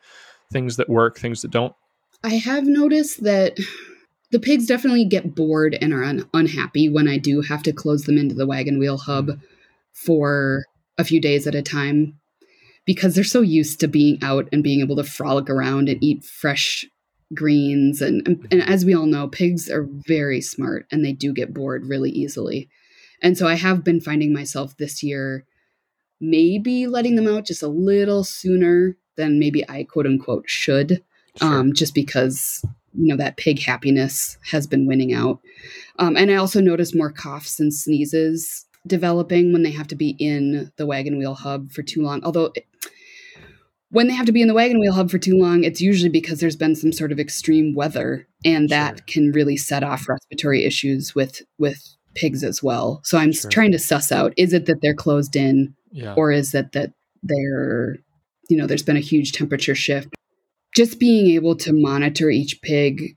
things 0.52 0.76
that 0.76 0.88
work, 0.88 1.18
things 1.18 1.42
that 1.42 1.50
don't? 1.50 1.74
I 2.22 2.36
have 2.36 2.64
noticed 2.64 3.24
that 3.24 3.58
the 4.30 4.38
pigs 4.38 4.66
definitely 4.66 5.04
get 5.04 5.34
bored 5.34 5.76
and 5.80 5.92
are 5.92 6.04
un- 6.04 6.28
unhappy 6.32 6.88
when 6.88 7.08
I 7.08 7.18
do 7.18 7.42
have 7.42 7.62
to 7.64 7.72
close 7.72 8.04
them 8.04 8.18
into 8.18 8.34
the 8.34 8.46
wagon 8.46 8.78
wheel 8.78 8.98
hub 8.98 9.38
for 9.92 10.64
a 10.98 11.04
few 11.04 11.20
days 11.20 11.46
at 11.46 11.54
a 11.54 11.62
time 11.62 12.18
because 12.84 13.14
they're 13.14 13.24
so 13.24 13.40
used 13.40 13.80
to 13.80 13.88
being 13.88 14.18
out 14.22 14.48
and 14.52 14.62
being 14.62 14.80
able 14.80 14.96
to 14.96 15.04
frolic 15.04 15.48
around 15.48 15.88
and 15.88 16.02
eat 16.02 16.24
fresh 16.24 16.84
greens 17.34 18.00
and, 18.00 18.26
and, 18.26 18.46
and 18.50 18.62
as 18.62 18.84
we 18.84 18.94
all 18.94 19.06
know 19.06 19.28
pigs 19.28 19.70
are 19.70 19.86
very 20.06 20.40
smart 20.40 20.86
and 20.90 21.04
they 21.04 21.12
do 21.12 21.32
get 21.32 21.54
bored 21.54 21.86
really 21.86 22.10
easily. 22.10 22.68
And 23.22 23.38
so 23.38 23.46
i 23.46 23.54
have 23.54 23.84
been 23.84 24.00
finding 24.00 24.32
myself 24.32 24.76
this 24.76 25.02
year 25.02 25.44
maybe 26.20 26.86
letting 26.86 27.16
them 27.16 27.28
out 27.28 27.44
just 27.44 27.62
a 27.62 27.68
little 27.68 28.24
sooner 28.24 28.96
than 29.16 29.38
maybe 29.38 29.68
i 29.68 29.82
quote 29.84 30.06
unquote 30.06 30.48
should 30.48 31.02
sure. 31.36 31.48
um, 31.48 31.72
just 31.72 31.94
because 31.94 32.64
you 32.94 33.08
know 33.08 33.16
that 33.16 33.36
pig 33.36 33.60
happiness 33.60 34.38
has 34.50 34.66
been 34.66 34.86
winning 34.86 35.12
out. 35.12 35.40
Um, 35.98 36.16
and 36.16 36.30
i 36.30 36.36
also 36.36 36.60
notice 36.60 36.94
more 36.94 37.12
coughs 37.12 37.58
and 37.58 37.72
sneezes 37.74 38.66
developing 38.86 39.52
when 39.52 39.62
they 39.62 39.70
have 39.70 39.86
to 39.88 39.96
be 39.96 40.16
in 40.18 40.72
the 40.76 40.86
wagon 40.86 41.18
wheel 41.18 41.34
hub 41.34 41.70
for 41.70 41.82
too 41.82 42.02
long 42.02 42.22
although 42.24 42.52
when 43.92 44.08
they 44.08 44.14
have 44.14 44.26
to 44.26 44.32
be 44.32 44.40
in 44.40 44.48
the 44.48 44.54
wagon 44.54 44.80
wheel 44.80 44.94
hub 44.94 45.10
for 45.10 45.18
too 45.18 45.36
long, 45.36 45.64
it's 45.64 45.82
usually 45.82 46.08
because 46.08 46.40
there's 46.40 46.56
been 46.56 46.74
some 46.74 46.92
sort 46.92 47.12
of 47.12 47.20
extreme 47.20 47.74
weather, 47.74 48.26
and 48.42 48.68
sure. 48.68 48.78
that 48.78 49.06
can 49.06 49.32
really 49.32 49.56
set 49.56 49.84
off 49.84 50.08
respiratory 50.08 50.64
issues 50.64 51.14
with 51.14 51.42
with 51.58 51.94
pigs 52.14 52.42
as 52.42 52.62
well. 52.62 53.02
So 53.04 53.18
I'm 53.18 53.32
sure. 53.32 53.50
trying 53.50 53.72
to 53.72 53.78
suss 53.78 54.10
out: 54.10 54.32
is 54.38 54.54
it 54.54 54.64
that 54.64 54.80
they're 54.80 54.94
closed 54.94 55.36
in, 55.36 55.74
yeah. 55.90 56.14
or 56.14 56.32
is 56.32 56.54
it 56.54 56.72
that 56.72 56.92
they're, 57.22 57.96
you 58.48 58.56
know, 58.56 58.66
there's 58.66 58.82
been 58.82 58.96
a 58.96 59.00
huge 59.00 59.32
temperature 59.32 59.74
shift? 59.74 60.08
Just 60.74 60.98
being 60.98 61.26
able 61.34 61.54
to 61.56 61.72
monitor 61.74 62.30
each 62.30 62.62
pig 62.62 63.16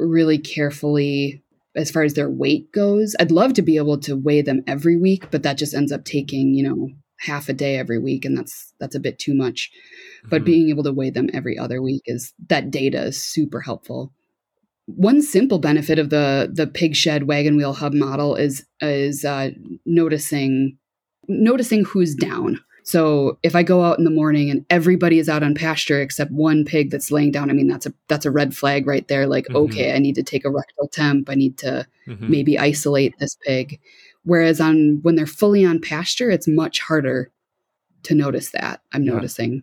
really 0.00 0.38
carefully 0.38 1.44
as 1.76 1.88
far 1.88 2.02
as 2.02 2.14
their 2.14 2.28
weight 2.28 2.72
goes. 2.72 3.14
I'd 3.20 3.30
love 3.30 3.52
to 3.54 3.62
be 3.62 3.76
able 3.76 3.98
to 4.00 4.16
weigh 4.16 4.42
them 4.42 4.64
every 4.66 4.96
week, 4.96 5.30
but 5.30 5.44
that 5.44 5.56
just 5.56 5.72
ends 5.72 5.92
up 5.92 6.04
taking, 6.04 6.54
you 6.54 6.68
know, 6.68 6.88
half 7.20 7.48
a 7.48 7.52
day 7.52 7.76
every 7.76 7.98
week 7.98 8.24
and 8.24 8.36
that's 8.36 8.72
that's 8.80 8.94
a 8.94 9.00
bit 9.00 9.18
too 9.18 9.34
much 9.34 9.70
but 10.24 10.38
mm-hmm. 10.38 10.44
being 10.44 10.68
able 10.70 10.82
to 10.82 10.92
weigh 10.92 11.10
them 11.10 11.28
every 11.32 11.58
other 11.58 11.82
week 11.82 12.02
is 12.06 12.32
that 12.48 12.70
data 12.70 13.02
is 13.02 13.22
super 13.22 13.60
helpful 13.60 14.12
one 14.96 15.22
simple 15.22 15.58
benefit 15.58 15.98
of 15.98 16.10
the 16.10 16.50
the 16.52 16.66
pig 16.66 16.96
shed 16.96 17.24
wagon 17.24 17.56
wheel 17.56 17.72
hub 17.72 17.94
model 17.94 18.34
is 18.34 18.64
is 18.80 19.24
uh, 19.24 19.50
noticing 19.86 20.76
noticing 21.28 21.84
who's 21.84 22.14
down 22.14 22.58
so 22.82 23.38
if 23.42 23.54
i 23.54 23.62
go 23.62 23.84
out 23.84 23.98
in 23.98 24.04
the 24.04 24.10
morning 24.10 24.50
and 24.50 24.64
everybody 24.70 25.18
is 25.18 25.28
out 25.28 25.42
on 25.42 25.54
pasture 25.54 26.00
except 26.00 26.30
one 26.32 26.64
pig 26.64 26.90
that's 26.90 27.10
laying 27.10 27.30
down 27.30 27.50
i 27.50 27.52
mean 27.52 27.68
that's 27.68 27.86
a 27.86 27.92
that's 28.08 28.26
a 28.26 28.30
red 28.30 28.56
flag 28.56 28.86
right 28.86 29.06
there 29.08 29.26
like 29.26 29.44
mm-hmm. 29.44 29.56
okay 29.56 29.94
i 29.94 29.98
need 29.98 30.14
to 30.14 30.22
take 30.22 30.44
a 30.44 30.50
rectal 30.50 30.88
temp 30.88 31.28
i 31.28 31.34
need 31.34 31.56
to 31.58 31.86
mm-hmm. 32.08 32.30
maybe 32.30 32.58
isolate 32.58 33.14
this 33.18 33.36
pig 33.46 33.78
Whereas 34.24 34.60
on 34.60 35.00
when 35.02 35.14
they're 35.14 35.26
fully 35.26 35.64
on 35.64 35.80
pasture, 35.80 36.30
it's 36.30 36.48
much 36.48 36.80
harder 36.80 37.30
to 38.04 38.14
notice 38.14 38.50
that. 38.50 38.82
I'm 38.92 39.02
yeah. 39.02 39.14
noticing. 39.14 39.62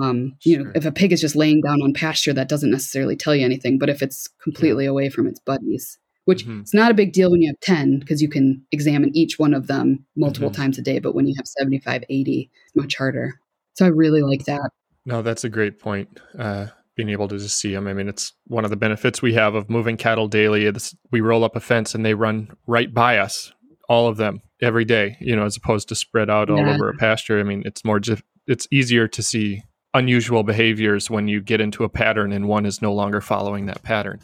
Um, 0.00 0.36
you 0.42 0.62
know, 0.62 0.72
if 0.74 0.84
a 0.84 0.92
pig 0.92 1.12
is 1.12 1.20
just 1.20 1.36
laying 1.36 1.60
down 1.60 1.82
on 1.82 1.92
pasture, 1.92 2.32
that 2.32 2.48
doesn't 2.48 2.70
necessarily 2.70 3.16
tell 3.16 3.34
you 3.34 3.44
anything. 3.44 3.78
But 3.78 3.90
if 3.90 4.02
it's 4.02 4.28
completely 4.42 4.84
yeah. 4.84 4.90
away 4.90 5.08
from 5.08 5.26
its 5.26 5.40
buddies, 5.40 5.98
which 6.24 6.44
mm-hmm. 6.44 6.60
it's 6.60 6.74
not 6.74 6.90
a 6.90 6.94
big 6.94 7.12
deal 7.12 7.30
when 7.30 7.42
you 7.42 7.48
have 7.48 7.60
10 7.60 7.98
because 7.98 8.22
you 8.22 8.28
can 8.28 8.64
examine 8.70 9.10
each 9.16 9.38
one 9.38 9.54
of 9.54 9.66
them 9.66 10.04
multiple 10.14 10.50
mm-hmm. 10.50 10.62
times 10.62 10.78
a 10.78 10.82
day. 10.82 11.00
But 11.00 11.14
when 11.14 11.26
you 11.26 11.34
have 11.36 11.46
75, 11.46 12.04
80, 12.08 12.50
it's 12.64 12.76
much 12.76 12.96
harder. 12.96 13.40
So 13.74 13.84
I 13.84 13.88
really 13.88 14.22
like 14.22 14.44
that. 14.44 14.70
No, 15.04 15.22
that's 15.22 15.42
a 15.42 15.48
great 15.48 15.80
point. 15.80 16.20
Uh, 16.38 16.66
being 16.94 17.08
able 17.08 17.26
to 17.26 17.38
just 17.38 17.58
see 17.58 17.72
them. 17.72 17.88
I 17.88 17.94
mean, 17.94 18.08
it's 18.08 18.34
one 18.46 18.64
of 18.64 18.70
the 18.70 18.76
benefits 18.76 19.20
we 19.20 19.34
have 19.34 19.54
of 19.54 19.68
moving 19.68 19.96
cattle 19.96 20.28
daily. 20.28 20.66
It's, 20.66 20.94
we 21.10 21.20
roll 21.20 21.42
up 21.42 21.56
a 21.56 21.60
fence 21.60 21.94
and 21.94 22.04
they 22.04 22.14
run 22.14 22.50
right 22.66 22.92
by 22.92 23.18
us 23.18 23.52
all 23.92 24.08
of 24.08 24.16
them 24.16 24.40
every 24.62 24.86
day, 24.86 25.18
you 25.20 25.36
know, 25.36 25.44
as 25.44 25.54
opposed 25.54 25.86
to 25.86 25.94
spread 25.94 26.30
out 26.30 26.48
yeah. 26.48 26.54
all 26.54 26.66
over 26.66 26.88
a 26.88 26.96
pasture. 26.96 27.38
I 27.38 27.42
mean, 27.42 27.62
it's 27.66 27.84
more 27.84 28.00
just, 28.00 28.22
it's 28.46 28.66
easier 28.72 29.06
to 29.06 29.22
see 29.22 29.62
unusual 29.92 30.42
behaviors 30.42 31.10
when 31.10 31.28
you 31.28 31.42
get 31.42 31.60
into 31.60 31.84
a 31.84 31.90
pattern 31.90 32.32
and 32.32 32.48
one 32.48 32.64
is 32.64 32.80
no 32.80 32.94
longer 32.94 33.20
following 33.20 33.66
that 33.66 33.82
pattern. 33.82 34.18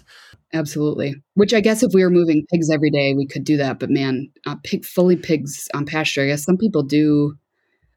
Absolutely. 0.54 1.16
Which 1.34 1.52
I 1.52 1.60
guess 1.60 1.82
if 1.82 1.92
we 1.92 2.02
were 2.02 2.08
moving 2.08 2.46
pigs 2.50 2.70
every 2.70 2.90
day, 2.90 3.12
we 3.12 3.26
could 3.26 3.44
do 3.44 3.58
that. 3.58 3.78
But 3.78 3.90
man, 3.90 4.30
uh, 4.46 4.56
pig, 4.64 4.86
fully 4.86 5.16
pigs 5.16 5.68
on 5.74 5.84
pasture, 5.84 6.22
I 6.22 6.28
guess 6.28 6.44
some 6.44 6.56
people 6.56 6.82
do 6.82 7.36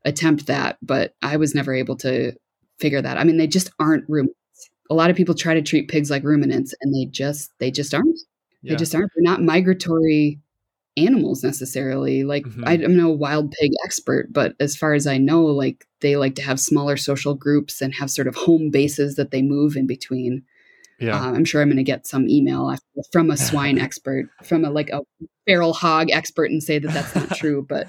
attempt 0.03 0.47
that, 0.47 0.77
but 0.81 1.13
I 1.21 1.37
was 1.37 1.55
never 1.55 1.73
able 1.73 1.95
to 1.97 2.33
figure 2.79 3.01
that. 3.01 3.17
I 3.17 3.23
mean, 3.23 3.37
they 3.37 3.47
just 3.47 3.71
aren't 3.79 4.03
ruminants. 4.09 4.35
A 4.89 4.93
lot 4.93 5.09
of 5.09 5.15
people 5.15 5.35
try 5.35 5.53
to 5.53 5.61
treat 5.61 5.87
pigs 5.87 6.11
like 6.11 6.25
ruminants, 6.25 6.75
and 6.81 6.93
they 6.93 7.05
just 7.09 7.49
they 7.59 7.71
just 7.71 7.93
aren't. 7.93 8.19
Yeah. 8.61 8.73
They 8.73 8.75
just 8.75 8.93
aren't. 8.93 9.09
They're 9.15 9.23
not 9.23 9.41
migratory 9.41 10.41
animals 10.97 11.43
necessarily. 11.43 12.23
Like 12.23 12.43
mm-hmm. 12.43 12.63
I, 12.65 12.73
am 12.73 12.97
no 12.97 13.09
wild 13.09 13.51
pig 13.51 13.71
expert, 13.85 14.31
but 14.31 14.55
as 14.59 14.75
far 14.75 14.93
as 14.93 15.07
I 15.07 15.17
know, 15.17 15.43
like 15.45 15.85
they 16.01 16.17
like 16.17 16.35
to 16.35 16.41
have 16.41 16.59
smaller 16.59 16.97
social 16.97 17.35
groups 17.35 17.81
and 17.81 17.93
have 17.95 18.11
sort 18.11 18.27
of 18.27 18.35
home 18.35 18.69
bases 18.71 19.15
that 19.15 19.31
they 19.31 19.41
move 19.41 19.75
in 19.75 19.87
between. 19.87 20.43
Yeah, 20.99 21.19
uh, 21.19 21.31
I'm 21.31 21.45
sure 21.45 21.61
I'm 21.61 21.69
going 21.69 21.77
to 21.77 21.83
get 21.83 22.05
some 22.05 22.29
email 22.29 22.75
from 23.11 23.31
a 23.31 23.37
swine 23.37 23.79
expert, 23.79 24.29
from 24.43 24.65
a 24.65 24.69
like 24.69 24.89
a 24.89 25.01
feral 25.47 25.73
hog 25.73 26.11
expert, 26.11 26.51
and 26.51 26.61
say 26.61 26.77
that 26.79 26.93
that's 26.93 27.15
not 27.15 27.29
true. 27.37 27.65
But 27.67 27.87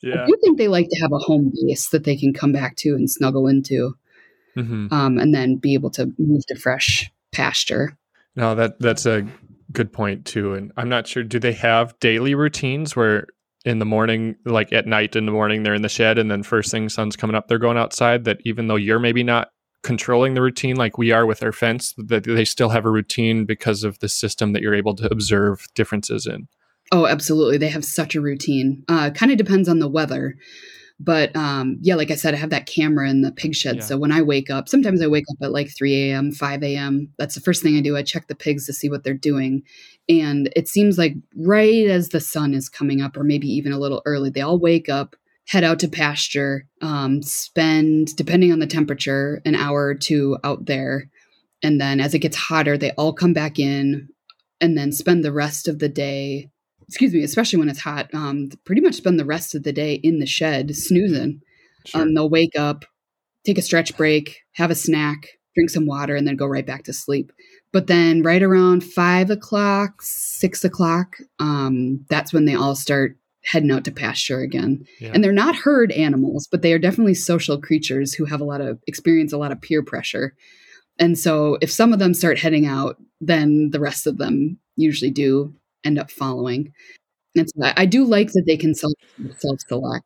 yeah. 0.00 0.22
I 0.22 0.26
do 0.26 0.36
think 0.40 0.58
they 0.58 0.68
like 0.68 0.88
to 0.88 1.00
have 1.00 1.12
a 1.12 1.18
home 1.18 1.52
base 1.54 1.88
that 1.88 2.04
they 2.04 2.16
can 2.16 2.32
come 2.32 2.52
back 2.52 2.76
to 2.76 2.90
and 2.90 3.10
snuggle 3.10 3.48
into, 3.48 3.96
mm-hmm. 4.56 4.92
um, 4.92 5.18
and 5.18 5.34
then 5.34 5.56
be 5.56 5.74
able 5.74 5.90
to 5.90 6.12
move 6.18 6.46
to 6.46 6.54
fresh 6.56 7.10
pasture. 7.32 7.96
No, 8.36 8.54
that 8.54 8.78
that's 8.78 9.06
a 9.06 9.26
good 9.72 9.92
point 9.92 10.24
too. 10.24 10.54
And 10.54 10.72
I'm 10.76 10.88
not 10.88 11.06
sure. 11.06 11.22
Do 11.22 11.38
they 11.38 11.52
have 11.52 11.98
daily 12.00 12.34
routines 12.34 12.94
where 12.94 13.26
in 13.64 13.78
the 13.78 13.84
morning, 13.84 14.36
like 14.44 14.72
at 14.72 14.86
night 14.86 15.14
in 15.16 15.26
the 15.26 15.32
morning, 15.32 15.62
they're 15.62 15.74
in 15.74 15.82
the 15.82 15.88
shed, 15.88 16.18
and 16.18 16.30
then 16.30 16.42
first 16.42 16.70
thing 16.70 16.88
sun's 16.88 17.16
coming 17.16 17.36
up, 17.36 17.48
they're 17.48 17.58
going 17.58 17.78
outside? 17.78 18.24
That 18.24 18.38
even 18.44 18.66
though 18.66 18.76
you're 18.76 18.98
maybe 18.98 19.22
not 19.22 19.48
controlling 19.82 20.34
the 20.34 20.42
routine 20.42 20.76
like 20.76 20.96
we 20.96 21.10
are 21.10 21.26
with 21.26 21.42
our 21.42 21.52
fence, 21.52 21.94
that 21.96 22.24
they 22.24 22.44
still 22.44 22.68
have 22.68 22.84
a 22.84 22.90
routine 22.90 23.44
because 23.44 23.82
of 23.84 23.98
the 23.98 24.08
system 24.08 24.52
that 24.52 24.62
you're 24.62 24.74
able 24.74 24.94
to 24.94 25.10
observe 25.12 25.66
differences 25.74 26.26
in. 26.26 26.48
Oh, 26.92 27.06
absolutely. 27.06 27.58
They 27.58 27.68
have 27.68 27.84
such 27.84 28.14
a 28.14 28.20
routine. 28.20 28.84
Uh, 28.88 29.10
kind 29.10 29.32
of 29.32 29.38
depends 29.38 29.68
on 29.68 29.78
the 29.78 29.88
weather. 29.88 30.36
But 31.04 31.34
um, 31.34 31.78
yeah, 31.80 31.96
like 31.96 32.12
I 32.12 32.14
said, 32.14 32.32
I 32.32 32.36
have 32.36 32.50
that 32.50 32.66
camera 32.66 33.10
in 33.10 33.22
the 33.22 33.32
pig 33.32 33.56
shed. 33.56 33.76
Yeah. 33.76 33.82
So 33.82 33.98
when 33.98 34.12
I 34.12 34.22
wake 34.22 34.50
up, 34.50 34.68
sometimes 34.68 35.02
I 35.02 35.08
wake 35.08 35.24
up 35.32 35.38
at 35.42 35.50
like 35.50 35.74
3 35.76 36.10
a.m., 36.10 36.30
5 36.30 36.62
a.m. 36.62 37.12
That's 37.18 37.34
the 37.34 37.40
first 37.40 37.60
thing 37.60 37.76
I 37.76 37.80
do. 37.80 37.96
I 37.96 38.02
check 38.02 38.28
the 38.28 38.36
pigs 38.36 38.66
to 38.66 38.72
see 38.72 38.88
what 38.88 39.02
they're 39.02 39.14
doing. 39.14 39.64
And 40.08 40.52
it 40.54 40.68
seems 40.68 40.98
like 40.98 41.14
right 41.34 41.86
as 41.86 42.10
the 42.10 42.20
sun 42.20 42.54
is 42.54 42.68
coming 42.68 43.00
up, 43.00 43.16
or 43.16 43.24
maybe 43.24 43.48
even 43.48 43.72
a 43.72 43.80
little 43.80 44.00
early, 44.06 44.30
they 44.30 44.42
all 44.42 44.60
wake 44.60 44.88
up, 44.88 45.16
head 45.48 45.64
out 45.64 45.80
to 45.80 45.88
pasture, 45.88 46.68
um, 46.82 47.20
spend, 47.22 48.14
depending 48.14 48.52
on 48.52 48.60
the 48.60 48.66
temperature, 48.68 49.42
an 49.44 49.56
hour 49.56 49.86
or 49.86 49.94
two 49.96 50.38
out 50.44 50.66
there. 50.66 51.10
And 51.64 51.80
then 51.80 51.98
as 51.98 52.14
it 52.14 52.20
gets 52.20 52.36
hotter, 52.36 52.78
they 52.78 52.92
all 52.92 53.12
come 53.12 53.32
back 53.32 53.58
in 53.58 54.08
and 54.60 54.78
then 54.78 54.92
spend 54.92 55.24
the 55.24 55.32
rest 55.32 55.66
of 55.66 55.80
the 55.80 55.88
day 55.88 56.51
excuse 56.92 57.14
me, 57.14 57.24
especially 57.24 57.58
when 57.58 57.70
it's 57.70 57.80
hot, 57.80 58.10
um, 58.12 58.50
pretty 58.66 58.82
much 58.82 58.96
spend 58.96 59.18
the 59.18 59.24
rest 59.24 59.54
of 59.54 59.62
the 59.62 59.72
day 59.72 59.94
in 59.94 60.18
the 60.18 60.26
shed 60.26 60.76
snoozing. 60.76 61.40
Sure. 61.86 62.02
Um, 62.02 62.12
they'll 62.12 62.28
wake 62.28 62.54
up, 62.54 62.84
take 63.46 63.56
a 63.56 63.62
stretch 63.62 63.96
break, 63.96 64.40
have 64.52 64.70
a 64.70 64.74
snack, 64.74 65.26
drink 65.54 65.70
some 65.70 65.86
water, 65.86 66.14
and 66.14 66.28
then 66.28 66.36
go 66.36 66.44
right 66.44 66.66
back 66.66 66.84
to 66.84 66.92
sleep. 66.92 67.32
But 67.72 67.86
then, 67.86 68.22
right 68.22 68.42
around 68.42 68.84
five 68.84 69.30
o'clock, 69.30 70.02
six 70.02 70.64
o'clock, 70.64 71.16
um, 71.38 72.04
that's 72.10 72.30
when 72.30 72.44
they 72.44 72.54
all 72.54 72.74
start 72.74 73.16
heading 73.42 73.70
out 73.70 73.86
to 73.86 73.90
pasture 73.90 74.40
again. 74.40 74.84
Yeah. 75.00 75.12
And 75.14 75.24
they're 75.24 75.32
not 75.32 75.56
herd 75.56 75.92
animals, 75.92 76.46
but 76.46 76.60
they 76.60 76.74
are 76.74 76.78
definitely 76.78 77.14
social 77.14 77.58
creatures 77.58 78.12
who 78.12 78.26
have 78.26 78.42
a 78.42 78.44
lot 78.44 78.60
of 78.60 78.78
experience, 78.86 79.32
a 79.32 79.38
lot 79.38 79.50
of 79.50 79.62
peer 79.62 79.82
pressure. 79.82 80.34
And 80.98 81.18
so, 81.18 81.56
if 81.62 81.72
some 81.72 81.94
of 81.94 82.00
them 82.00 82.12
start 82.12 82.38
heading 82.38 82.66
out, 82.66 82.96
then 83.22 83.70
the 83.70 83.80
rest 83.80 84.06
of 84.06 84.18
them 84.18 84.58
usually 84.76 85.10
do 85.10 85.54
end 85.84 85.98
up 85.98 86.10
following. 86.10 86.72
And 87.36 87.48
so 87.48 87.64
I, 87.64 87.82
I 87.82 87.86
do 87.86 88.04
like 88.04 88.32
that 88.32 88.44
they 88.46 88.56
can 88.56 88.74
self 88.74 88.92
self 89.38 89.60
select. 89.66 90.04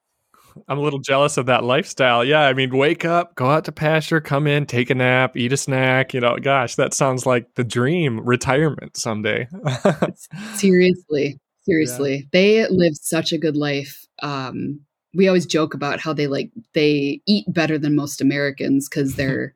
I'm 0.68 0.79
a 0.79 0.83
little 0.83 1.01
jealous 1.01 1.37
of 1.37 1.47
that 1.47 1.64
lifestyle. 1.64 2.24
Yeah, 2.24 2.41
I 2.41 2.55
mean, 2.55 2.74
wake 2.74 3.05
up, 3.05 3.35
go 3.35 3.51
out 3.51 3.64
to 3.66 3.72
pasture, 3.72 4.20
come 4.20 4.47
in, 4.47 4.66
take 4.66 4.91
a 4.91 4.95
nap, 4.95 5.37
eat 5.37 5.53
a 5.53 5.57
snack. 5.57 6.14
You 6.14 6.20
know, 6.20 6.37
gosh, 6.41 6.77
that 6.77 6.95
sounds 6.95 7.27
like 7.27 7.55
the 7.55 7.64
dream 7.64 8.20
retirement 8.20 8.97
someday. 8.97 9.49
seriously, 10.55 11.39
seriously, 11.62 12.29
they 12.33 12.66
live 12.68 12.95
such 12.95 13.33
a 13.33 13.39
good 13.39 13.57
life. 13.57 14.07
Um, 14.22 14.81
we 15.14 15.29
always 15.29 15.47
joke 15.47 15.74
about 15.74 16.01
how 16.01 16.12
they 16.12 16.27
like 16.27 16.51
they 16.72 17.20
eat 17.27 17.45
better 17.53 17.79
than 17.79 17.95
most 17.95 18.20
Americans 18.20 18.89
because 18.89 19.14
their 19.16 19.55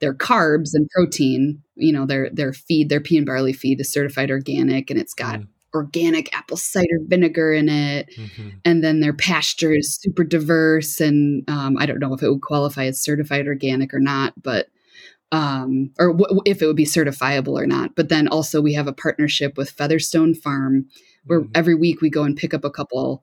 their 0.00 0.14
carbs 0.14 0.70
and 0.72 0.88
protein, 0.90 1.62
you 1.76 1.92
know, 1.92 2.06
their 2.06 2.30
their 2.30 2.52
feed, 2.52 2.88
their 2.88 3.00
pea 3.00 3.18
and 3.18 3.26
barley 3.26 3.52
feed 3.52 3.80
is 3.80 3.92
certified 3.92 4.30
organic, 4.30 4.90
and 4.90 4.98
it's 4.98 5.14
got 5.14 5.40
Mm. 5.40 5.46
Organic 5.74 6.34
apple 6.36 6.56
cider 6.56 6.98
vinegar 7.06 7.52
in 7.52 7.68
it. 7.68 8.08
Mhm. 8.16 8.52
and 8.64 8.82
then 8.84 9.00
their 9.00 9.12
pasture 9.12 9.72
is 9.72 9.96
super 10.00 10.24
diverse 10.24 11.00
and 11.00 11.48
um, 11.48 11.76
i 11.78 11.86
don't 11.86 12.00
know 12.00 12.12
if 12.14 12.22
it 12.22 12.28
would 12.30 12.42
qualify 12.42 12.86
as 12.86 13.00
certified 13.02 13.46
organic 13.46 13.92
or 13.94 14.00
not 14.00 14.34
but 14.42 14.66
um, 15.32 15.90
or 15.98 16.12
w- 16.12 16.40
if 16.44 16.60
it 16.60 16.66
would 16.66 16.76
be 16.76 16.84
certifiable 16.84 17.54
or 17.60 17.66
not 17.66 17.94
but 17.94 18.08
then 18.08 18.26
also 18.28 18.60
we 18.60 18.74
have 18.74 18.88
a 18.88 18.92
partnership 18.92 19.56
with 19.56 19.70
featherstone 19.70 20.34
farm 20.34 20.86
where 21.26 21.42
Mhm. 21.42 21.50
every 21.54 21.74
week 21.74 22.00
we 22.00 22.10
go 22.10 22.24
and 22.24 22.36
pick 22.36 22.52
up 22.52 22.64
a 22.64 22.70
couple 22.70 23.22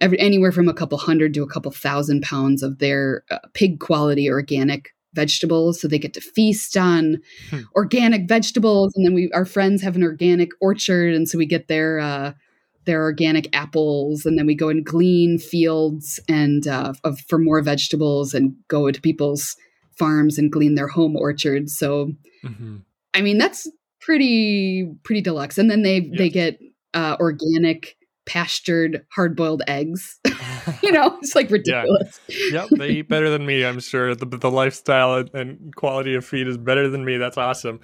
every 0.00 0.18
anywhere 0.20 0.52
from 0.52 0.68
a 0.68 0.74
couple 0.74 0.98
hundred 0.98 1.32
to 1.34 1.42
a 1.42 1.48
couple 1.48 1.70
thousand 1.72 2.22
pounds 2.22 2.62
of 2.62 2.78
their 2.78 3.24
uh, 3.30 3.38
pig 3.54 3.80
quality 3.80 4.28
organic 4.30 4.94
vegetables 5.14 5.80
so 5.80 5.88
they 5.88 5.98
get 5.98 6.14
to 6.14 6.20
feast 6.20 6.76
on 6.76 7.18
Hmm. 7.50 7.60
organic 7.74 8.28
vegetables 8.28 8.92
and 8.94 9.06
then 9.06 9.14
we 9.14 9.30
our 9.32 9.44
friends 9.44 9.82
have 9.82 9.96
an 9.96 10.02
organic 10.02 10.50
orchard 10.60 11.14
and 11.14 11.28
so 11.28 11.38
we 11.38 11.46
get 11.46 11.68
their 11.68 11.98
uh 11.98 12.32
their 12.84 13.02
organic 13.02 13.54
apples 13.54 14.24
and 14.24 14.38
then 14.38 14.46
we 14.46 14.54
go 14.54 14.68
and 14.70 14.84
glean 14.84 15.38
fields 15.38 16.18
and 16.26 16.66
uh, 16.66 16.94
of, 17.04 17.20
for 17.28 17.38
more 17.38 17.60
vegetables 17.60 18.32
and 18.32 18.54
go 18.68 18.90
to 18.90 19.00
people's 19.00 19.56
farms 19.98 20.38
and 20.38 20.50
glean 20.52 20.74
their 20.74 20.88
home 20.88 21.16
orchards 21.16 21.76
so 21.76 22.12
Mhm. 22.44 22.82
i 23.14 23.20
mean 23.20 23.36
that's 23.38 23.68
pretty 24.00 24.88
pretty 25.04 25.20
deluxe 25.20 25.58
and 25.58 25.70
then 25.70 25.82
they 25.82 26.00
they 26.16 26.28
get 26.30 26.58
uh, 26.94 27.16
organic 27.20 27.96
pastured 28.26 29.04
hard-boiled 29.10 29.62
eggs 29.66 30.18
you 30.82 30.92
know 30.92 31.16
it's 31.22 31.34
like 31.34 31.50
ridiculous 31.50 32.20
yep, 32.50 32.68
they 32.70 32.90
eat 32.90 33.08
better 33.08 33.30
than 33.30 33.46
me. 33.46 33.64
I'm 33.64 33.80
sure 33.80 34.14
the 34.14 34.26
the 34.26 34.50
lifestyle 34.50 35.14
and, 35.14 35.30
and 35.34 35.76
quality 35.76 36.14
of 36.14 36.24
feed 36.24 36.46
is 36.46 36.56
better 36.56 36.88
than 36.88 37.04
me. 37.04 37.16
That's 37.16 37.38
awesome. 37.38 37.80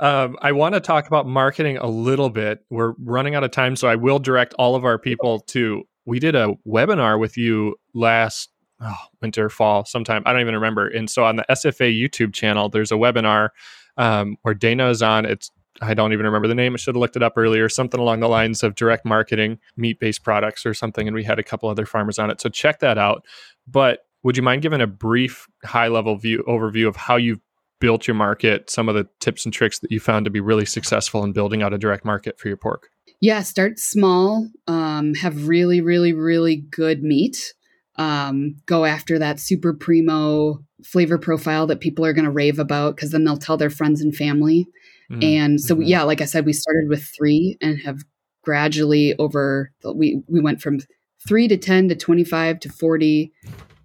Um, 0.00 0.36
I 0.42 0.52
want 0.52 0.74
to 0.74 0.80
talk 0.80 1.06
about 1.06 1.26
marketing 1.26 1.78
a 1.78 1.86
little 1.86 2.30
bit. 2.30 2.64
We're 2.70 2.94
running 2.98 3.34
out 3.34 3.44
of 3.44 3.50
time, 3.50 3.76
so 3.76 3.88
I 3.88 3.96
will 3.96 4.18
direct 4.18 4.54
all 4.54 4.74
of 4.74 4.84
our 4.84 4.98
people 4.98 5.40
to. 5.40 5.84
We 6.04 6.20
did 6.20 6.36
a 6.36 6.54
webinar 6.66 7.18
with 7.18 7.36
you 7.36 7.76
last 7.92 8.50
oh, 8.80 8.96
winter, 9.20 9.48
fall, 9.48 9.84
sometime. 9.84 10.22
I 10.24 10.32
don't 10.32 10.40
even 10.40 10.54
remember. 10.54 10.86
And 10.86 11.10
so 11.10 11.24
on 11.24 11.36
the 11.36 11.44
SFA 11.50 11.92
YouTube 11.92 12.32
channel, 12.32 12.68
there's 12.68 12.92
a 12.92 12.96
webinar 12.96 13.48
um, 13.96 14.36
where 14.42 14.54
Dana 14.54 14.88
is 14.88 15.02
on. 15.02 15.24
It's 15.24 15.50
I 15.82 15.94
don't 15.94 16.12
even 16.12 16.26
remember 16.26 16.48
the 16.48 16.54
name. 16.54 16.74
I 16.74 16.76
should 16.76 16.94
have 16.94 17.00
looked 17.00 17.16
it 17.16 17.22
up 17.22 17.34
earlier. 17.36 17.68
Something 17.68 18.00
along 18.00 18.20
the 18.20 18.28
lines 18.28 18.62
of 18.62 18.74
direct 18.74 19.04
marketing, 19.04 19.58
meat 19.76 20.00
based 20.00 20.22
products, 20.22 20.64
or 20.64 20.74
something. 20.74 21.06
And 21.06 21.14
we 21.14 21.24
had 21.24 21.38
a 21.38 21.42
couple 21.42 21.68
other 21.68 21.86
farmers 21.86 22.18
on 22.18 22.30
it. 22.30 22.40
So 22.40 22.48
check 22.48 22.80
that 22.80 22.98
out. 22.98 23.24
But 23.66 24.06
would 24.22 24.36
you 24.36 24.42
mind 24.42 24.62
giving 24.62 24.80
a 24.80 24.86
brief, 24.86 25.46
high 25.64 25.88
level 25.88 26.16
view 26.16 26.44
overview 26.48 26.88
of 26.88 26.96
how 26.96 27.16
you've 27.16 27.40
built 27.80 28.06
your 28.06 28.14
market, 28.14 28.70
some 28.70 28.88
of 28.88 28.94
the 28.94 29.06
tips 29.20 29.44
and 29.44 29.52
tricks 29.52 29.78
that 29.80 29.90
you 29.90 30.00
found 30.00 30.24
to 30.24 30.30
be 30.30 30.40
really 30.40 30.64
successful 30.64 31.22
in 31.22 31.32
building 31.32 31.62
out 31.62 31.74
a 31.74 31.78
direct 31.78 32.04
market 32.04 32.38
for 32.38 32.48
your 32.48 32.56
pork? 32.56 32.88
Yeah, 33.20 33.42
start 33.42 33.78
small. 33.78 34.48
Um, 34.66 35.14
have 35.14 35.48
really, 35.48 35.80
really, 35.80 36.12
really 36.12 36.56
good 36.56 37.02
meat. 37.02 37.54
Um, 37.96 38.56
go 38.66 38.84
after 38.84 39.18
that 39.18 39.40
super 39.40 39.72
primo 39.72 40.58
flavor 40.84 41.18
profile 41.18 41.66
that 41.66 41.80
people 41.80 42.04
are 42.04 42.12
going 42.12 42.26
to 42.26 42.30
rave 42.30 42.58
about 42.58 42.94
because 42.94 43.10
then 43.10 43.24
they'll 43.24 43.38
tell 43.38 43.56
their 43.56 43.70
friends 43.70 44.02
and 44.02 44.14
family. 44.14 44.66
Mm, 45.10 45.24
And 45.24 45.60
so, 45.60 45.76
mhm. 45.76 45.86
yeah, 45.86 46.02
like 46.02 46.20
I 46.20 46.24
said, 46.24 46.46
we 46.46 46.52
started 46.52 46.88
with 46.88 47.04
three 47.16 47.56
and 47.60 47.78
have 47.80 48.02
gradually 48.42 49.14
over. 49.18 49.72
We 49.94 50.22
we 50.28 50.40
went 50.40 50.60
from 50.60 50.80
three 51.26 51.48
to 51.48 51.56
ten 51.56 51.88
to 51.88 51.94
twenty 51.96 52.24
five 52.24 52.60
to 52.60 52.68
forty 52.68 53.32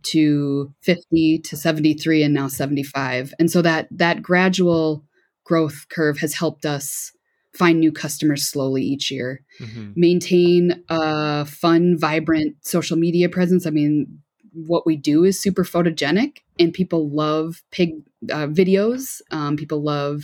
to 0.04 0.74
fifty 0.82 1.40
to 1.40 1.56
seventy 1.56 1.94
three 1.94 2.24
and 2.24 2.34
now 2.34 2.48
seventy 2.48 2.84
five. 2.84 3.34
And 3.40 3.52
so 3.52 3.62
that 3.62 3.88
that 3.92 4.22
gradual 4.22 5.04
growth 5.44 5.88
curve 5.90 6.18
has 6.20 6.34
helped 6.34 6.66
us 6.66 7.12
find 7.54 7.80
new 7.80 7.92
customers 7.92 8.48
slowly 8.48 8.82
each 8.84 9.12
year 9.12 9.42
Mhm. 9.60 9.94
maintain 9.96 10.84
a 10.90 11.46
fun, 11.46 11.98
vibrant 11.98 12.56
social 12.62 12.96
media 12.98 13.28
presence. 13.28 13.66
I 13.68 13.72
mean, 13.72 14.22
what 14.54 14.86
we 14.86 14.96
do 14.96 15.24
is 15.26 15.40
super 15.42 15.64
photogenic, 15.64 16.38
and 16.60 16.74
people 16.74 17.10
love 17.10 17.62
pig 17.72 18.02
uh, 18.32 18.48
videos. 18.48 19.22
Um, 19.32 19.58
people 19.58 19.82
love 19.84 20.24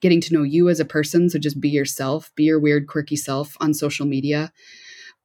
getting 0.00 0.20
to 0.22 0.34
know 0.34 0.42
you 0.42 0.68
as 0.68 0.80
a 0.80 0.84
person. 0.84 1.30
So 1.30 1.38
just 1.38 1.60
be 1.60 1.68
yourself, 1.68 2.30
be 2.34 2.44
your 2.44 2.60
weird, 2.60 2.86
quirky 2.86 3.16
self 3.16 3.56
on 3.60 3.74
social 3.74 4.06
media. 4.06 4.52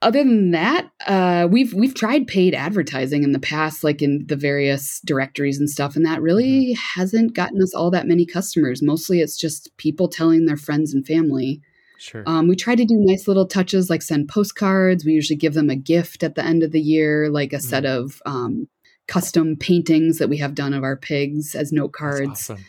Other 0.03 0.23
than 0.23 0.49
that, 0.51 0.89
uh, 1.05 1.47
we've 1.49 1.73
we've 1.75 1.93
tried 1.93 2.25
paid 2.25 2.55
advertising 2.55 3.23
in 3.23 3.33
the 3.33 3.39
past, 3.39 3.83
like 3.83 4.01
in 4.01 4.25
the 4.27 4.35
various 4.35 4.99
directories 5.05 5.59
and 5.59 5.69
stuff, 5.69 5.95
and 5.95 6.03
that 6.07 6.23
really 6.23 6.75
hasn't 6.95 7.35
gotten 7.35 7.61
us 7.61 7.75
all 7.75 7.91
that 7.91 8.07
many 8.07 8.25
customers. 8.25 8.81
Mostly, 8.81 9.21
it's 9.21 9.37
just 9.37 9.75
people 9.77 10.07
telling 10.07 10.45
their 10.45 10.57
friends 10.57 10.91
and 10.91 11.05
family. 11.05 11.61
Sure. 11.99 12.23
Um, 12.25 12.47
we 12.47 12.55
try 12.55 12.73
to 12.73 12.83
do 12.83 12.95
nice 12.97 13.27
little 13.27 13.45
touches 13.45 13.91
like 13.91 14.01
send 14.01 14.27
postcards. 14.27 15.05
We 15.05 15.11
usually 15.11 15.37
give 15.37 15.53
them 15.53 15.69
a 15.69 15.75
gift 15.75 16.23
at 16.23 16.33
the 16.33 16.43
end 16.43 16.63
of 16.63 16.71
the 16.71 16.81
year, 16.81 17.29
like 17.29 17.53
a 17.53 17.59
set 17.59 17.85
of 17.85 18.23
um, 18.25 18.67
custom 19.07 19.55
paintings 19.55 20.17
that 20.17 20.29
we 20.29 20.37
have 20.37 20.55
done 20.55 20.73
of 20.73 20.83
our 20.83 20.97
pigs 20.97 21.53
as 21.53 21.71
note 21.71 21.91
cards. 21.91 22.49
awesome. 22.49 22.65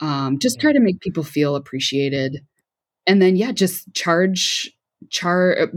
Um, 0.00 0.38
just 0.38 0.60
try 0.60 0.72
to 0.72 0.80
make 0.80 1.00
people 1.00 1.22
feel 1.22 1.56
appreciated. 1.56 2.44
And 3.06 3.22
then, 3.22 3.36
yeah, 3.36 3.52
just 3.52 3.92
charge 3.94 4.76
char 5.10 5.70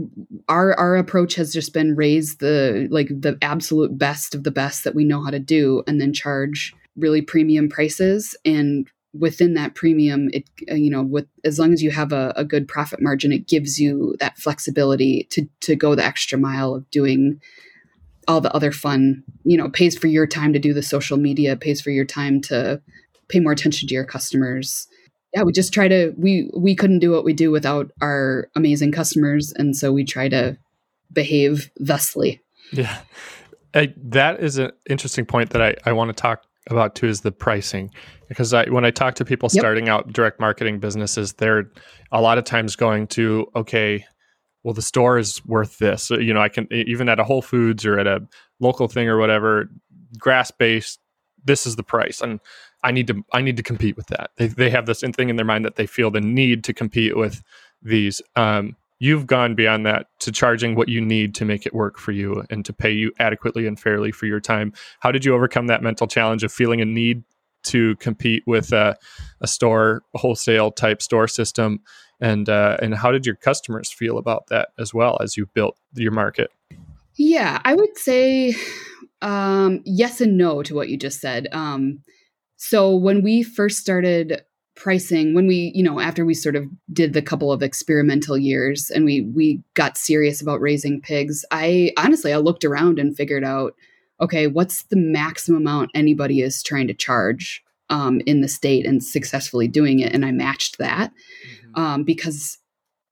our 0.48 0.78
our 0.78 0.96
approach 0.96 1.34
has 1.34 1.52
just 1.52 1.72
been 1.72 1.94
raise 1.94 2.36
the 2.38 2.88
like 2.90 3.08
the 3.08 3.38
absolute 3.42 3.96
best 3.96 4.34
of 4.34 4.44
the 4.44 4.50
best 4.50 4.84
that 4.84 4.94
we 4.94 5.04
know 5.04 5.22
how 5.22 5.30
to 5.30 5.38
do 5.38 5.82
and 5.86 6.00
then 6.00 6.12
charge 6.12 6.74
really 6.96 7.22
premium 7.22 7.68
prices 7.68 8.36
and 8.44 8.88
within 9.12 9.54
that 9.54 9.74
premium 9.74 10.30
it 10.32 10.48
uh, 10.70 10.74
you 10.74 10.90
know 10.90 11.02
with 11.02 11.26
as 11.44 11.58
long 11.58 11.72
as 11.72 11.82
you 11.82 11.90
have 11.90 12.12
a, 12.12 12.32
a 12.36 12.44
good 12.44 12.66
profit 12.66 13.00
margin 13.00 13.32
it 13.32 13.46
gives 13.46 13.78
you 13.78 14.16
that 14.20 14.38
flexibility 14.38 15.26
to 15.30 15.46
to 15.60 15.76
go 15.76 15.94
the 15.94 16.04
extra 16.04 16.38
mile 16.38 16.74
of 16.74 16.90
doing 16.90 17.40
all 18.28 18.40
the 18.40 18.54
other 18.54 18.72
fun 18.72 19.22
you 19.44 19.56
know 19.56 19.68
pays 19.68 19.96
for 19.96 20.06
your 20.06 20.26
time 20.26 20.52
to 20.52 20.58
do 20.58 20.72
the 20.72 20.82
social 20.82 21.16
media 21.16 21.56
pays 21.56 21.80
for 21.80 21.90
your 21.90 22.04
time 22.04 22.40
to 22.40 22.80
pay 23.30 23.40
more 23.40 23.52
attention 23.52 23.88
to 23.88 23.94
your 23.94 24.04
customers. 24.04 24.86
Yeah 25.34 25.42
we 25.42 25.52
just 25.52 25.72
try 25.72 25.88
to 25.88 26.12
we 26.16 26.50
we 26.56 26.74
couldn't 26.74 26.98
do 26.98 27.10
what 27.10 27.24
we 27.24 27.32
do 27.32 27.50
without 27.50 27.90
our 28.02 28.48
amazing 28.56 28.92
customers 28.92 29.52
and 29.56 29.76
so 29.76 29.92
we 29.92 30.04
try 30.04 30.28
to 30.28 30.56
behave 31.12 31.70
thusly. 31.78 32.40
Yeah. 32.72 32.98
I, 33.74 33.94
that 33.96 34.40
is 34.40 34.58
an 34.58 34.72
interesting 34.88 35.24
point 35.24 35.50
that 35.50 35.62
I, 35.62 35.74
I 35.84 35.92
want 35.92 36.08
to 36.08 36.20
talk 36.20 36.42
about 36.68 36.94
too 36.94 37.06
is 37.06 37.20
the 37.20 37.32
pricing. 37.32 37.90
Because 38.28 38.54
I, 38.54 38.68
when 38.68 38.84
I 38.84 38.90
talk 38.90 39.14
to 39.16 39.24
people 39.24 39.48
Yep. 39.52 39.60
starting 39.60 39.88
out 39.88 40.12
direct 40.12 40.40
marketing 40.40 40.78
businesses, 40.78 41.32
they're 41.34 41.70
a 42.12 42.20
lot 42.20 42.38
of 42.38 42.44
times 42.44 42.76
going 42.76 43.06
to, 43.08 43.46
okay, 43.56 44.04
well 44.62 44.74
the 44.74 44.82
store 44.82 45.18
is 45.18 45.44
worth 45.46 45.78
this. 45.78 46.02
So, 46.02 46.18
you 46.18 46.34
know 46.34 46.40
i 46.40 46.48
can 46.48 46.68
even 46.70 47.08
at 47.08 47.18
a 47.18 47.24
whole 47.24 47.42
foods 47.42 47.86
or 47.86 47.98
at 47.98 48.06
a 48.06 48.20
local 48.60 48.88
thing 48.88 49.08
or 49.08 49.18
whatever 49.18 49.70
grass 50.18 50.50
based 50.50 51.00
this 51.44 51.66
is 51.66 51.76
the 51.76 51.82
price. 51.82 52.20
And 52.20 52.40
i 52.82 52.90
need 52.90 53.06
to 53.06 53.24
i 53.32 53.40
need 53.40 53.56
to 53.56 53.62
compete 53.62 53.96
with 53.96 54.06
that. 54.08 54.30
They, 54.36 54.48
they 54.48 54.70
have 54.70 54.86
this 54.86 55.00
thing 55.00 55.28
in 55.28 55.36
their 55.36 55.44
mind 55.44 55.64
that 55.64 55.76
they 55.76 55.86
feel 55.86 56.10
the 56.10 56.20
need 56.20 56.64
to 56.64 56.72
compete 56.72 57.16
with 57.16 57.42
these. 57.82 58.20
Um, 58.36 58.76
you've 58.98 59.26
gone 59.26 59.54
beyond 59.54 59.86
that 59.86 60.06
to 60.20 60.32
charging 60.32 60.74
what 60.74 60.88
you 60.88 61.00
need 61.00 61.34
to 61.36 61.44
make 61.44 61.66
it 61.66 61.74
work 61.74 61.98
for 61.98 62.12
you 62.12 62.44
and 62.50 62.64
to 62.66 62.72
pay 62.72 62.90
you 62.90 63.12
adequately 63.18 63.66
and 63.66 63.80
fairly 63.80 64.12
for 64.12 64.26
your 64.26 64.40
time. 64.40 64.72
How 65.00 65.10
did 65.10 65.24
you 65.24 65.34
overcome 65.34 65.68
that 65.68 65.82
mental 65.82 66.06
challenge 66.06 66.44
of 66.44 66.52
feeling 66.52 66.80
a 66.80 66.84
need 66.84 67.24
to 67.62 67.96
compete 67.96 68.42
with 68.46 68.72
a, 68.72 68.96
a 69.40 69.46
store 69.46 70.02
wholesale 70.14 70.70
type 70.70 71.02
store 71.02 71.28
system? 71.28 71.80
And 72.20 72.50
uh, 72.50 72.76
and 72.82 72.94
how 72.94 73.10
did 73.10 73.24
your 73.24 73.36
customers 73.36 73.90
feel 73.90 74.18
about 74.18 74.48
that 74.48 74.68
as 74.78 74.92
well 74.92 75.16
as 75.22 75.36
you 75.36 75.46
built 75.46 75.78
your 75.94 76.12
market? 76.12 76.50
Yeah 77.16 77.60
i 77.64 77.74
would 77.74 77.98
say 77.98 78.54
um, 79.22 79.82
yes 79.84 80.20
and 80.20 80.36
no 80.36 80.62
to 80.62 80.74
what 80.74 80.88
you 80.88 80.96
just 80.96 81.20
said. 81.20 81.48
Um, 81.52 82.02
so 82.62 82.94
when 82.94 83.22
we 83.22 83.42
first 83.42 83.78
started 83.78 84.42
pricing 84.76 85.34
when 85.34 85.46
we 85.46 85.72
you 85.74 85.82
know 85.82 86.00
after 86.00 86.24
we 86.24 86.32
sort 86.32 86.56
of 86.56 86.64
did 86.92 87.12
the 87.12 87.20
couple 87.20 87.52
of 87.52 87.62
experimental 87.62 88.38
years 88.38 88.90
and 88.90 89.04
we 89.04 89.22
we 89.34 89.62
got 89.74 89.98
serious 89.98 90.40
about 90.40 90.60
raising 90.60 91.00
pigs 91.00 91.44
i 91.50 91.92
honestly 91.98 92.32
i 92.32 92.36
looked 92.36 92.64
around 92.64 92.98
and 92.98 93.16
figured 93.16 93.44
out 93.44 93.74
okay, 94.20 94.46
what's 94.46 94.84
the 94.84 94.96
maximum 94.96 95.62
amount 95.62 95.90
anybody 95.94 96.42
is 96.42 96.62
trying 96.62 96.86
to 96.88 96.94
charge 96.94 97.62
um, 97.88 98.20
in 98.26 98.40
the 98.40 98.48
state 98.48 98.86
and 98.86 99.02
successfully 99.02 99.66
doing 99.66 100.00
it? 100.00 100.12
And 100.12 100.24
I 100.24 100.32
matched 100.32 100.78
that 100.78 101.10
mm-hmm. 101.10 101.80
um, 101.80 102.04
because 102.04 102.58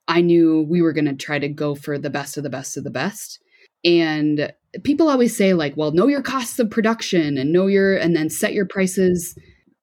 I 0.07 0.21
knew 0.21 0.67
we 0.69 0.83
were 0.83 0.93
going 0.93 1.07
to 1.07 1.15
try 1.15 1.39
to 1.39 1.49
go 1.49 1.75
for 1.75 1.99
the 1.99 2.11
best 2.11 2.37
of 2.37 2.43
the 2.43 2.51
best 2.51 2.77
of 2.77 2.85
the 2.85 2.91
best. 2.91 3.41
And 3.85 4.53
people 4.85 5.09
always 5.09 5.37
say, 5.37 5.55
like, 5.55 5.77
well, 5.77 5.93
know 5.93 6.09
your 6.09 6.23
costs 6.23 6.59
of 6.59 6.71
production 6.71 7.39
and 7.39 7.53
know 7.53 7.66
your, 7.66 7.97
and 7.97 8.14
then 8.14 8.31
set 8.31 8.53
your 8.53 8.66
prices 8.66 9.37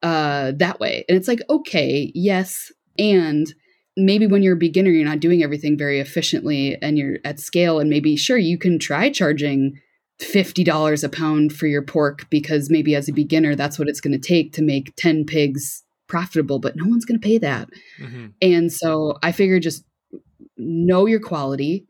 uh, 0.04 0.52
that 0.58 0.80
way. 0.80 1.06
And 1.10 1.18
it's 1.18 1.28
like, 1.28 1.42
okay, 1.50 2.12
yes. 2.14 2.72
And 3.00 3.54
maybe 3.98 4.28
when 4.28 4.44
you're 4.44 4.56
a 4.56 4.58
beginner, 4.58 4.92
you're 4.92 5.08
not 5.08 5.20
doing 5.20 5.44
everything 5.44 5.78
very 5.78 6.00
efficiently 6.00 6.78
and 6.82 6.98
you're 6.98 7.18
at 7.24 7.40
scale. 7.40 7.80
And 7.80 7.90
maybe, 7.90 8.16
sure, 8.16 8.38
you 8.38 8.58
can 8.58 8.78
try 8.78 9.10
charging 9.10 9.80
$50 10.20 11.04
a 11.04 11.10
pound 11.10 11.54
for 11.54 11.68
your 11.68 11.82
pork 11.82 12.30
because 12.30 12.70
maybe 12.70 12.96
as 12.96 13.10
a 13.10 13.14
beginner 13.14 13.54
that's 13.54 13.78
what 13.78 13.90
it's 13.90 14.00
going 14.00 14.18
to 14.18 14.28
take 14.28 14.54
to 14.54 14.62
make 14.62 14.96
10 14.96 15.26
pigs 15.26 15.84
profitable 16.08 16.58
but 16.58 16.76
no 16.78 16.86
one's 16.86 17.04
going 17.04 17.20
to 17.20 17.28
pay 17.28 17.38
that 17.38 17.68
mm-hmm. 18.00 18.28
and 18.42 18.72
so 18.72 19.18
i 19.24 19.34
figure 19.34 19.60
just 19.60 19.84
know 20.58 21.06
your 21.06 21.20
quality 21.20 21.86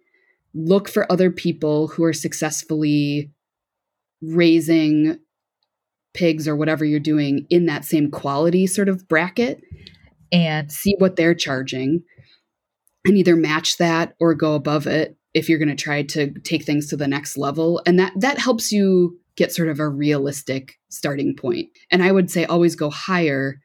look 0.55 0.87
for 0.89 1.11
other 1.11 1.29
people 1.29 1.89
who 1.89 2.03
are 2.03 2.13
successfully 2.13 3.29
raising 4.21 5.19
pigs 6.13 6.47
or 6.47 6.55
whatever 6.55 6.85
you're 6.85 6.99
doing 6.99 7.45
in 7.49 7.65
that 7.65 7.85
same 7.85 8.09
quality 8.09 8.65
sort 8.65 8.87
of 8.89 9.07
bracket 9.07 9.61
and 10.31 10.71
see 10.71 10.95
what 10.97 11.17
they're 11.17 11.35
charging 11.35 12.01
and 13.05 13.17
either 13.17 13.35
match 13.35 13.77
that 13.77 14.15
or 14.19 14.33
go 14.33 14.55
above 14.55 14.87
it 14.87 15.17
if 15.33 15.49
you're 15.49 15.59
going 15.59 15.69
to 15.69 15.75
try 15.75 16.01
to 16.01 16.31
take 16.39 16.63
things 16.63 16.87
to 16.87 16.97
the 16.97 17.07
next 17.07 17.37
level. 17.37 17.81
And 17.85 17.99
that 17.99 18.13
that 18.15 18.39
helps 18.39 18.71
you 18.71 19.19
get 19.35 19.51
sort 19.51 19.67
of 19.67 19.79
a 19.79 19.89
realistic 19.89 20.79
starting 20.89 21.35
point. 21.35 21.69
And 21.91 22.01
i 22.01 22.11
would 22.11 22.31
say 22.31 22.45
always 22.45 22.75
go 22.75 22.89
higher. 22.89 23.59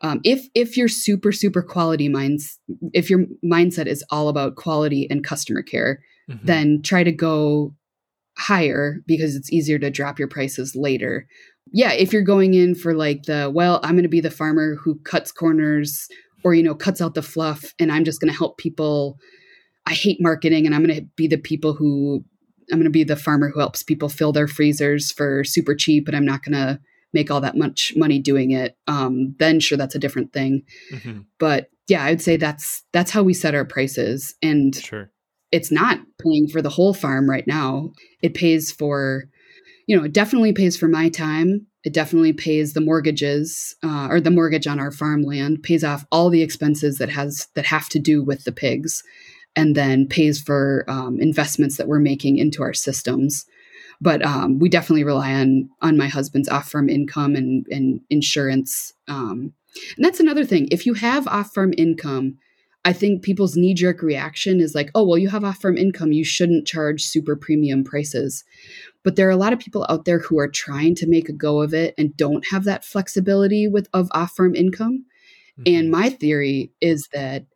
Um, 0.00 0.20
if 0.24 0.46
if 0.54 0.76
your 0.76 0.88
super 0.88 1.32
super 1.32 1.62
quality 1.62 2.08
minds 2.08 2.58
if 2.92 3.10
your 3.10 3.26
mindset 3.44 3.86
is 3.86 4.04
all 4.10 4.28
about 4.28 4.56
quality 4.56 5.06
and 5.10 5.22
customer 5.22 5.62
care 5.62 6.00
mm-hmm. 6.30 6.46
then 6.46 6.82
try 6.82 7.02
to 7.02 7.12
go 7.12 7.74
higher 8.38 8.96
because 9.06 9.36
it's 9.36 9.52
easier 9.52 9.78
to 9.78 9.90
drop 9.90 10.18
your 10.18 10.28
prices 10.28 10.74
later 10.74 11.26
yeah 11.72 11.92
if 11.92 12.12
you're 12.12 12.22
going 12.22 12.54
in 12.54 12.74
for 12.74 12.94
like 12.94 13.24
the 13.24 13.50
well 13.54 13.78
i'm 13.82 13.92
going 13.92 14.02
to 14.02 14.08
be 14.08 14.20
the 14.20 14.30
farmer 14.30 14.74
who 14.76 14.98
cuts 15.00 15.30
corners 15.30 16.08
or 16.42 16.54
you 16.54 16.62
know 16.62 16.74
cuts 16.74 17.00
out 17.00 17.14
the 17.14 17.22
fluff 17.22 17.74
and 17.78 17.92
i'm 17.92 18.04
just 18.04 18.20
going 18.20 18.32
to 18.32 18.38
help 18.38 18.56
people 18.56 19.18
I 19.86 19.94
hate 19.94 20.20
marketing 20.20 20.66
and 20.66 20.74
I'm 20.74 20.84
going 20.84 20.96
to 20.96 21.06
be 21.16 21.26
the 21.26 21.38
people 21.38 21.72
who 21.74 22.24
I'm 22.70 22.78
going 22.78 22.84
to 22.84 22.90
be 22.90 23.04
the 23.04 23.16
farmer 23.16 23.50
who 23.50 23.58
helps 23.58 23.82
people 23.82 24.08
fill 24.08 24.32
their 24.32 24.48
freezers 24.48 25.10
for 25.10 25.44
super 25.44 25.74
cheap 25.74 26.06
and 26.06 26.16
I'm 26.16 26.24
not 26.24 26.42
going 26.42 26.54
to 26.54 26.80
make 27.12 27.30
all 27.30 27.40
that 27.40 27.56
much 27.56 27.92
money 27.96 28.18
doing 28.18 28.52
it. 28.52 28.76
Um, 28.86 29.34
then 29.38 29.60
sure, 29.60 29.76
that's 29.76 29.94
a 29.94 29.98
different 29.98 30.32
thing. 30.32 30.62
Mm-hmm. 30.92 31.20
But 31.38 31.68
yeah, 31.88 32.04
I'd 32.04 32.22
say 32.22 32.36
that's 32.36 32.84
that's 32.92 33.10
how 33.10 33.22
we 33.22 33.34
set 33.34 33.54
our 33.54 33.64
prices, 33.64 34.34
and 34.40 34.74
sure. 34.74 35.10
It's 35.52 35.70
not 35.70 36.00
paying 36.20 36.48
for 36.48 36.62
the 36.62 36.70
whole 36.70 36.94
farm 36.94 37.28
right 37.28 37.46
now. 37.46 37.92
It 38.22 38.34
pays 38.34 38.72
for, 38.72 39.24
you 39.86 39.96
know, 39.96 40.04
it 40.04 40.12
definitely 40.12 40.52
pays 40.52 40.76
for 40.76 40.88
my 40.88 41.08
time. 41.10 41.66
It 41.84 41.92
definitely 41.92 42.32
pays 42.32 42.72
the 42.72 42.80
mortgages 42.80 43.76
uh, 43.84 44.08
or 44.10 44.20
the 44.20 44.30
mortgage 44.30 44.66
on 44.66 44.80
our 44.80 44.90
farmland, 44.90 45.62
pays 45.62 45.84
off 45.84 46.06
all 46.10 46.30
the 46.30 46.42
expenses 46.42 46.98
that 46.98 47.10
has 47.10 47.48
that 47.54 47.66
have 47.66 47.88
to 47.90 47.98
do 47.98 48.22
with 48.24 48.44
the 48.44 48.52
pigs 48.52 49.02
and 49.54 49.74
then 49.74 50.06
pays 50.06 50.40
for 50.40 50.84
um, 50.88 51.20
investments 51.20 51.76
that 51.76 51.88
we're 51.88 51.98
making 51.98 52.38
into 52.38 52.62
our 52.62 52.72
systems. 52.72 53.44
But 54.00 54.24
um, 54.24 54.58
we 54.58 54.68
definitely 54.68 55.04
rely 55.04 55.34
on 55.34 55.68
on 55.82 55.96
my 55.96 56.08
husband's 56.08 56.48
off 56.48 56.70
farm 56.70 56.88
income 56.88 57.36
and 57.36 57.66
and 57.70 58.00
insurance. 58.10 58.92
Um, 59.08 59.52
and 59.96 60.04
that's 60.04 60.20
another 60.20 60.44
thing. 60.44 60.68
If 60.70 60.86
you 60.86 60.94
have 60.94 61.26
off 61.28 61.52
farm 61.52 61.74
income, 61.76 62.38
I 62.84 62.92
think 62.92 63.22
people's 63.22 63.56
knee 63.56 63.74
jerk 63.74 64.02
reaction 64.02 64.60
is 64.60 64.74
like, 64.74 64.90
oh, 64.94 65.04
well, 65.04 65.18
you 65.18 65.28
have 65.28 65.44
off 65.44 65.60
farm 65.62 65.76
income, 65.76 66.12
you 66.12 66.24
shouldn't 66.24 66.66
charge 66.66 67.04
super 67.04 67.36
premium 67.36 67.84
prices. 67.84 68.44
But 69.04 69.16
there 69.16 69.28
are 69.28 69.32
a 69.32 69.36
lot 69.36 69.52
of 69.52 69.60
people 69.60 69.86
out 69.88 70.04
there 70.04 70.18
who 70.18 70.38
are 70.38 70.48
trying 70.48 70.94
to 70.96 71.06
make 71.06 71.28
a 71.28 71.32
go 71.32 71.60
of 71.60 71.72
it 71.74 71.94
and 71.96 72.16
don't 72.16 72.46
have 72.48 72.64
that 72.64 72.84
flexibility 72.84 73.68
with 73.68 73.88
of 73.92 74.08
off 74.12 74.32
farm 74.36 74.54
income. 74.54 75.04
Mm-hmm. 75.60 75.74
And 75.74 75.90
my 75.90 76.10
theory 76.10 76.72
is 76.80 77.08
that 77.12 77.46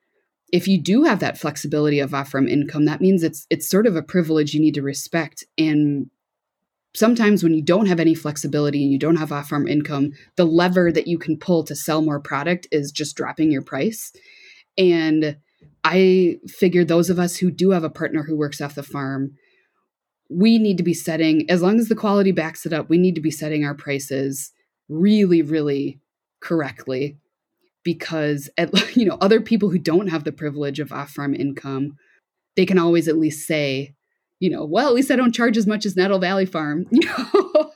if 0.52 0.68
you 0.68 0.80
do 0.80 1.04
have 1.04 1.18
that 1.20 1.38
flexibility 1.38 1.98
of 1.98 2.14
off 2.14 2.30
farm 2.30 2.46
income, 2.46 2.84
that 2.84 3.00
means 3.00 3.22
it's 3.22 3.46
it's 3.50 3.68
sort 3.68 3.86
of 3.86 3.96
a 3.96 4.02
privilege 4.02 4.54
you 4.54 4.60
need 4.60 4.74
to 4.74 4.82
respect. 4.82 5.44
And 5.58 6.08
sometimes 6.94 7.42
when 7.42 7.52
you 7.52 7.62
don't 7.62 7.86
have 7.86 8.00
any 8.00 8.14
flexibility 8.14 8.82
and 8.82 8.92
you 8.92 8.98
don't 8.98 9.16
have 9.16 9.32
off 9.32 9.48
farm 9.48 9.66
income, 9.66 10.12
the 10.36 10.46
lever 10.46 10.92
that 10.92 11.08
you 11.08 11.18
can 11.18 11.36
pull 11.36 11.64
to 11.64 11.74
sell 11.74 12.00
more 12.00 12.20
product 12.20 12.68
is 12.70 12.92
just 12.92 13.16
dropping 13.16 13.50
your 13.50 13.62
price. 13.62 14.12
And 14.78 15.36
I 15.84 16.38
figure 16.48 16.84
those 16.84 17.10
of 17.10 17.18
us 17.18 17.36
who 17.36 17.50
do 17.50 17.70
have 17.70 17.84
a 17.84 17.90
partner 17.90 18.22
who 18.22 18.36
works 18.36 18.60
off 18.60 18.74
the 18.74 18.82
farm, 18.82 19.32
we 20.28 20.58
need 20.58 20.76
to 20.78 20.82
be 20.82 20.94
setting, 20.94 21.48
as 21.48 21.62
long 21.62 21.78
as 21.78 21.88
the 21.88 21.94
quality 21.94 22.32
backs 22.32 22.66
it 22.66 22.72
up, 22.72 22.88
we 22.88 22.98
need 22.98 23.14
to 23.14 23.20
be 23.20 23.30
setting 23.30 23.64
our 23.64 23.74
prices 23.74 24.52
really, 24.88 25.42
really 25.42 26.00
correctly 26.40 27.18
because 27.86 28.50
at, 28.58 28.70
you 28.96 29.06
know 29.06 29.16
other 29.20 29.40
people 29.40 29.70
who 29.70 29.78
don't 29.78 30.08
have 30.08 30.24
the 30.24 30.32
privilege 30.32 30.80
of 30.80 30.92
off-farm 30.92 31.34
income 31.34 31.96
they 32.56 32.66
can 32.66 32.78
always 32.78 33.08
at 33.08 33.16
least 33.16 33.46
say 33.46 33.94
you 34.40 34.50
know 34.50 34.64
well 34.64 34.88
at 34.88 34.94
least 34.94 35.10
i 35.10 35.16
don't 35.16 35.34
charge 35.34 35.56
as 35.56 35.66
much 35.66 35.86
as 35.86 35.96
nettle 35.96 36.18
valley 36.18 36.44
farm 36.44 36.84
you 36.90 37.06
know? 37.06 37.70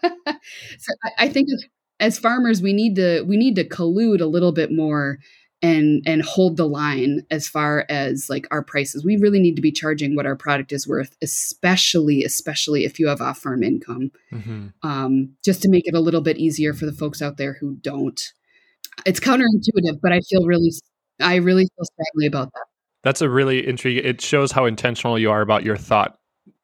So 0.79 0.93
I, 1.05 1.25
I 1.25 1.29
think 1.29 1.49
as, 1.53 1.65
as 2.01 2.19
farmers 2.19 2.61
we 2.61 2.73
need 2.73 2.97
to 2.97 3.23
we 3.23 3.37
need 3.37 3.57
to 3.57 3.65
collude 3.65 4.21
a 4.21 4.27
little 4.27 4.53
bit 4.53 4.71
more 4.73 5.19
and 5.63 6.03
and 6.07 6.23
hold 6.23 6.57
the 6.57 6.67
line 6.67 7.25
as 7.31 7.47
far 7.47 7.85
as 7.89 8.31
like 8.31 8.47
our 8.51 8.63
prices 8.63 9.05
we 9.05 9.17
really 9.17 9.41
need 9.41 9.57
to 9.57 9.63
be 9.63 9.73
charging 9.73 10.17
what 10.17 10.27
our 10.27 10.37
product 10.37 10.73
is 10.73 10.89
worth 10.89 11.17
especially 11.23 12.25
especially 12.25 12.85
if 12.85 12.99
you 12.99 13.09
have 13.09 13.21
off 13.21 13.39
farm 13.39 13.63
income 13.63 14.11
mm-hmm. 14.33 14.69
um, 14.83 15.31
just 15.45 15.61
to 15.63 15.69
make 15.69 15.87
it 15.87 15.95
a 15.95 16.01
little 16.01 16.23
bit 16.23 16.39
easier 16.39 16.73
for 16.73 16.87
the 16.87 16.93
folks 16.93 17.21
out 17.21 17.37
there 17.37 17.55
who 17.61 17.77
don't 17.83 18.33
it's 19.07 19.21
counterintuitive, 19.21 20.01
but 20.03 20.13
I 20.13 20.21
feel 20.29 20.47
really, 20.47 20.71
I 21.21 21.37
really 21.37 21.65
feel 21.65 21.85
strongly 21.85 22.27
about 22.27 22.53
that. 22.53 22.65
That's 23.03 23.23
a 23.23 23.31
really 23.31 23.67
intriguing. 23.67 24.05
It 24.05 24.21
shows 24.21 24.53
how 24.53 24.67
intentional 24.67 25.19
you 25.19 25.31
are 25.31 25.41
about 25.41 25.65
your 25.65 25.77
thought 25.77 26.19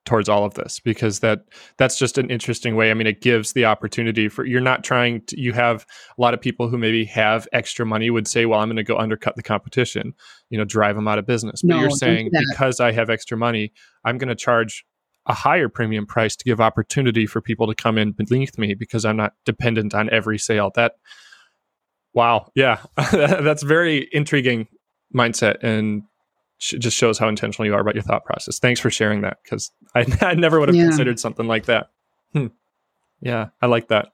towards 0.07 0.29
all 0.29 0.45
of 0.45 0.55
this 0.55 0.81
because 0.81 1.21
that 1.21 1.41
that's 1.77 1.99
just 1.99 2.17
an 2.17 2.31
interesting 2.31 2.77
way 2.77 2.91
i 2.91 2.95
mean 2.95 3.07
it 3.07 3.21
gives 3.21 3.53
the 3.53 3.65
opportunity 3.65 4.29
for 4.29 4.45
you're 4.45 4.61
not 4.61 4.83
trying 4.83 5.21
to 5.27 5.39
you 5.39 5.53
have 5.53 5.85
a 6.17 6.21
lot 6.21 6.33
of 6.33 6.41
people 6.41 6.69
who 6.69 6.79
maybe 6.79 7.05
have 7.05 7.47
extra 7.53 7.85
money 7.85 8.09
would 8.09 8.27
say 8.27 8.47
well 8.47 8.61
i'm 8.61 8.69
going 8.69 8.77
to 8.77 8.83
go 8.83 8.97
undercut 8.97 9.37
the 9.37 9.43
competition 9.43 10.15
you 10.49 10.57
know 10.57 10.65
drive 10.65 10.97
them 10.97 11.09
out 11.09 11.19
of 11.19 11.27
business 11.27 11.61
but 11.63 11.75
no, 11.75 11.81
you're 11.81 11.91
saying 11.91 12.31
because 12.51 12.81
i 12.81 12.91
have 12.93 13.11
extra 13.11 13.37
money 13.37 13.73
i'm 14.05 14.17
going 14.17 14.29
to 14.29 14.35
charge 14.35 14.85
a 15.27 15.35
higher 15.35 15.69
premium 15.69 16.07
price 16.07 16.37
to 16.37 16.45
give 16.45 16.61
opportunity 16.61 17.27
for 17.27 17.41
people 17.41 17.67
to 17.67 17.75
come 17.75 17.99
in 17.99 18.13
beneath 18.13 18.57
me 18.57 18.75
because 18.75 19.05
i'm 19.05 19.17
not 19.17 19.35
dependent 19.45 19.95
on 19.95 20.09
every 20.11 20.39
sale 20.39 20.71
that 20.75 20.93
Wow. 22.17 22.51
Yeah. 22.55 22.79
That's 23.13 23.63
very 23.63 24.09
intriguing 24.11 24.69
mindset 25.15 25.63
and 25.63 26.03
sh- 26.59 26.75
just 26.79 26.97
shows 26.97 27.19
how 27.19 27.29
intentional 27.29 27.67
you 27.67 27.75
are 27.75 27.81
about 27.81 27.95
your 27.95 28.03
thought 28.03 28.25
process. 28.25 28.59
Thanks 28.59 28.81
for 28.81 28.91
sharing 28.91 29.23
that 29.23 29.39
because 29.43 29.71
I, 29.95 30.07
I, 30.21 30.35
never 30.35 30.59
would 30.61 30.69
have 30.69 30.77
yeah. 30.77 30.85
considered 30.85 31.21
something 31.21 31.47
like 31.47 31.67
that. 31.67 31.91
Hmm. 32.33 32.49
Yeah. 33.21 33.49
I 33.61 33.67
like 33.67 33.89
that. 33.89 34.13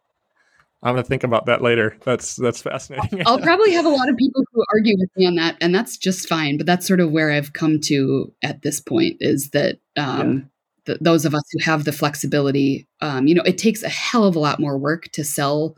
I'm 0.84 0.94
gonna 0.94 1.04
think 1.04 1.22
about 1.22 1.46
that 1.46 1.62
later. 1.62 1.96
That's 2.04 2.34
that's 2.34 2.60
fascinating. 2.60 3.22
I'll 3.24 3.38
probably 3.42 3.70
have 3.72 3.84
a 3.84 3.88
lot 3.88 4.08
of 4.08 4.16
people 4.16 4.42
who 4.52 4.64
argue 4.72 4.96
with 4.98 5.10
me 5.16 5.26
on 5.26 5.36
that, 5.36 5.56
and 5.60 5.72
that's 5.72 5.96
just 5.96 6.28
fine. 6.28 6.56
But 6.56 6.66
that's 6.66 6.88
sort 6.88 6.98
of 6.98 7.12
where 7.12 7.30
I've 7.30 7.52
come 7.52 7.78
to 7.82 8.32
at 8.42 8.62
this 8.62 8.80
point 8.80 9.16
is 9.20 9.50
that 9.50 9.78
um, 9.96 10.50
yeah. 10.88 10.96
those 11.00 11.24
of 11.24 11.36
us 11.36 11.44
who 11.52 11.62
have 11.62 11.84
the 11.84 11.92
flexibility, 11.92 12.88
um, 13.00 13.28
you 13.28 13.34
know, 13.36 13.44
it 13.44 13.58
takes 13.58 13.84
a 13.84 13.88
hell 13.88 14.24
of 14.24 14.34
a 14.34 14.40
lot 14.40 14.58
more 14.58 14.76
work 14.76 15.04
to 15.12 15.22
sell 15.22 15.76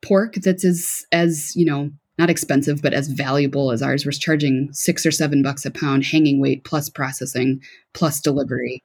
pork 0.00 0.34
that's 0.36 0.64
as 0.64 1.04
as 1.12 1.54
you 1.54 1.66
know 1.66 1.90
not 2.18 2.30
expensive 2.30 2.82
but 2.82 2.92
as 2.92 3.08
valuable 3.08 3.70
as 3.70 3.82
ours. 3.82 4.04
We're 4.04 4.12
charging 4.12 4.68
six 4.72 5.06
or 5.06 5.10
seven 5.10 5.42
bucks 5.42 5.64
a 5.64 5.70
pound 5.70 6.04
hanging 6.04 6.40
weight 6.40 6.64
plus 6.64 6.88
processing 6.88 7.60
plus 7.94 8.20
delivery, 8.20 8.82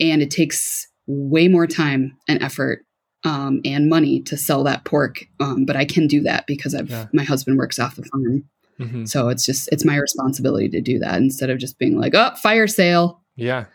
and 0.00 0.22
it 0.22 0.30
takes 0.30 0.86
way 1.06 1.48
more 1.48 1.66
time 1.66 2.16
and 2.28 2.42
effort 2.42 2.84
um, 3.24 3.60
and 3.64 3.88
money 3.88 4.20
to 4.22 4.36
sell 4.36 4.64
that 4.64 4.84
pork. 4.84 5.24
Um, 5.40 5.64
but 5.64 5.76
I 5.76 5.84
can 5.84 6.06
do 6.06 6.20
that 6.22 6.46
because 6.46 6.74
I've 6.74 6.90
yeah. 6.90 7.06
my 7.12 7.24
husband 7.24 7.58
works 7.58 7.78
off 7.78 7.96
the 7.96 8.04
farm. 8.04 8.44
Mm-hmm. 8.80 9.04
So 9.04 9.28
it's 9.28 9.46
just 9.46 9.68
it's 9.70 9.84
my 9.84 9.96
responsibility 9.96 10.68
to 10.70 10.80
do 10.80 10.98
that 10.98 11.16
instead 11.16 11.50
of 11.50 11.58
just 11.58 11.78
being 11.78 11.98
like, 11.98 12.14
oh, 12.14 12.34
fire 12.36 12.66
sale. 12.66 13.22
Yeah, 13.36 13.66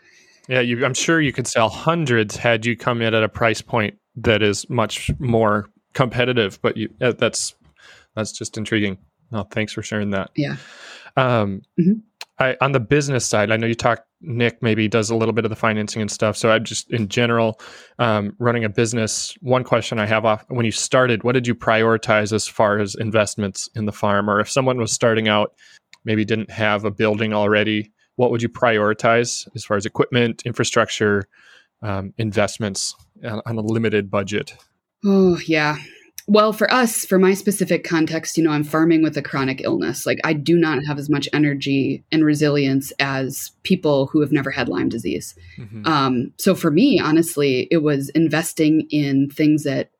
yeah. 0.48 0.60
You, 0.60 0.84
I'm 0.84 0.94
sure 0.94 1.20
you 1.20 1.32
could 1.32 1.46
sell 1.46 1.68
hundreds 1.68 2.36
had 2.36 2.66
you 2.66 2.76
come 2.76 3.00
in 3.00 3.14
at 3.14 3.22
a 3.22 3.28
price 3.28 3.62
point 3.62 3.96
that 4.16 4.42
is 4.42 4.68
much 4.68 5.10
more 5.18 5.68
competitive. 5.94 6.58
But 6.60 6.76
you, 6.76 6.88
that's 6.98 7.54
that's 8.18 8.32
just 8.32 8.56
intriguing. 8.56 8.98
No, 9.30 9.44
thanks 9.44 9.72
for 9.72 9.82
sharing 9.82 10.10
that. 10.10 10.30
Yeah. 10.36 10.56
Um, 11.16 11.62
mm-hmm. 11.78 12.00
I, 12.38 12.56
on 12.60 12.72
the 12.72 12.80
business 12.80 13.26
side, 13.26 13.50
I 13.50 13.56
know 13.56 13.66
you 13.66 13.74
talked. 13.74 14.02
Nick 14.20 14.60
maybe 14.62 14.88
does 14.88 15.10
a 15.10 15.16
little 15.16 15.32
bit 15.32 15.44
of 15.44 15.48
the 15.50 15.56
financing 15.56 16.02
and 16.02 16.10
stuff. 16.10 16.36
So 16.36 16.50
I'm 16.50 16.64
just 16.64 16.90
in 16.90 17.08
general 17.08 17.60
um, 18.00 18.34
running 18.40 18.64
a 18.64 18.68
business. 18.68 19.36
One 19.42 19.62
question 19.62 20.00
I 20.00 20.06
have 20.06 20.24
off 20.24 20.44
when 20.48 20.66
you 20.66 20.72
started, 20.72 21.22
what 21.22 21.32
did 21.32 21.46
you 21.46 21.54
prioritize 21.54 22.32
as 22.32 22.48
far 22.48 22.80
as 22.80 22.96
investments 22.96 23.68
in 23.76 23.86
the 23.86 23.92
farm, 23.92 24.28
or 24.28 24.40
if 24.40 24.50
someone 24.50 24.78
was 24.78 24.90
starting 24.90 25.28
out, 25.28 25.52
maybe 26.04 26.24
didn't 26.24 26.50
have 26.50 26.84
a 26.84 26.90
building 26.90 27.32
already, 27.32 27.92
what 28.16 28.32
would 28.32 28.42
you 28.42 28.48
prioritize 28.48 29.46
as 29.54 29.64
far 29.64 29.76
as 29.76 29.86
equipment, 29.86 30.42
infrastructure, 30.44 31.28
um, 31.82 32.12
investments 32.18 32.96
on, 33.24 33.40
on 33.46 33.56
a 33.56 33.60
limited 33.60 34.10
budget? 34.10 34.56
Oh 35.04 35.38
yeah, 35.46 35.78
well, 36.28 36.52
for 36.52 36.70
us, 36.70 37.06
for 37.06 37.18
my 37.18 37.32
specific 37.32 37.84
context, 37.84 38.36
you 38.36 38.44
know, 38.44 38.50
I'm 38.50 38.62
farming 38.62 39.02
with 39.02 39.16
a 39.16 39.22
chronic 39.22 39.62
illness. 39.62 40.04
Like, 40.04 40.20
I 40.24 40.34
do 40.34 40.58
not 40.58 40.84
have 40.86 40.98
as 40.98 41.08
much 41.08 41.26
energy 41.32 42.04
and 42.12 42.22
resilience 42.22 42.92
as 42.98 43.52
people 43.62 44.08
who 44.08 44.20
have 44.20 44.30
never 44.30 44.50
had 44.50 44.68
Lyme 44.68 44.90
disease. 44.90 45.34
Mm-hmm. 45.56 45.86
Um, 45.86 46.34
so, 46.36 46.54
for 46.54 46.70
me, 46.70 47.00
honestly, 47.00 47.66
it 47.70 47.78
was 47.78 48.10
investing 48.10 48.86
in 48.90 49.30
things 49.30 49.64
that 49.64 49.90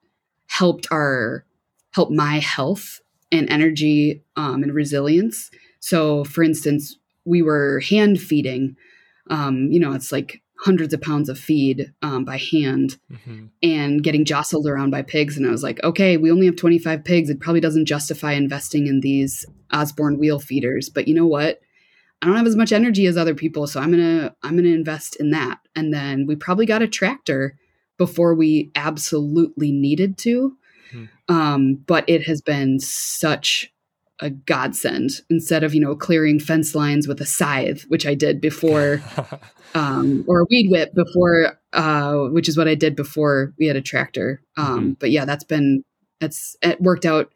helped 0.48 0.86
our 0.90 1.46
help 1.92 2.10
my 2.10 2.40
health 2.40 3.00
and 3.32 3.48
energy 3.48 4.22
um, 4.36 4.62
and 4.62 4.74
resilience. 4.74 5.50
So, 5.80 6.24
for 6.24 6.42
instance, 6.42 6.98
we 7.24 7.40
were 7.40 7.80
hand 7.80 8.20
feeding. 8.20 8.76
Um, 9.30 9.68
you 9.70 9.80
know, 9.80 9.92
it's 9.92 10.12
like 10.12 10.42
hundreds 10.58 10.92
of 10.92 11.00
pounds 11.00 11.28
of 11.28 11.38
feed 11.38 11.92
um, 12.02 12.24
by 12.24 12.36
hand 12.36 12.98
mm-hmm. 13.10 13.46
and 13.62 14.02
getting 14.02 14.24
jostled 14.24 14.66
around 14.66 14.90
by 14.90 15.02
pigs. 15.02 15.36
And 15.36 15.46
I 15.46 15.50
was 15.50 15.62
like, 15.62 15.82
okay, 15.84 16.16
we 16.16 16.32
only 16.32 16.46
have 16.46 16.56
25 16.56 17.04
pigs. 17.04 17.30
It 17.30 17.40
probably 17.40 17.60
doesn't 17.60 17.86
justify 17.86 18.32
investing 18.32 18.88
in 18.88 19.00
these 19.00 19.46
Osborne 19.72 20.18
wheel 20.18 20.40
feeders. 20.40 20.88
But 20.88 21.06
you 21.06 21.14
know 21.14 21.26
what? 21.26 21.60
I 22.20 22.26
don't 22.26 22.36
have 22.36 22.46
as 22.46 22.56
much 22.56 22.72
energy 22.72 23.06
as 23.06 23.16
other 23.16 23.34
people, 23.34 23.68
so 23.68 23.80
I'm 23.80 23.92
gonna 23.92 24.34
I'm 24.42 24.56
gonna 24.56 24.70
invest 24.70 25.16
in 25.20 25.30
that. 25.30 25.60
And 25.76 25.94
then 25.94 26.26
we 26.26 26.34
probably 26.34 26.66
got 26.66 26.82
a 26.82 26.88
tractor 26.88 27.56
before 27.96 28.34
we 28.34 28.72
absolutely 28.74 29.70
needed 29.70 30.18
to. 30.18 30.56
Mm-hmm. 30.92 31.34
Um, 31.34 31.74
but 31.86 32.04
it 32.08 32.24
has 32.24 32.40
been 32.40 32.80
such 32.80 33.72
a 34.20 34.30
godsend 34.30 35.10
instead 35.30 35.62
of 35.62 35.74
you 35.74 35.80
know 35.80 35.94
clearing 35.94 36.40
fence 36.40 36.74
lines 36.74 37.06
with 37.06 37.20
a 37.20 37.26
scythe 37.26 37.84
which 37.88 38.06
i 38.06 38.14
did 38.14 38.40
before 38.40 39.02
um, 39.74 40.24
or 40.26 40.40
a 40.40 40.46
weed 40.50 40.70
whip 40.70 40.92
before 40.94 41.58
uh, 41.72 42.14
which 42.30 42.48
is 42.48 42.56
what 42.56 42.68
i 42.68 42.74
did 42.74 42.96
before 42.96 43.52
we 43.58 43.66
had 43.66 43.76
a 43.76 43.82
tractor 43.82 44.42
um, 44.56 44.80
mm-hmm. 44.80 44.92
but 44.94 45.10
yeah 45.10 45.24
that's 45.24 45.44
been 45.44 45.82
that's 46.20 46.56
it 46.62 46.80
worked 46.80 47.06
out 47.06 47.32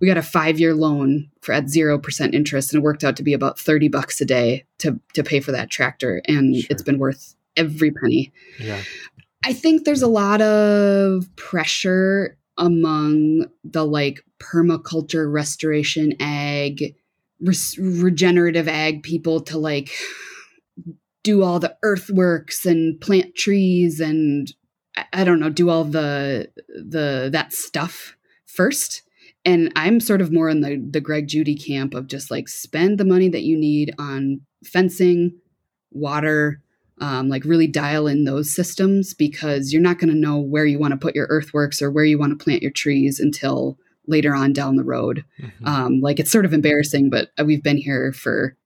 we 0.00 0.06
got 0.06 0.16
a 0.16 0.22
five 0.22 0.58
year 0.58 0.74
loan 0.74 1.30
for 1.40 1.52
at 1.52 1.68
zero 1.68 1.98
percent 1.98 2.34
interest 2.34 2.72
and 2.72 2.80
it 2.80 2.84
worked 2.84 3.04
out 3.04 3.16
to 3.16 3.22
be 3.22 3.34
about 3.34 3.58
30 3.58 3.88
bucks 3.88 4.20
a 4.20 4.24
day 4.24 4.64
to 4.78 4.98
to 5.14 5.22
pay 5.22 5.40
for 5.40 5.52
that 5.52 5.70
tractor 5.70 6.22
and 6.26 6.56
sure. 6.56 6.66
it's 6.70 6.82
been 6.82 6.98
worth 6.98 7.34
every 7.56 7.90
penny 7.90 8.32
yeah 8.58 8.82
i 9.44 9.52
think 9.52 9.84
there's 9.84 10.02
a 10.02 10.08
lot 10.08 10.40
of 10.40 11.28
pressure 11.36 12.38
among 12.58 13.46
the 13.64 13.84
like 13.84 14.24
permaculture 14.38 15.32
restoration 15.32 16.14
ag 16.20 16.94
res- 17.40 17.78
regenerative 17.78 18.68
ag 18.68 19.02
people 19.02 19.40
to 19.40 19.58
like 19.58 19.90
do 21.22 21.42
all 21.42 21.58
the 21.58 21.76
earthworks 21.82 22.64
and 22.64 23.00
plant 23.00 23.34
trees 23.34 23.98
and 24.00 24.52
I 25.12 25.24
don't 25.24 25.40
know, 25.40 25.50
do 25.50 25.68
all 25.70 25.84
the 25.84 26.50
the 26.68 27.28
that 27.32 27.52
stuff 27.52 28.16
first. 28.46 29.02
And 29.44 29.72
I'm 29.76 30.00
sort 30.00 30.20
of 30.20 30.32
more 30.32 30.48
in 30.48 30.60
the 30.60 30.76
the 30.76 31.00
Greg 31.00 31.28
Judy 31.28 31.54
camp 31.54 31.94
of 31.94 32.06
just 32.06 32.30
like 32.30 32.48
spend 32.48 32.98
the 32.98 33.04
money 33.04 33.28
that 33.28 33.42
you 33.42 33.56
need 33.56 33.94
on 33.98 34.40
fencing, 34.64 35.32
water, 35.90 36.62
um, 37.00 37.28
like 37.28 37.44
really 37.44 37.66
dial 37.66 38.06
in 38.06 38.24
those 38.24 38.54
systems 38.54 39.12
because 39.12 39.72
you're 39.72 39.82
not 39.82 39.98
going 39.98 40.12
to 40.12 40.18
know 40.18 40.38
where 40.38 40.64
you 40.64 40.78
want 40.78 40.92
to 40.92 40.98
put 40.98 41.14
your 41.14 41.26
earthworks 41.28 41.82
or 41.82 41.90
where 41.90 42.04
you 42.04 42.18
want 42.18 42.36
to 42.36 42.42
plant 42.42 42.62
your 42.62 42.72
trees 42.72 43.20
until 43.20 43.78
later 44.06 44.34
on 44.34 44.52
down 44.52 44.76
the 44.76 44.84
road. 44.84 45.24
Mm-hmm. 45.40 45.66
Um, 45.66 46.00
like 46.00 46.20
it's 46.20 46.30
sort 46.30 46.44
of 46.44 46.52
embarrassing, 46.52 47.10
but 47.10 47.30
we've 47.44 47.62
been 47.62 47.78
here 47.78 48.12
for 48.12 48.56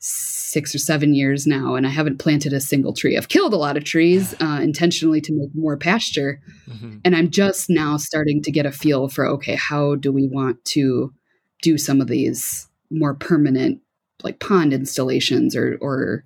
six 0.00 0.74
or 0.74 0.78
seven 0.78 1.14
years 1.14 1.46
now, 1.46 1.74
and 1.74 1.86
I 1.86 1.90
haven't 1.90 2.18
planted 2.18 2.52
a 2.52 2.60
single 2.60 2.92
tree. 2.92 3.16
I've 3.16 3.28
killed 3.28 3.52
a 3.52 3.58
lot 3.58 3.76
of 3.76 3.84
trees 3.84 4.34
uh, 4.40 4.60
intentionally 4.62 5.20
to 5.22 5.32
make 5.32 5.50
more 5.54 5.76
pasture, 5.76 6.40
mm-hmm. 6.68 6.98
and 7.04 7.16
I'm 7.16 7.30
just 7.30 7.68
now 7.68 7.96
starting 7.96 8.42
to 8.42 8.52
get 8.52 8.66
a 8.66 8.72
feel 8.72 9.08
for 9.08 9.26
okay, 9.26 9.56
how 9.56 9.96
do 9.96 10.12
we 10.12 10.28
want 10.28 10.64
to 10.66 11.12
do 11.62 11.76
some 11.76 12.00
of 12.00 12.06
these 12.06 12.68
more 12.90 13.14
permanent, 13.14 13.80
like 14.22 14.40
pond 14.40 14.72
installations 14.72 15.56
or 15.56 15.76
or 15.80 16.24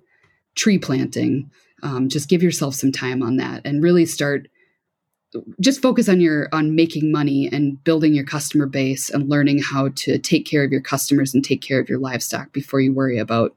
tree 0.55 0.77
planting. 0.77 1.49
Um, 1.81 2.07
just 2.07 2.29
give 2.29 2.43
yourself 2.43 2.75
some 2.75 2.91
time 2.91 3.21
on 3.21 3.37
that 3.37 3.63
and 3.65 3.83
really 3.83 4.05
start 4.05 4.47
just 5.59 5.81
focus 5.81 6.09
on 6.09 6.21
your 6.21 6.47
on 6.51 6.75
making 6.75 7.11
money 7.11 7.49
and 7.51 7.83
building 7.83 8.13
your 8.13 8.25
customer 8.25 8.65
base 8.65 9.09
and 9.09 9.29
learning 9.29 9.61
how 9.61 9.89
to 9.95 10.17
take 10.17 10.45
care 10.45 10.63
of 10.63 10.71
your 10.71 10.81
customers 10.81 11.33
and 11.33 11.43
take 11.43 11.61
care 11.61 11.79
of 11.79 11.89
your 11.89 11.99
livestock 11.99 12.51
before 12.53 12.79
you 12.79 12.93
worry 12.93 13.17
about 13.17 13.55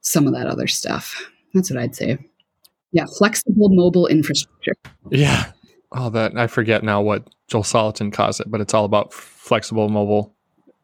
some 0.00 0.26
of 0.26 0.34
that 0.34 0.46
other 0.46 0.66
stuff. 0.66 1.30
That's 1.54 1.70
what 1.70 1.80
i'd 1.80 1.96
say. 1.96 2.18
Yeah 2.92 3.06
flexible 3.18 3.70
mobile 3.70 4.06
infrastructure. 4.06 4.74
Yeah. 5.10 5.52
All 5.92 6.10
that 6.10 6.36
i 6.36 6.48
forget 6.48 6.82
now 6.82 7.00
what 7.00 7.28
joel 7.46 7.62
salatin 7.62 8.12
calls 8.12 8.40
it 8.40 8.50
but 8.50 8.60
it's 8.60 8.74
all 8.74 8.84
about 8.84 9.12
flexible 9.12 9.88
mobile 9.88 10.33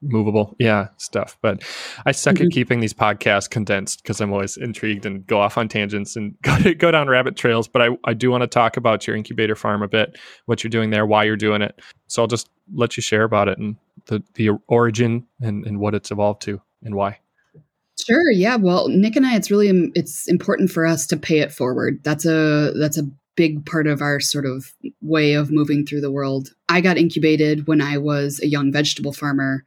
movable. 0.02 0.56
Yeah 0.58 0.88
stuff. 0.96 1.36
But 1.42 1.62
i 2.06 2.12
suck 2.12 2.36
mm-hmm. 2.36 2.46
at 2.46 2.52
keeping 2.52 2.80
these 2.80 2.94
podcasts 2.94 3.48
condensed 3.48 4.02
because 4.02 4.20
i'm 4.20 4.32
always 4.32 4.56
intrigued 4.56 5.06
and 5.06 5.26
go 5.26 5.40
off 5.40 5.58
on 5.58 5.68
tangents 5.68 6.16
and 6.16 6.34
go, 6.42 6.74
go 6.74 6.90
down 6.90 7.08
rabbit 7.08 7.36
trails. 7.36 7.68
But 7.68 7.82
i, 7.82 7.88
I 8.04 8.14
do 8.14 8.30
want 8.30 8.42
to 8.42 8.46
talk 8.46 8.76
about 8.76 9.06
your 9.06 9.16
incubator 9.16 9.56
farm 9.56 9.82
a 9.82 9.88
bit 9.88 10.18
what 10.46 10.62
you're 10.62 10.70
doing 10.70 10.90
there 10.90 11.06
why 11.06 11.24
you're 11.24 11.36
doing 11.36 11.62
it. 11.62 11.80
So 12.06 12.22
i'll 12.22 12.28
just 12.28 12.48
let 12.72 12.96
you 12.96 13.02
share 13.02 13.24
about 13.24 13.48
it 13.48 13.58
and 13.58 13.76
the, 14.06 14.22
the 14.34 14.50
origin 14.68 15.26
and, 15.40 15.66
and 15.66 15.80
what 15.80 15.94
it's 15.94 16.10
evolved 16.10 16.42
to 16.42 16.60
and 16.82 16.94
why. 16.94 17.18
Sure 18.06 18.30
yeah. 18.30 18.56
Well 18.56 18.88
nick 18.88 19.16
and 19.16 19.26
i 19.26 19.36
it's 19.36 19.50
really 19.50 19.90
it's 19.94 20.28
important 20.28 20.70
for 20.70 20.86
us 20.86 21.06
to 21.08 21.16
pay 21.16 21.40
it 21.40 21.52
forward. 21.52 22.00
That's 22.04 22.24
a 22.24 22.72
that's 22.78 22.98
a 22.98 23.08
big 23.36 23.64
part 23.64 23.86
of 23.86 24.02
our 24.02 24.20
sort 24.20 24.44
of 24.44 24.74
way 25.00 25.32
of 25.34 25.50
moving 25.50 25.86
through 25.86 26.00
the 26.00 26.10
world. 26.10 26.50
I 26.68 26.80
got 26.80 26.98
incubated 26.98 27.66
when 27.66 27.80
i 27.80 27.96
was 27.98 28.40
a 28.40 28.48
young 28.48 28.72
vegetable 28.72 29.12
farmer 29.12 29.64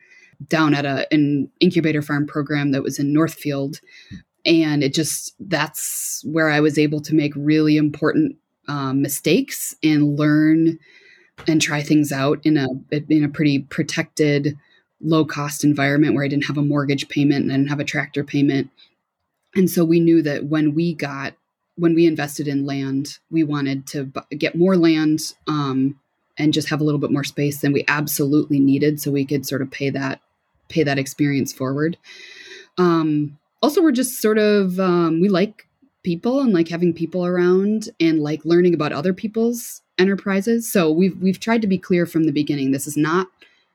down 0.47 0.73
at 0.73 0.85
a, 0.85 1.11
an 1.13 1.49
incubator 1.59 2.01
farm 2.01 2.25
program 2.25 2.71
that 2.71 2.83
was 2.83 2.99
in 2.99 3.13
Northfield. 3.13 3.79
And 4.45 4.83
it 4.83 4.93
just, 4.93 5.35
that's 5.39 6.21
where 6.25 6.49
I 6.49 6.59
was 6.59 6.77
able 6.77 7.01
to 7.01 7.15
make 7.15 7.33
really 7.35 7.77
important 7.77 8.35
um, 8.67 9.01
mistakes 9.01 9.75
and 9.83 10.17
learn 10.17 10.79
and 11.47 11.61
try 11.61 11.81
things 11.81 12.11
out 12.11 12.39
in 12.43 12.57
a, 12.57 12.67
in 13.09 13.23
a 13.23 13.29
pretty 13.29 13.59
protected, 13.59 14.57
low 15.01 15.25
cost 15.25 15.63
environment 15.63 16.15
where 16.15 16.23
I 16.23 16.27
didn't 16.27 16.45
have 16.45 16.57
a 16.57 16.61
mortgage 16.61 17.09
payment 17.09 17.43
and 17.43 17.51
I 17.51 17.57
didn't 17.57 17.69
have 17.69 17.79
a 17.79 17.85
tractor 17.85 18.23
payment. 18.23 18.69
And 19.55 19.69
so 19.69 19.83
we 19.85 19.99
knew 19.99 20.21
that 20.21 20.45
when 20.45 20.73
we 20.73 20.93
got, 20.93 21.35
when 21.75 21.95
we 21.95 22.05
invested 22.05 22.47
in 22.47 22.65
land, 22.65 23.17
we 23.31 23.43
wanted 23.43 23.87
to 23.87 24.05
b- 24.05 24.37
get 24.37 24.55
more 24.55 24.77
land 24.77 25.33
um, 25.47 25.99
and 26.37 26.53
just 26.53 26.69
have 26.69 26.81
a 26.81 26.83
little 26.83 26.99
bit 26.99 27.11
more 27.11 27.23
space 27.23 27.61
than 27.61 27.73
we 27.73 27.85
absolutely 27.87 28.59
needed 28.59 28.99
so 28.99 29.11
we 29.11 29.25
could 29.25 29.45
sort 29.45 29.61
of 29.61 29.71
pay 29.71 29.89
that 29.89 30.19
pay 30.69 30.83
that 30.83 30.97
experience 30.97 31.53
forward. 31.53 31.97
Um, 32.77 33.37
also, 33.61 33.81
we're 33.81 33.91
just 33.91 34.21
sort 34.21 34.37
of 34.37 34.79
um, 34.79 35.21
we 35.21 35.29
like 35.29 35.67
people 36.03 36.41
and 36.41 36.53
like 36.53 36.67
having 36.67 36.93
people 36.93 37.25
around 37.25 37.89
and 37.99 38.19
like 38.19 38.43
learning 38.43 38.73
about 38.73 38.91
other 38.91 39.13
people's 39.13 39.81
enterprises. 39.97 40.71
So 40.71 40.91
we've 40.91 41.17
we've 41.21 41.39
tried 41.39 41.61
to 41.61 41.67
be 41.67 41.77
clear 41.77 42.05
from 42.05 42.25
the 42.25 42.31
beginning. 42.31 42.71
This 42.71 42.87
is 42.87 42.97
not 42.97 43.27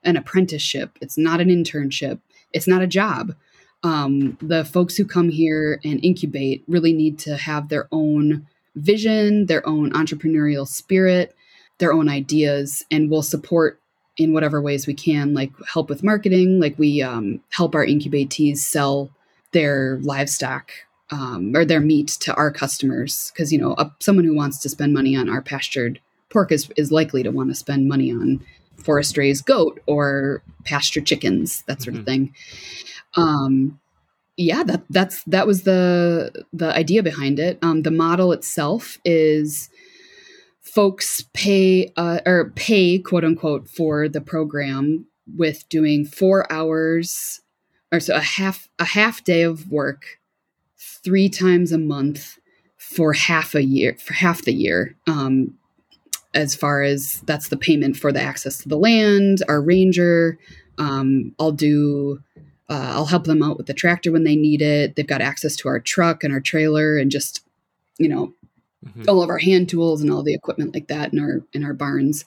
an 0.04 0.16
apprenticeship. 0.16 0.98
It's 1.00 1.18
not 1.18 1.40
an 1.40 1.48
internship. 1.48 2.20
It's 2.52 2.68
not 2.68 2.82
a 2.82 2.86
job. 2.86 3.34
Um, 3.82 4.36
the 4.42 4.64
folks 4.64 4.96
who 4.96 5.04
come 5.04 5.28
here 5.28 5.80
and 5.84 6.04
incubate 6.04 6.64
really 6.66 6.92
need 6.92 7.18
to 7.20 7.36
have 7.36 7.68
their 7.68 7.88
own 7.92 8.46
vision, 8.74 9.46
their 9.46 9.66
own 9.68 9.92
entrepreneurial 9.92 10.66
spirit, 10.66 11.34
their 11.78 11.92
own 11.92 12.08
ideas, 12.08 12.84
and 12.90 13.10
we'll 13.10 13.22
support 13.22 13.80
in 14.16 14.32
whatever 14.32 14.60
ways 14.60 14.86
we 14.86 14.94
can, 14.94 15.32
like 15.32 15.52
help 15.72 15.88
with 15.88 16.02
marketing, 16.02 16.60
like 16.60 16.76
we 16.78 17.00
um, 17.02 17.40
help 17.50 17.74
our 17.74 17.86
incubatees 17.86 18.58
sell 18.58 19.10
their 19.52 19.98
livestock 20.02 20.70
um, 21.10 21.52
or 21.54 21.64
their 21.64 21.80
meat 21.80 22.08
to 22.08 22.34
our 22.34 22.50
customers. 22.50 23.30
Because 23.32 23.52
you 23.52 23.58
know 23.58 23.74
a, 23.78 23.92
someone 24.00 24.24
who 24.24 24.34
wants 24.34 24.58
to 24.58 24.68
spend 24.68 24.92
money 24.92 25.16
on 25.16 25.28
our 25.28 25.40
pastured 25.40 26.00
pork 26.30 26.52
is, 26.52 26.70
is 26.76 26.92
likely 26.92 27.22
to 27.22 27.30
want 27.30 27.50
to 27.50 27.54
spend 27.54 27.88
money 27.88 28.10
on 28.10 28.44
forest 28.76 29.16
raised 29.16 29.46
goat 29.46 29.80
or 29.86 30.42
pasture 30.64 31.00
chickens 31.00 31.62
that 31.62 31.80
sort 31.80 31.94
mm-hmm. 31.94 32.00
of 32.00 32.06
thing. 32.06 32.34
Um, 33.16 33.80
yeah 34.38 34.62
that 34.62 34.84
that's 34.88 35.22
that 35.24 35.46
was 35.46 35.64
the 35.64 36.44
the 36.52 36.74
idea 36.74 37.02
behind 37.02 37.38
it. 37.38 37.58
Um, 37.60 37.82
the 37.82 37.90
model 37.90 38.32
itself 38.32 38.98
is 39.04 39.68
folks 40.74 41.24
pay 41.32 41.92
uh, 41.96 42.20
or 42.26 42.52
pay 42.54 42.98
quote 42.98 43.24
unquote 43.24 43.68
for 43.68 44.08
the 44.08 44.20
program 44.20 45.06
with 45.36 45.68
doing 45.68 46.04
four 46.04 46.50
hours 46.52 47.40
or 47.92 48.00
so 48.00 48.14
a 48.14 48.20
half 48.20 48.68
a 48.78 48.84
half 48.84 49.24
day 49.24 49.42
of 49.42 49.70
work 49.70 50.18
three 50.78 51.28
times 51.28 51.72
a 51.72 51.78
month 51.78 52.38
for 52.76 53.12
half 53.12 53.54
a 53.54 53.64
year 53.64 53.96
for 53.98 54.14
half 54.14 54.42
the 54.42 54.52
year 54.52 54.96
um, 55.06 55.54
as 56.34 56.54
far 56.54 56.82
as 56.82 57.22
that's 57.22 57.48
the 57.48 57.56
payment 57.56 57.96
for 57.96 58.12
the 58.12 58.20
access 58.20 58.58
to 58.58 58.68
the 58.68 58.78
land 58.78 59.42
our 59.48 59.60
ranger 59.60 60.38
um, 60.78 61.34
i'll 61.38 61.52
do 61.52 62.22
uh, 62.68 62.92
i'll 62.94 63.06
help 63.06 63.24
them 63.24 63.42
out 63.42 63.56
with 63.56 63.66
the 63.66 63.74
tractor 63.74 64.12
when 64.12 64.24
they 64.24 64.36
need 64.36 64.60
it. 64.60 64.94
They've 64.94 65.06
got 65.06 65.22
access 65.22 65.56
to 65.56 65.68
our 65.68 65.80
truck 65.80 66.22
and 66.22 66.32
our 66.32 66.40
trailer 66.40 66.98
and 66.98 67.10
just 67.10 67.42
you 67.98 68.08
know 68.08 68.34
mm-hmm. 68.84 69.04
all 69.08 69.22
of 69.22 69.30
our 69.30 69.38
hand 69.38 69.68
tools 69.68 70.00
and 70.00 70.10
all 70.10 70.22
the 70.22 70.34
equipment 70.34 70.74
like 70.74 70.88
that 70.88 71.12
in 71.12 71.18
our 71.18 71.42
in 71.52 71.64
our 71.64 71.74
barns. 71.74 72.24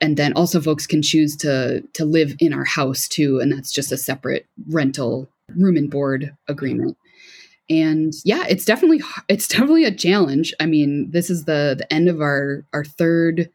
And 0.00 0.16
then 0.16 0.32
also 0.34 0.60
folks 0.60 0.86
can 0.86 1.02
choose 1.02 1.36
to 1.36 1.82
to 1.94 2.04
live 2.04 2.34
in 2.38 2.52
our 2.52 2.64
house 2.64 3.08
too 3.08 3.40
and 3.40 3.52
that's 3.52 3.72
just 3.72 3.92
a 3.92 3.96
separate 3.96 4.46
rental 4.68 5.28
room 5.56 5.76
and 5.76 5.90
board 5.90 6.36
agreement. 6.48 6.96
And 7.70 8.12
yeah 8.24 8.44
it's 8.48 8.64
definitely 8.64 9.00
it's 9.28 9.48
definitely 9.48 9.84
a 9.84 9.94
challenge. 9.94 10.54
I 10.60 10.66
mean 10.66 11.10
this 11.10 11.30
is 11.30 11.44
the 11.44 11.74
the 11.76 11.92
end 11.92 12.08
of 12.08 12.20
our 12.20 12.64
our 12.72 12.84
third 12.84 13.50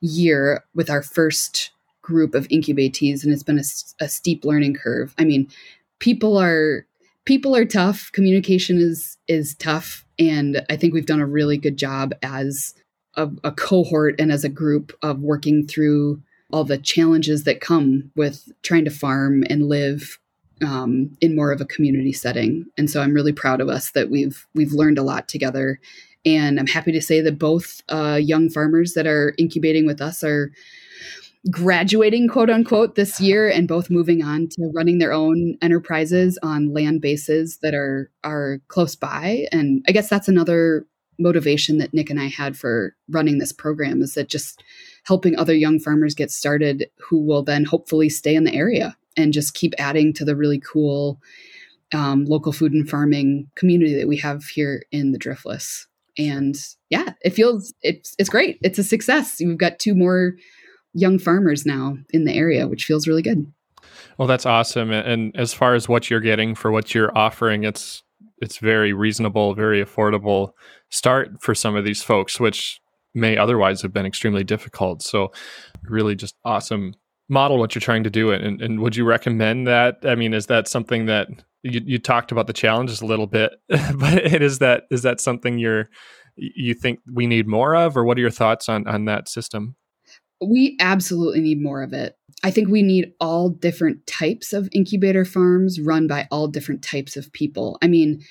year 0.00 0.64
with 0.74 0.90
our 0.90 1.02
first 1.02 1.70
group 2.02 2.34
of 2.34 2.48
incubatees 2.48 3.24
and 3.24 3.32
it's 3.32 3.42
been 3.42 3.58
a, 3.58 4.04
a 4.04 4.08
steep 4.08 4.44
learning 4.44 4.74
curve. 4.74 5.14
I 5.18 5.24
mean 5.24 5.48
people 5.98 6.38
are 6.38 6.86
people 7.28 7.54
are 7.54 7.66
tough 7.66 8.10
communication 8.12 8.78
is 8.78 9.18
is 9.28 9.54
tough 9.56 10.06
and 10.18 10.64
i 10.70 10.76
think 10.76 10.94
we've 10.94 11.04
done 11.04 11.20
a 11.20 11.26
really 11.26 11.58
good 11.58 11.76
job 11.76 12.14
as 12.22 12.74
a, 13.16 13.28
a 13.44 13.52
cohort 13.52 14.14
and 14.18 14.32
as 14.32 14.44
a 14.44 14.48
group 14.48 14.96
of 15.02 15.20
working 15.20 15.66
through 15.66 16.22
all 16.50 16.64
the 16.64 16.78
challenges 16.78 17.44
that 17.44 17.60
come 17.60 18.10
with 18.16 18.50
trying 18.62 18.86
to 18.86 18.90
farm 18.90 19.44
and 19.50 19.68
live 19.68 20.18
um, 20.64 21.14
in 21.20 21.36
more 21.36 21.52
of 21.52 21.60
a 21.60 21.66
community 21.66 22.12
setting. 22.12 22.64
And 22.78 22.90
so 22.90 23.02
I'm 23.02 23.12
really 23.12 23.32
proud 23.32 23.60
of 23.60 23.68
us 23.68 23.90
that 23.90 24.10
we've 24.10 24.46
we've 24.54 24.72
learned 24.72 24.98
a 24.98 25.02
lot 25.02 25.28
together. 25.28 25.78
And 26.24 26.58
I'm 26.58 26.66
happy 26.66 26.92
to 26.92 27.02
say 27.02 27.20
that 27.20 27.38
both 27.38 27.82
uh, 27.90 28.18
young 28.20 28.48
farmers 28.48 28.94
that 28.94 29.06
are 29.06 29.34
incubating 29.38 29.86
with 29.86 30.00
us 30.00 30.24
are 30.24 30.50
graduating, 31.50 32.28
quote 32.28 32.50
unquote, 32.50 32.94
this 32.94 33.20
year, 33.20 33.48
and 33.48 33.68
both 33.68 33.90
moving 33.90 34.22
on 34.22 34.48
to 34.48 34.70
running 34.74 34.98
their 34.98 35.12
own 35.12 35.56
enterprises 35.62 36.38
on 36.42 36.72
land 36.72 37.00
bases 37.00 37.58
that 37.62 37.74
are 37.74 38.10
are 38.24 38.60
close 38.68 38.94
by. 38.96 39.46
And 39.52 39.84
I 39.88 39.92
guess 39.92 40.08
that's 40.08 40.28
another 40.28 40.86
motivation 41.18 41.78
that 41.78 41.92
Nick 41.92 42.10
and 42.10 42.20
I 42.20 42.26
had 42.26 42.56
for 42.56 42.94
running 43.08 43.38
this 43.38 43.52
program 43.52 44.02
is 44.02 44.14
that 44.14 44.28
just 44.28 44.62
helping 45.04 45.36
other 45.36 45.54
young 45.54 45.80
farmers 45.80 46.14
get 46.14 46.30
started 46.30 46.88
who 46.98 47.24
will 47.24 47.42
then 47.42 47.64
hopefully 47.64 48.08
stay 48.08 48.34
in 48.34 48.44
the 48.44 48.54
area 48.54 48.96
and 49.16 49.32
just 49.32 49.54
keep 49.54 49.74
adding 49.78 50.12
to 50.12 50.24
the 50.24 50.36
really 50.36 50.60
cool 50.60 51.20
um, 51.92 52.24
local 52.26 52.52
food 52.52 52.72
and 52.72 52.88
farming 52.88 53.50
community 53.54 53.98
that 53.98 54.08
we 54.08 54.16
have 54.18 54.44
here 54.44 54.82
in 54.92 55.12
the 55.12 55.18
Driftless. 55.18 55.86
And 56.16 56.56
yeah, 56.90 57.14
it 57.22 57.30
feels 57.30 57.72
it's 57.82 58.14
it's 58.18 58.28
great. 58.28 58.58
It's 58.62 58.78
a 58.78 58.84
success. 58.84 59.38
We've 59.40 59.58
got 59.58 59.78
two 59.78 59.94
more 59.94 60.34
young 60.94 61.18
farmers 61.18 61.66
now 61.66 61.96
in 62.10 62.24
the 62.24 62.34
area, 62.34 62.66
which 62.66 62.84
feels 62.84 63.06
really 63.06 63.22
good. 63.22 63.52
Well, 64.18 64.28
that's 64.28 64.46
awesome. 64.46 64.90
And 64.90 65.34
as 65.36 65.54
far 65.54 65.74
as 65.74 65.88
what 65.88 66.10
you're 66.10 66.20
getting 66.20 66.54
for 66.54 66.70
what 66.70 66.94
you're 66.94 67.16
offering, 67.16 67.64
it's 67.64 68.02
it's 68.40 68.58
very 68.58 68.92
reasonable, 68.92 69.54
very 69.54 69.84
affordable 69.84 70.52
start 70.90 71.42
for 71.42 71.54
some 71.54 71.76
of 71.76 71.84
these 71.84 72.02
folks, 72.02 72.38
which 72.38 72.80
may 73.14 73.36
otherwise 73.36 73.82
have 73.82 73.92
been 73.92 74.06
extremely 74.06 74.44
difficult. 74.44 75.02
So, 75.02 75.32
really, 75.82 76.14
just 76.14 76.36
awesome 76.44 76.94
model 77.28 77.58
what 77.58 77.74
you're 77.74 77.80
trying 77.80 78.04
to 78.04 78.10
do. 78.10 78.30
And, 78.30 78.60
and 78.62 78.80
would 78.80 78.96
you 78.96 79.04
recommend 79.04 79.66
that? 79.66 79.98
I 80.04 80.14
mean, 80.14 80.32
is 80.32 80.46
that 80.46 80.66
something 80.66 81.06
that 81.06 81.28
you, 81.62 81.80
you 81.84 81.98
talked 81.98 82.32
about 82.32 82.46
the 82.46 82.52
challenges 82.52 83.00
a 83.00 83.06
little 83.06 83.26
bit, 83.26 83.52
but 83.68 84.42
is 84.42 84.58
that 84.58 84.84
is 84.90 85.02
that 85.02 85.20
something 85.20 85.58
you're 85.58 85.88
you 86.36 86.74
think 86.74 87.00
we 87.12 87.26
need 87.26 87.48
more 87.48 87.74
of, 87.74 87.96
or 87.96 88.04
what 88.04 88.16
are 88.16 88.20
your 88.20 88.30
thoughts 88.30 88.68
on 88.68 88.86
on 88.86 89.04
that 89.06 89.28
system? 89.28 89.76
We 90.40 90.76
absolutely 90.80 91.40
need 91.40 91.62
more 91.62 91.82
of 91.82 91.92
it. 91.92 92.16
I 92.44 92.50
think 92.50 92.68
we 92.68 92.82
need 92.82 93.12
all 93.20 93.50
different 93.50 94.06
types 94.06 94.52
of 94.52 94.68
incubator 94.72 95.24
farms 95.24 95.80
run 95.80 96.06
by 96.06 96.28
all 96.30 96.46
different 96.46 96.82
types 96.82 97.16
of 97.16 97.32
people. 97.32 97.78
I 97.82 97.88
mean, 97.88 98.22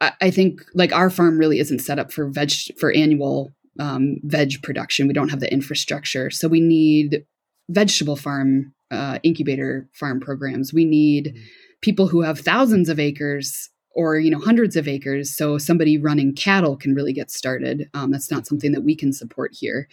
I, 0.00 0.12
I 0.20 0.30
think 0.30 0.60
like 0.74 0.92
our 0.92 1.10
farm 1.10 1.38
really 1.38 1.58
isn't 1.58 1.80
set 1.80 1.98
up 1.98 2.12
for 2.12 2.28
veg 2.28 2.52
for 2.78 2.92
annual 2.92 3.50
um, 3.80 4.16
veg 4.22 4.62
production. 4.62 5.08
We 5.08 5.14
don't 5.14 5.30
have 5.30 5.40
the 5.40 5.52
infrastructure, 5.52 6.30
so 6.30 6.46
we 6.46 6.60
need 6.60 7.24
vegetable 7.68 8.16
farm 8.16 8.72
uh, 8.90 9.18
incubator 9.22 9.88
farm 9.92 10.20
programs. 10.20 10.72
We 10.72 10.84
need 10.84 11.28
mm-hmm. 11.28 11.42
people 11.80 12.06
who 12.08 12.20
have 12.20 12.38
thousands 12.38 12.88
of 12.88 13.00
acres 13.00 13.70
or 13.94 14.18
you 14.18 14.30
know 14.30 14.38
hundreds 14.38 14.76
of 14.76 14.88
acres 14.88 15.36
so 15.36 15.58
somebody 15.58 15.98
running 15.98 16.34
cattle 16.34 16.76
can 16.76 16.94
really 16.94 17.12
get 17.12 17.30
started 17.30 17.90
um, 17.94 18.10
that's 18.10 18.30
not 18.30 18.46
something 18.46 18.72
that 18.72 18.82
we 18.82 18.96
can 18.96 19.12
support 19.12 19.50
here 19.52 19.86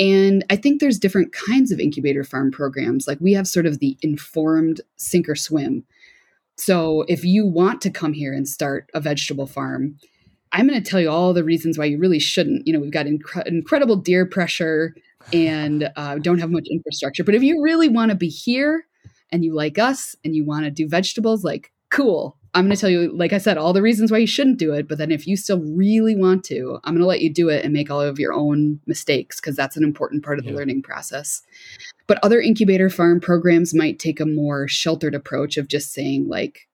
and 0.00 0.44
i 0.50 0.56
think 0.56 0.80
there's 0.80 0.98
different 0.98 1.32
kinds 1.32 1.70
of 1.70 1.78
incubator 1.78 2.24
farm 2.24 2.50
programs 2.50 3.06
like 3.06 3.18
we 3.20 3.32
have 3.32 3.46
sort 3.46 3.66
of 3.66 3.78
the 3.78 3.96
informed 4.02 4.80
sink 4.96 5.28
or 5.28 5.36
swim 5.36 5.84
so 6.56 7.04
if 7.08 7.24
you 7.24 7.46
want 7.46 7.80
to 7.80 7.90
come 7.90 8.12
here 8.12 8.34
and 8.34 8.48
start 8.48 8.90
a 8.94 9.00
vegetable 9.00 9.46
farm 9.46 9.96
i'm 10.52 10.66
going 10.66 10.82
to 10.82 10.90
tell 10.90 11.00
you 11.00 11.10
all 11.10 11.32
the 11.32 11.44
reasons 11.44 11.78
why 11.78 11.84
you 11.84 11.98
really 11.98 12.18
shouldn't 12.18 12.66
you 12.66 12.72
know 12.72 12.80
we've 12.80 12.90
got 12.90 13.06
inc- 13.06 13.46
incredible 13.46 13.96
deer 13.96 14.26
pressure 14.26 14.94
and 15.32 15.90
uh, 15.96 16.18
don't 16.18 16.38
have 16.38 16.50
much 16.50 16.66
infrastructure. 16.70 17.24
But 17.24 17.34
if 17.34 17.42
you 17.42 17.62
really 17.62 17.88
want 17.88 18.10
to 18.10 18.14
be 18.14 18.28
here 18.28 18.86
and 19.30 19.44
you 19.44 19.54
like 19.54 19.78
us 19.78 20.16
and 20.24 20.34
you 20.34 20.44
want 20.44 20.64
to 20.64 20.70
do 20.70 20.88
vegetables, 20.88 21.44
like, 21.44 21.72
cool. 21.90 22.36
I'm 22.54 22.64
going 22.64 22.74
to 22.74 22.80
tell 22.80 22.90
you, 22.90 23.12
like 23.16 23.32
I 23.32 23.38
said, 23.38 23.58
all 23.58 23.72
the 23.72 23.82
reasons 23.82 24.10
why 24.10 24.18
you 24.18 24.26
shouldn't 24.26 24.58
do 24.58 24.72
it. 24.72 24.88
But 24.88 24.98
then 24.98 25.12
if 25.12 25.26
you 25.26 25.36
still 25.36 25.60
really 25.60 26.16
want 26.16 26.44
to, 26.44 26.80
I'm 26.84 26.94
going 26.94 27.02
to 27.02 27.06
let 27.06 27.20
you 27.20 27.32
do 27.32 27.48
it 27.48 27.64
and 27.64 27.72
make 27.72 27.90
all 27.90 28.00
of 28.00 28.18
your 28.18 28.32
own 28.32 28.80
mistakes 28.86 29.40
because 29.40 29.56
that's 29.56 29.76
an 29.76 29.84
important 29.84 30.24
part 30.24 30.38
of 30.38 30.44
the 30.44 30.52
learning 30.52 30.82
process. 30.82 31.42
But 32.06 32.18
other 32.24 32.40
incubator 32.40 32.90
farm 32.90 33.20
programs 33.20 33.72
might 33.72 33.98
take 33.98 34.18
a 34.18 34.26
more 34.26 34.66
sheltered 34.66 35.14
approach 35.14 35.56
of 35.56 35.68
just 35.68 35.92
saying, 35.92 36.28
like, 36.28 36.68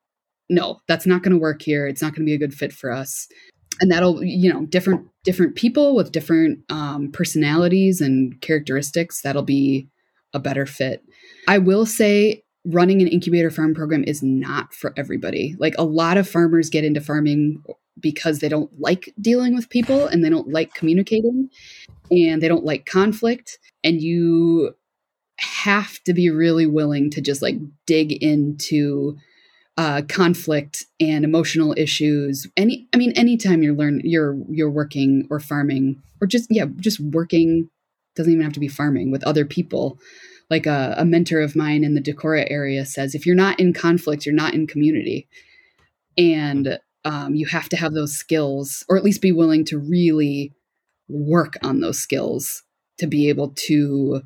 no, 0.48 0.80
that's 0.88 1.06
not 1.06 1.22
going 1.22 1.32
to 1.32 1.38
work 1.38 1.60
here. 1.60 1.86
It's 1.86 2.00
not 2.00 2.12
going 2.12 2.22
to 2.22 2.30
be 2.30 2.34
a 2.34 2.38
good 2.38 2.54
fit 2.54 2.72
for 2.72 2.90
us 2.90 3.28
and 3.80 3.90
that'll 3.90 4.22
you 4.24 4.52
know 4.52 4.66
different 4.66 5.06
different 5.24 5.54
people 5.56 5.94
with 5.94 6.12
different 6.12 6.60
um, 6.70 7.10
personalities 7.12 8.00
and 8.00 8.40
characteristics 8.40 9.22
that'll 9.22 9.42
be 9.42 9.88
a 10.32 10.38
better 10.38 10.66
fit 10.66 11.02
i 11.48 11.58
will 11.58 11.86
say 11.86 12.42
running 12.66 13.00
an 13.00 13.08
incubator 13.08 13.50
farm 13.50 13.74
program 13.74 14.04
is 14.04 14.22
not 14.22 14.74
for 14.74 14.92
everybody 14.96 15.54
like 15.58 15.74
a 15.78 15.84
lot 15.84 16.16
of 16.16 16.28
farmers 16.28 16.70
get 16.70 16.84
into 16.84 17.00
farming 17.00 17.62
because 17.98 18.40
they 18.40 18.48
don't 18.48 18.70
like 18.78 19.12
dealing 19.20 19.54
with 19.54 19.70
people 19.70 20.06
and 20.06 20.24
they 20.24 20.28
don't 20.28 20.48
like 20.48 20.74
communicating 20.74 21.48
and 22.10 22.42
they 22.42 22.48
don't 22.48 22.64
like 22.64 22.84
conflict 22.86 23.58
and 23.84 24.02
you 24.02 24.74
have 25.38 26.02
to 26.04 26.12
be 26.12 26.30
really 26.30 26.66
willing 26.66 27.10
to 27.10 27.20
just 27.20 27.42
like 27.42 27.56
dig 27.86 28.12
into 28.12 29.16
uh, 29.78 30.02
conflict 30.08 30.84
and 31.00 31.24
emotional 31.24 31.74
issues. 31.76 32.46
Any, 32.56 32.88
I 32.94 32.96
mean, 32.96 33.12
anytime 33.12 33.62
you're 33.62 33.74
learn, 33.74 34.00
you're 34.04 34.38
you're 34.48 34.70
working 34.70 35.26
or 35.30 35.38
farming 35.38 36.02
or 36.20 36.26
just 36.26 36.48
yeah, 36.50 36.66
just 36.76 36.98
working 37.00 37.68
doesn't 38.14 38.32
even 38.32 38.44
have 38.44 38.54
to 38.54 38.60
be 38.60 38.68
farming 38.68 39.10
with 39.10 39.22
other 39.24 39.44
people. 39.44 39.98
Like 40.48 40.66
a, 40.66 40.94
a 40.96 41.04
mentor 41.04 41.40
of 41.40 41.56
mine 41.56 41.82
in 41.82 41.94
the 41.94 42.00
Decorah 42.00 42.46
area 42.50 42.84
says, 42.86 43.14
if 43.14 43.26
you're 43.26 43.34
not 43.34 43.58
in 43.58 43.72
conflict, 43.72 44.24
you're 44.24 44.34
not 44.34 44.54
in 44.54 44.66
community. 44.66 45.28
And 46.16 46.78
um, 47.04 47.34
you 47.34 47.46
have 47.46 47.68
to 47.70 47.76
have 47.76 47.92
those 47.92 48.14
skills, 48.14 48.84
or 48.88 48.96
at 48.96 49.04
least 49.04 49.22
be 49.22 49.32
willing 49.32 49.64
to 49.66 49.78
really 49.78 50.52
work 51.08 51.54
on 51.62 51.80
those 51.80 51.98
skills 51.98 52.62
to 52.98 53.06
be 53.06 53.28
able 53.28 53.50
to 53.50 54.22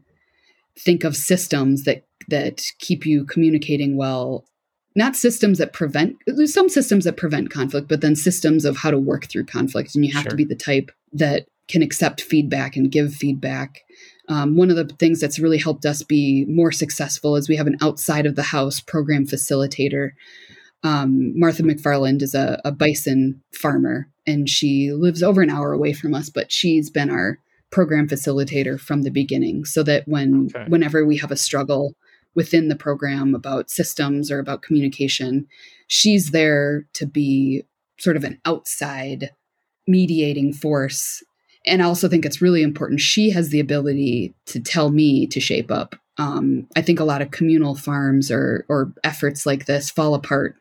think 0.78 1.04
of 1.04 1.16
systems 1.16 1.84
that 1.84 2.04
that 2.28 2.62
keep 2.78 3.04
you 3.04 3.24
communicating 3.24 3.96
well 3.96 4.44
not 4.94 5.16
systems 5.16 5.58
that 5.58 5.72
prevent 5.72 6.16
there's 6.26 6.54
some 6.54 6.68
systems 6.68 7.04
that 7.04 7.16
prevent 7.16 7.50
conflict 7.50 7.88
but 7.88 8.00
then 8.00 8.16
systems 8.16 8.64
of 8.64 8.78
how 8.78 8.90
to 8.90 8.98
work 8.98 9.26
through 9.28 9.44
conflict 9.44 9.94
and 9.94 10.04
you 10.04 10.12
have 10.12 10.22
sure. 10.22 10.30
to 10.30 10.36
be 10.36 10.44
the 10.44 10.54
type 10.54 10.90
that 11.12 11.46
can 11.68 11.82
accept 11.82 12.20
feedback 12.20 12.76
and 12.76 12.90
give 12.90 13.12
feedback 13.12 13.82
um, 14.30 14.56
one 14.56 14.70
of 14.70 14.76
the 14.76 14.86
things 14.94 15.20
that's 15.20 15.40
really 15.40 15.58
helped 15.58 15.84
us 15.84 16.02
be 16.02 16.46
more 16.48 16.70
successful 16.70 17.36
is 17.36 17.48
we 17.48 17.56
have 17.56 17.66
an 17.66 17.76
outside 17.82 18.26
of 18.26 18.36
the 18.36 18.44
house 18.44 18.80
program 18.80 19.26
facilitator 19.26 20.10
um, 20.82 21.38
martha 21.38 21.62
mcfarland 21.62 22.22
is 22.22 22.34
a, 22.34 22.60
a 22.64 22.72
bison 22.72 23.42
farmer 23.52 24.08
and 24.26 24.48
she 24.48 24.92
lives 24.92 25.22
over 25.22 25.42
an 25.42 25.50
hour 25.50 25.72
away 25.72 25.92
from 25.92 26.14
us 26.14 26.30
but 26.30 26.50
she's 26.50 26.88
been 26.88 27.10
our 27.10 27.38
program 27.70 28.08
facilitator 28.08 28.80
from 28.80 29.02
the 29.02 29.10
beginning 29.10 29.64
so 29.64 29.82
that 29.82 30.06
when 30.06 30.48
okay. 30.54 30.64
whenever 30.68 31.04
we 31.04 31.16
have 31.16 31.30
a 31.30 31.36
struggle 31.36 31.94
within 32.34 32.68
the 32.68 32.76
program 32.76 33.34
about 33.34 33.70
systems 33.70 34.30
or 34.30 34.38
about 34.38 34.62
communication 34.62 35.46
she's 35.86 36.30
there 36.30 36.86
to 36.94 37.06
be 37.06 37.64
sort 37.98 38.16
of 38.16 38.24
an 38.24 38.40
outside 38.44 39.30
mediating 39.86 40.52
force 40.52 41.22
and 41.66 41.82
i 41.82 41.84
also 41.84 42.08
think 42.08 42.24
it's 42.24 42.42
really 42.42 42.62
important. 42.62 43.00
She 43.00 43.30
has 43.30 43.50
the 43.50 43.60
ability 43.60 44.34
to 44.46 44.60
tell 44.60 44.90
me 44.90 45.26
to 45.28 45.40
shape 45.40 45.70
up. 45.70 45.96
Um, 46.18 46.66
i 46.76 46.82
think 46.82 47.00
a 47.00 47.04
lot 47.04 47.22
of 47.22 47.30
communal 47.30 47.74
farms 47.74 48.30
or 48.30 48.66
or 48.68 48.92
efforts 49.04 49.46
like 49.46 49.66
this 49.66 49.90
fall 49.90 50.14
apart 50.14 50.56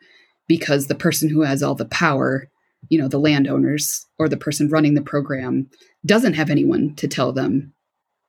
because 0.48 0.88
the 0.88 0.96
person 0.96 1.30
who 1.30 1.42
has 1.42 1.62
all 1.62 1.76
the 1.76 1.86
power 1.86 2.48
you 2.88 3.00
know 3.00 3.08
the 3.08 3.20
landowners 3.20 4.06
or 4.18 4.30
the 4.30 4.38
person 4.38 4.70
running 4.70 4.94
the 4.94 5.02
program 5.02 5.70
doesn't 6.06 6.34
have 6.34 6.50
anyone 6.50 6.96
to 6.96 7.08
tell 7.08 7.34
them 7.34 7.74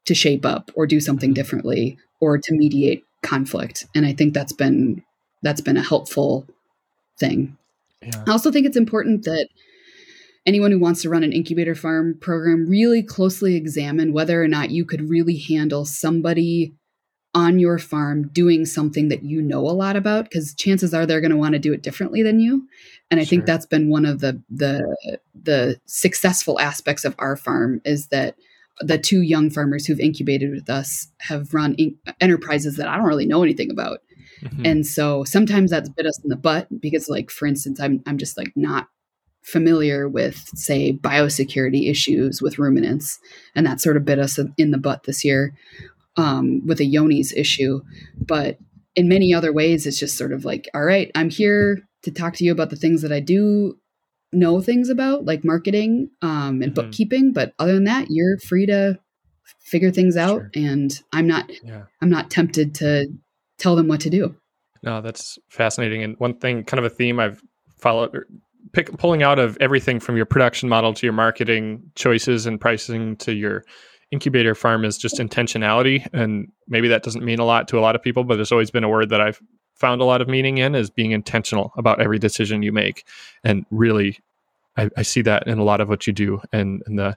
to 0.07 0.15
shape 0.15 0.45
up 0.45 0.71
or 0.75 0.87
do 0.87 0.99
something 0.99 1.33
differently 1.33 1.97
or 2.21 2.39
to 2.39 2.55
mediate 2.55 3.05
conflict. 3.23 3.87
And 3.95 4.07
i 4.07 4.13
think 4.13 4.35
that's 4.35 4.53
been 4.53 5.03
that's 5.43 5.61
been 5.61 5.77
a 5.77 5.83
helpful 5.83 6.47
thing. 7.19 7.57
Yeah. 8.03 8.25
i 8.27 8.31
also 8.31 8.51
think 8.51 8.67
it's 8.67 8.77
important 8.77 9.25
that 9.25 9.49
anyone 10.47 10.71
who 10.71 10.81
wants 10.81 11.03
to 11.03 11.11
run 11.11 11.23
an 11.23 11.33
incubator 11.33 11.75
farm 11.75 12.17
program 12.21 12.69
really 12.69 13.03
closely 13.03 13.57
examine 13.57 14.13
whether 14.13 14.43
or 14.43 14.49
not 14.49 14.71
you 14.71 14.85
could 14.85 15.09
really 15.09 15.39
handle 15.39 15.85
somebody 15.85 16.75
on 17.35 17.59
your 17.61 17.79
farm 17.79 18.29
doing 18.33 18.67
something 18.67 19.09
that 19.09 19.23
you 19.23 19.41
know 19.41 19.61
a 19.61 19.71
lot 19.71 19.95
about 19.95 20.25
because 20.25 20.55
chances 20.55 20.93
are 20.93 21.07
they're 21.07 21.21
going 21.21 21.31
to 21.31 21.37
want 21.37 21.53
to 21.53 21.61
do 21.61 21.73
it 21.73 21.83
differently 21.83 22.23
than 22.23 22.41
you 22.41 22.67
and 23.11 23.21
i 23.21 23.23
sure. 23.23 23.31
think 23.31 23.47
that's 23.47 23.67
been 23.67 23.89
one 23.89 24.05
of 24.05 24.21
the 24.21 24.43
the 24.51 24.83
the 25.41 25.81
successful 25.87 26.59
aspects 26.59 27.05
of 27.05 27.15
our 27.19 27.37
farm 27.37 27.81
is 27.85 28.09
that 28.09 28.35
the 28.81 28.99
two 28.99 29.21
young 29.21 29.49
farmers 29.49 29.87
who've 29.87 30.01
incubated 30.01 30.51
with 30.51 30.69
us 30.69 31.09
have 31.21 31.55
run 31.55 31.75
in- 31.75 31.97
enterprises 32.21 32.77
that 32.77 32.89
i 32.89 32.97
don't 32.97 33.07
really 33.07 33.27
know 33.27 33.45
anything 33.45 33.71
about 33.71 34.01
mm-hmm. 34.43 34.67
and 34.67 34.85
so 34.85 35.23
sometimes 35.23 35.71
that's 35.71 35.89
bit 35.89 36.07
us 36.07 36.19
in 36.25 36.31
the 36.31 36.37
butt 36.37 36.67
because 36.81 37.09
like 37.09 37.31
for 37.31 37.47
instance 37.47 37.79
i'm 37.79 38.03
i'm 38.07 38.19
just 38.19 38.37
like 38.37 38.53
not 38.57 38.89
familiar 39.43 40.09
with 40.09 40.37
say 40.55 40.93
biosecurity 40.93 41.91
issues 41.91 42.43
with 42.43 42.59
ruminants 42.59 43.19
and 43.55 43.67
that 43.67 43.81
sort 43.81 43.97
of 43.97 44.05
bit 44.05 44.19
us 44.19 44.39
in 44.59 44.71
the 44.71 44.79
butt 44.79 45.05
this 45.05 45.25
year 45.25 45.55
um, 46.17 46.67
with 46.67 46.81
a 46.81 46.91
Johne's 46.91 47.33
issue. 47.33 47.81
But 48.17 48.59
in 48.95 49.09
many 49.09 49.33
other 49.33 49.53
ways, 49.53 49.87
it's 49.87 49.99
just 49.99 50.17
sort 50.17 50.33
of 50.33 50.45
like, 50.45 50.69
all 50.75 50.85
right, 50.85 51.11
I'm 51.15 51.31
here 51.31 51.81
to 52.03 52.11
talk 52.11 52.35
to 52.35 52.45
you 52.45 52.53
about 52.53 52.71
the 52.71 52.77
things 52.77 53.03
that 53.03 53.13
I 53.13 53.21
do 53.21 53.79
know 54.33 54.61
things 54.61 54.89
about, 54.89 55.25
like 55.25 55.45
marketing 55.45 56.11
um, 56.23 56.63
and 56.63 56.73
mm-hmm. 56.73 56.75
bookkeeping. 56.75 57.33
But 57.33 57.53
other 57.59 57.75
than 57.75 57.85
that, 57.85 58.07
you're 58.11 58.39
free 58.39 58.67
to 58.67 58.99
figure 59.61 59.91
things 59.91 60.17
out. 60.17 60.41
Sure. 60.41 60.51
And 60.55 61.01
I'm 61.13 61.27
not, 61.27 61.51
yeah. 61.65 61.85
I'm 62.01 62.11
not 62.11 62.31
tempted 62.31 62.75
to 62.77 63.07
tell 63.59 63.77
them 63.77 63.89
what 63.89 64.01
to 64.01 64.11
do. 64.11 64.37
No, 64.83 65.01
that's 65.01 65.39
fascinating. 65.49 66.03
And 66.03 66.17
one 66.19 66.39
thing, 66.39 66.65
kind 66.65 66.85
of 66.85 66.91
a 66.91 66.95
theme 66.95 67.21
I've 67.21 67.43
followed, 67.79 68.15
er, 68.15 68.27
pick, 68.73 68.97
pulling 68.99 69.23
out 69.23 69.39
of 69.39 69.57
everything 69.61 70.01
from 70.01 70.17
your 70.17 70.27
production 70.27 70.69
model 70.69 70.95
to 70.95 71.07
your 71.07 71.13
marketing 71.13 71.83
choices 71.95 72.47
and 72.47 72.61
pricing 72.61 73.17
to 73.17 73.33
your 73.33 73.65
incubator 74.11 74.55
farm 74.55 74.85
is 74.85 74.99
just 74.99 75.19
intentionality. 75.19 76.07
And 76.13 76.51
maybe 76.69 76.89
that 76.89 77.03
doesn't 77.03 77.25
mean 77.25 77.39
a 77.39 77.45
lot 77.45 77.69
to 77.69 77.79
a 77.79 77.81
lot 77.81 77.95
of 77.95 78.03
people 78.03 78.25
but 78.25 78.37
there's 78.37 78.53
always 78.53 78.71
been 78.71 78.85
a 78.85 78.89
word 78.89 79.11
that 79.11 79.21
i've 79.21 79.41
found 79.81 80.03
a 80.03 80.05
lot 80.05 80.21
of 80.21 80.29
meaning 80.29 80.59
in 80.59 80.75
is 80.75 80.91
being 80.91 81.11
intentional 81.11 81.73
about 81.77 82.01
every 82.01 82.19
decision 82.19 82.63
you 82.63 82.71
make. 82.71 83.07
And 83.43 83.65
really 83.71 84.19
I, 84.77 84.89
I 84.97 85.03
see 85.03 85.23
that 85.23 85.49
in 85.49 85.59
a 85.59 85.65
lot 85.65 85.81
of 85.81 85.89
what 85.89 86.07
you 86.07 86.13
do. 86.13 86.41
And, 86.53 86.83
and 86.87 86.99
the 86.99 87.17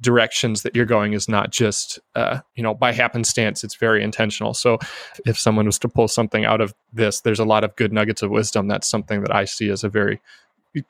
directions 0.00 0.62
that 0.62 0.74
you're 0.74 0.86
going 0.86 1.12
is 1.12 1.28
not 1.28 1.50
just 1.50 1.98
uh, 2.14 2.40
you 2.54 2.62
know 2.62 2.74
by 2.74 2.92
happenstance 2.92 3.64
it's 3.64 3.74
very 3.74 4.02
intentional. 4.02 4.54
So 4.54 4.78
if 5.26 5.38
someone 5.38 5.66
was 5.66 5.78
to 5.80 5.88
pull 5.88 6.08
something 6.08 6.44
out 6.44 6.60
of 6.60 6.72
this 6.92 7.20
there's 7.20 7.40
a 7.40 7.44
lot 7.44 7.64
of 7.64 7.74
good 7.76 7.92
nuggets 7.92 8.22
of 8.22 8.30
wisdom. 8.30 8.68
That's 8.68 8.88
something 8.88 9.20
that 9.22 9.34
i 9.34 9.44
see 9.44 9.68
as 9.68 9.82
a 9.82 9.88
very 9.88 10.20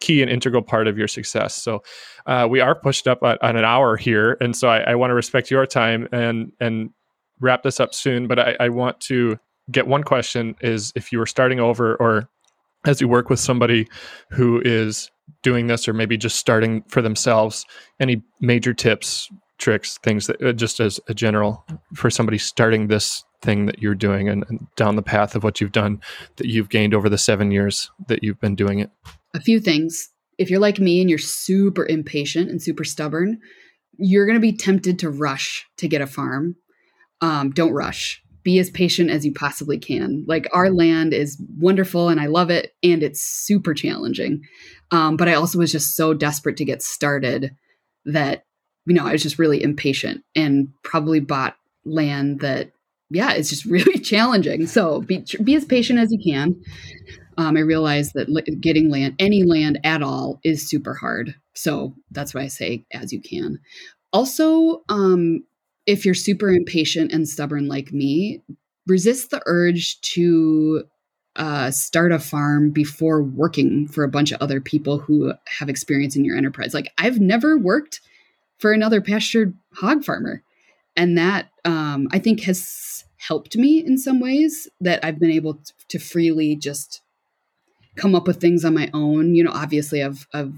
key 0.00 0.22
and 0.22 0.30
integral 0.30 0.62
part 0.62 0.86
of 0.86 0.98
your 0.98 1.08
success. 1.08 1.54
So 1.54 1.82
uh, 2.26 2.46
we 2.50 2.60
are 2.60 2.74
pushed 2.74 3.06
up 3.06 3.22
on, 3.22 3.38
on, 3.42 3.56
an 3.56 3.64
hour 3.64 3.96
here, 3.96 4.36
and 4.40 4.56
so 4.56 4.68
I, 4.68 4.80
I 4.80 4.94
want 4.94 5.10
to 5.10 5.14
respect 5.14 5.50
your 5.50 5.66
time 5.66 6.08
and 6.12 6.52
and 6.60 6.90
wrap 7.40 7.62
this 7.62 7.80
up 7.80 7.94
soon. 7.94 8.26
But 8.26 8.38
I, 8.38 8.56
I 8.60 8.68
want 8.68 9.00
to 9.02 9.38
get 9.70 9.86
one 9.86 10.02
question: 10.02 10.56
is 10.60 10.92
if 10.94 11.12
you 11.12 11.18
were 11.18 11.26
starting 11.26 11.60
over, 11.60 11.96
or 11.96 12.28
as 12.86 13.00
you 13.00 13.08
work 13.08 13.30
with 13.30 13.40
somebody 13.40 13.88
who 14.30 14.60
is 14.64 15.10
doing 15.42 15.66
this, 15.66 15.88
or 15.88 15.92
maybe 15.92 16.16
just 16.16 16.36
starting 16.36 16.82
for 16.88 17.02
themselves, 17.02 17.66
any 18.00 18.22
major 18.40 18.74
tips, 18.74 19.28
tricks, 19.58 19.98
things 20.02 20.26
that 20.26 20.42
uh, 20.42 20.52
just 20.52 20.80
as 20.80 21.00
a 21.08 21.14
general 21.14 21.64
for 21.94 22.10
somebody 22.10 22.38
starting 22.38 22.88
this 22.88 23.24
thing 23.44 23.66
that 23.66 23.80
you're 23.80 23.94
doing 23.94 24.28
and, 24.28 24.44
and 24.48 24.66
down 24.76 24.96
the 24.96 25.02
path 25.02 25.34
of 25.34 25.44
what 25.44 25.60
you've 25.60 25.72
done 25.72 26.00
that 26.36 26.46
you've 26.46 26.70
gained 26.70 26.94
over 26.94 27.08
the 27.08 27.18
seven 27.18 27.50
years 27.50 27.90
that 28.08 28.22
you've 28.22 28.40
been 28.40 28.54
doing 28.54 28.78
it 28.78 28.90
a 29.34 29.40
few 29.40 29.60
things. 29.60 30.08
If 30.38 30.50
you're 30.50 30.60
like 30.60 30.78
me 30.78 31.00
and 31.00 31.10
you're 31.10 31.18
super 31.18 31.86
impatient 31.86 32.50
and 32.50 32.62
super 32.62 32.84
stubborn, 32.84 33.40
you're 33.98 34.26
going 34.26 34.36
to 34.36 34.40
be 34.40 34.56
tempted 34.56 34.98
to 35.00 35.10
rush 35.10 35.66
to 35.78 35.88
get 35.88 36.00
a 36.00 36.06
farm. 36.06 36.56
Um, 37.20 37.50
don't 37.50 37.72
rush. 37.72 38.22
Be 38.42 38.58
as 38.58 38.70
patient 38.70 39.10
as 39.10 39.24
you 39.24 39.32
possibly 39.32 39.78
can. 39.78 40.24
Like 40.26 40.46
our 40.52 40.70
land 40.70 41.14
is 41.14 41.40
wonderful 41.58 42.08
and 42.08 42.20
I 42.20 42.26
love 42.26 42.50
it, 42.50 42.74
and 42.82 43.02
it's 43.02 43.22
super 43.22 43.72
challenging. 43.74 44.42
Um, 44.90 45.16
but 45.16 45.28
I 45.28 45.34
also 45.34 45.58
was 45.58 45.72
just 45.72 45.96
so 45.96 46.12
desperate 46.12 46.56
to 46.58 46.64
get 46.64 46.82
started 46.82 47.54
that 48.04 48.44
you 48.86 48.94
know 48.94 49.06
I 49.06 49.12
was 49.12 49.22
just 49.22 49.38
really 49.38 49.62
impatient 49.62 50.24
and 50.36 50.68
probably 50.82 51.20
bought 51.20 51.56
land 51.86 52.40
that 52.40 52.72
yeah 53.08 53.32
it's 53.32 53.48
just 53.48 53.64
really 53.64 53.98
challenging. 53.98 54.66
So 54.66 55.00
be 55.00 55.24
be 55.42 55.54
as 55.54 55.64
patient 55.64 55.98
as 55.98 56.12
you 56.12 56.18
can 56.22 56.60
um, 57.36 57.56
I 57.56 57.60
realized 57.60 58.12
that 58.14 58.58
getting 58.60 58.90
land, 58.90 59.14
any 59.18 59.42
land 59.42 59.80
at 59.84 60.02
all, 60.02 60.40
is 60.44 60.68
super 60.68 60.94
hard. 60.94 61.34
So 61.54 61.94
that's 62.10 62.34
why 62.34 62.42
I 62.42 62.48
say 62.48 62.84
as 62.92 63.12
you 63.12 63.20
can. 63.20 63.58
Also, 64.12 64.82
um, 64.88 65.44
if 65.86 66.04
you're 66.04 66.14
super 66.14 66.48
impatient 66.50 67.12
and 67.12 67.28
stubborn 67.28 67.68
like 67.68 67.92
me, 67.92 68.42
resist 68.86 69.30
the 69.30 69.42
urge 69.46 70.00
to 70.00 70.84
uh, 71.36 71.70
start 71.70 72.12
a 72.12 72.18
farm 72.18 72.70
before 72.70 73.22
working 73.22 73.88
for 73.88 74.04
a 74.04 74.08
bunch 74.08 74.30
of 74.30 74.40
other 74.40 74.60
people 74.60 74.98
who 74.98 75.32
have 75.58 75.68
experience 75.68 76.14
in 76.16 76.24
your 76.24 76.36
enterprise. 76.36 76.74
Like 76.74 76.92
I've 76.98 77.20
never 77.20 77.58
worked 77.58 78.00
for 78.58 78.72
another 78.72 79.00
pastured 79.00 79.54
hog 79.74 80.04
farmer, 80.04 80.42
and 80.96 81.18
that 81.18 81.50
um, 81.64 82.06
I 82.12 82.20
think 82.20 82.42
has 82.42 83.04
helped 83.16 83.56
me 83.56 83.84
in 83.84 83.98
some 83.98 84.20
ways. 84.20 84.68
That 84.80 85.04
I've 85.04 85.18
been 85.18 85.32
able 85.32 85.60
to 85.88 85.98
freely 85.98 86.54
just 86.54 87.02
come 87.96 88.14
up 88.14 88.26
with 88.26 88.40
things 88.40 88.64
on 88.64 88.74
my 88.74 88.90
own. 88.92 89.34
You 89.34 89.44
know, 89.44 89.52
obviously 89.52 90.02
I've, 90.02 90.26
I've 90.32 90.52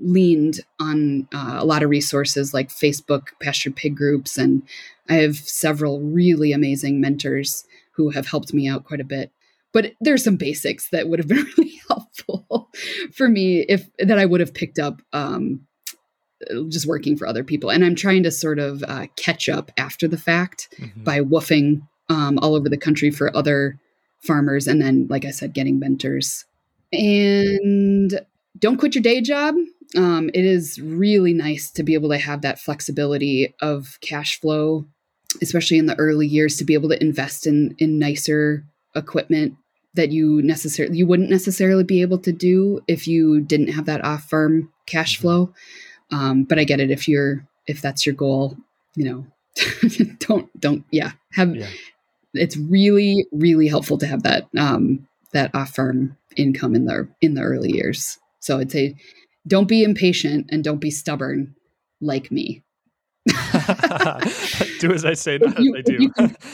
leaned 0.00 0.60
on 0.80 1.28
uh, 1.34 1.56
a 1.58 1.64
lot 1.64 1.82
of 1.82 1.90
resources 1.90 2.52
like 2.52 2.68
Facebook 2.68 3.28
pasture 3.40 3.70
pig 3.70 3.96
groups, 3.96 4.38
and 4.38 4.62
I 5.08 5.14
have 5.14 5.36
several 5.36 6.00
really 6.00 6.52
amazing 6.52 7.00
mentors 7.00 7.64
who 7.92 8.10
have 8.10 8.26
helped 8.26 8.54
me 8.54 8.68
out 8.68 8.84
quite 8.84 9.00
a 9.00 9.04
bit. 9.04 9.30
But 9.72 9.94
there's 10.00 10.24
some 10.24 10.36
basics 10.36 10.90
that 10.90 11.08
would 11.08 11.18
have 11.18 11.28
been 11.28 11.46
really 11.58 11.80
helpful 11.88 12.70
for 13.12 13.28
me 13.28 13.60
if 13.60 13.88
that 13.98 14.18
I 14.18 14.26
would 14.26 14.40
have 14.40 14.54
picked 14.54 14.78
up 14.78 15.00
um, 15.12 15.66
just 16.68 16.86
working 16.86 17.16
for 17.16 17.26
other 17.26 17.44
people. 17.44 17.70
And 17.70 17.84
I'm 17.84 17.94
trying 17.94 18.22
to 18.24 18.30
sort 18.30 18.58
of 18.58 18.82
uh, 18.86 19.06
catch 19.16 19.48
up 19.48 19.70
after 19.76 20.08
the 20.08 20.18
fact 20.18 20.68
mm-hmm. 20.78 21.04
by 21.04 21.20
WWOOFing 21.20 21.82
um, 22.08 22.38
all 22.40 22.54
over 22.54 22.68
the 22.68 22.76
country 22.76 23.10
for 23.10 23.34
other 23.36 23.78
farmers, 24.18 24.68
and 24.68 24.80
then, 24.80 25.06
like 25.08 25.24
I 25.24 25.30
said, 25.30 25.52
getting 25.52 25.78
mentors 25.78 26.44
and 26.92 28.20
don't 28.58 28.76
quit 28.78 28.94
your 28.94 29.02
day 29.02 29.20
job. 29.20 29.54
Um, 29.96 30.30
it 30.32 30.44
is 30.44 30.80
really 30.80 31.34
nice 31.34 31.70
to 31.72 31.82
be 31.82 31.94
able 31.94 32.08
to 32.10 32.18
have 32.18 32.42
that 32.42 32.58
flexibility 32.58 33.54
of 33.60 33.98
cash 34.00 34.40
flow, 34.40 34.86
especially 35.42 35.78
in 35.78 35.86
the 35.86 35.98
early 35.98 36.26
years, 36.26 36.56
to 36.56 36.64
be 36.64 36.74
able 36.74 36.88
to 36.90 37.02
invest 37.02 37.46
in 37.46 37.74
in 37.78 37.98
nicer 37.98 38.64
equipment 38.94 39.54
that 39.94 40.10
you 40.10 40.40
necessarily 40.42 40.96
you 40.96 41.06
wouldn't 41.06 41.30
necessarily 41.30 41.84
be 41.84 42.00
able 42.00 42.18
to 42.18 42.32
do 42.32 42.80
if 42.88 43.06
you 43.06 43.40
didn't 43.40 43.68
have 43.68 43.86
that 43.86 44.04
off 44.04 44.28
firm 44.28 44.70
cash 44.86 45.16
Mm-hmm. 45.18 45.22
flow. 45.22 45.54
Um, 46.10 46.44
but 46.44 46.58
I 46.58 46.64
get 46.64 46.80
it 46.80 46.90
if 46.90 47.08
you're 47.08 47.46
if 47.66 47.80
that's 47.82 48.04
your 48.06 48.14
goal, 48.14 48.56
you 48.96 49.04
know, 49.04 49.26
don't 50.18 50.60
don't 50.60 50.84
yeah 50.90 51.12
have 51.32 51.54
Yeah. 51.54 51.68
it's 52.34 52.56
really 52.56 53.26
really 53.32 53.68
helpful 53.68 53.98
to 53.98 54.06
have 54.06 54.22
that 54.22 54.48
um, 54.56 55.06
that 55.32 55.54
off 55.54 55.74
farm 55.74 56.16
income 56.36 56.74
in 56.74 56.84
the 56.86 57.08
in 57.20 57.34
the 57.34 57.42
early 57.42 57.72
years. 57.72 58.18
So 58.40 58.58
I'd 58.58 58.70
say 58.72 58.96
don't 59.46 59.68
be 59.68 59.82
impatient 59.82 60.46
and 60.50 60.62
don't 60.64 60.80
be 60.80 60.90
stubborn 60.90 61.54
like 62.00 62.30
me. 62.30 62.62
do 64.80 64.92
as 64.92 65.04
I 65.04 65.14
say, 65.14 65.38
not 65.38 65.58
as 65.58 65.66
I 65.76 65.80
do. 65.82 66.10
can- 66.10 66.36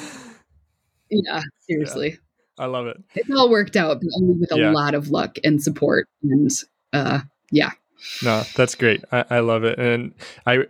Yeah, 1.11 1.41
seriously. 1.61 2.19
I 2.59 2.67
love 2.67 2.87
it. 2.87 2.99
It's 3.15 3.31
all 3.31 3.49
worked 3.49 3.77
out, 3.77 3.99
but 4.01 4.09
only 4.21 4.35
with 4.35 4.53
a 4.53 4.59
Yeah. 4.59 4.73
lot 4.73 4.95
of 4.95 5.09
luck 5.09 5.37
and 5.43 5.63
support. 5.63 6.07
And 6.23 6.51
uh, 6.93 7.21
yeah, 7.51 7.71
No, 8.23 8.43
that's 8.57 8.75
great. 8.75 9.03
I, 9.11 9.25
I 9.31 9.39
love 9.41 9.65
it, 9.65 9.79
and 9.79 10.13
I 10.45 10.65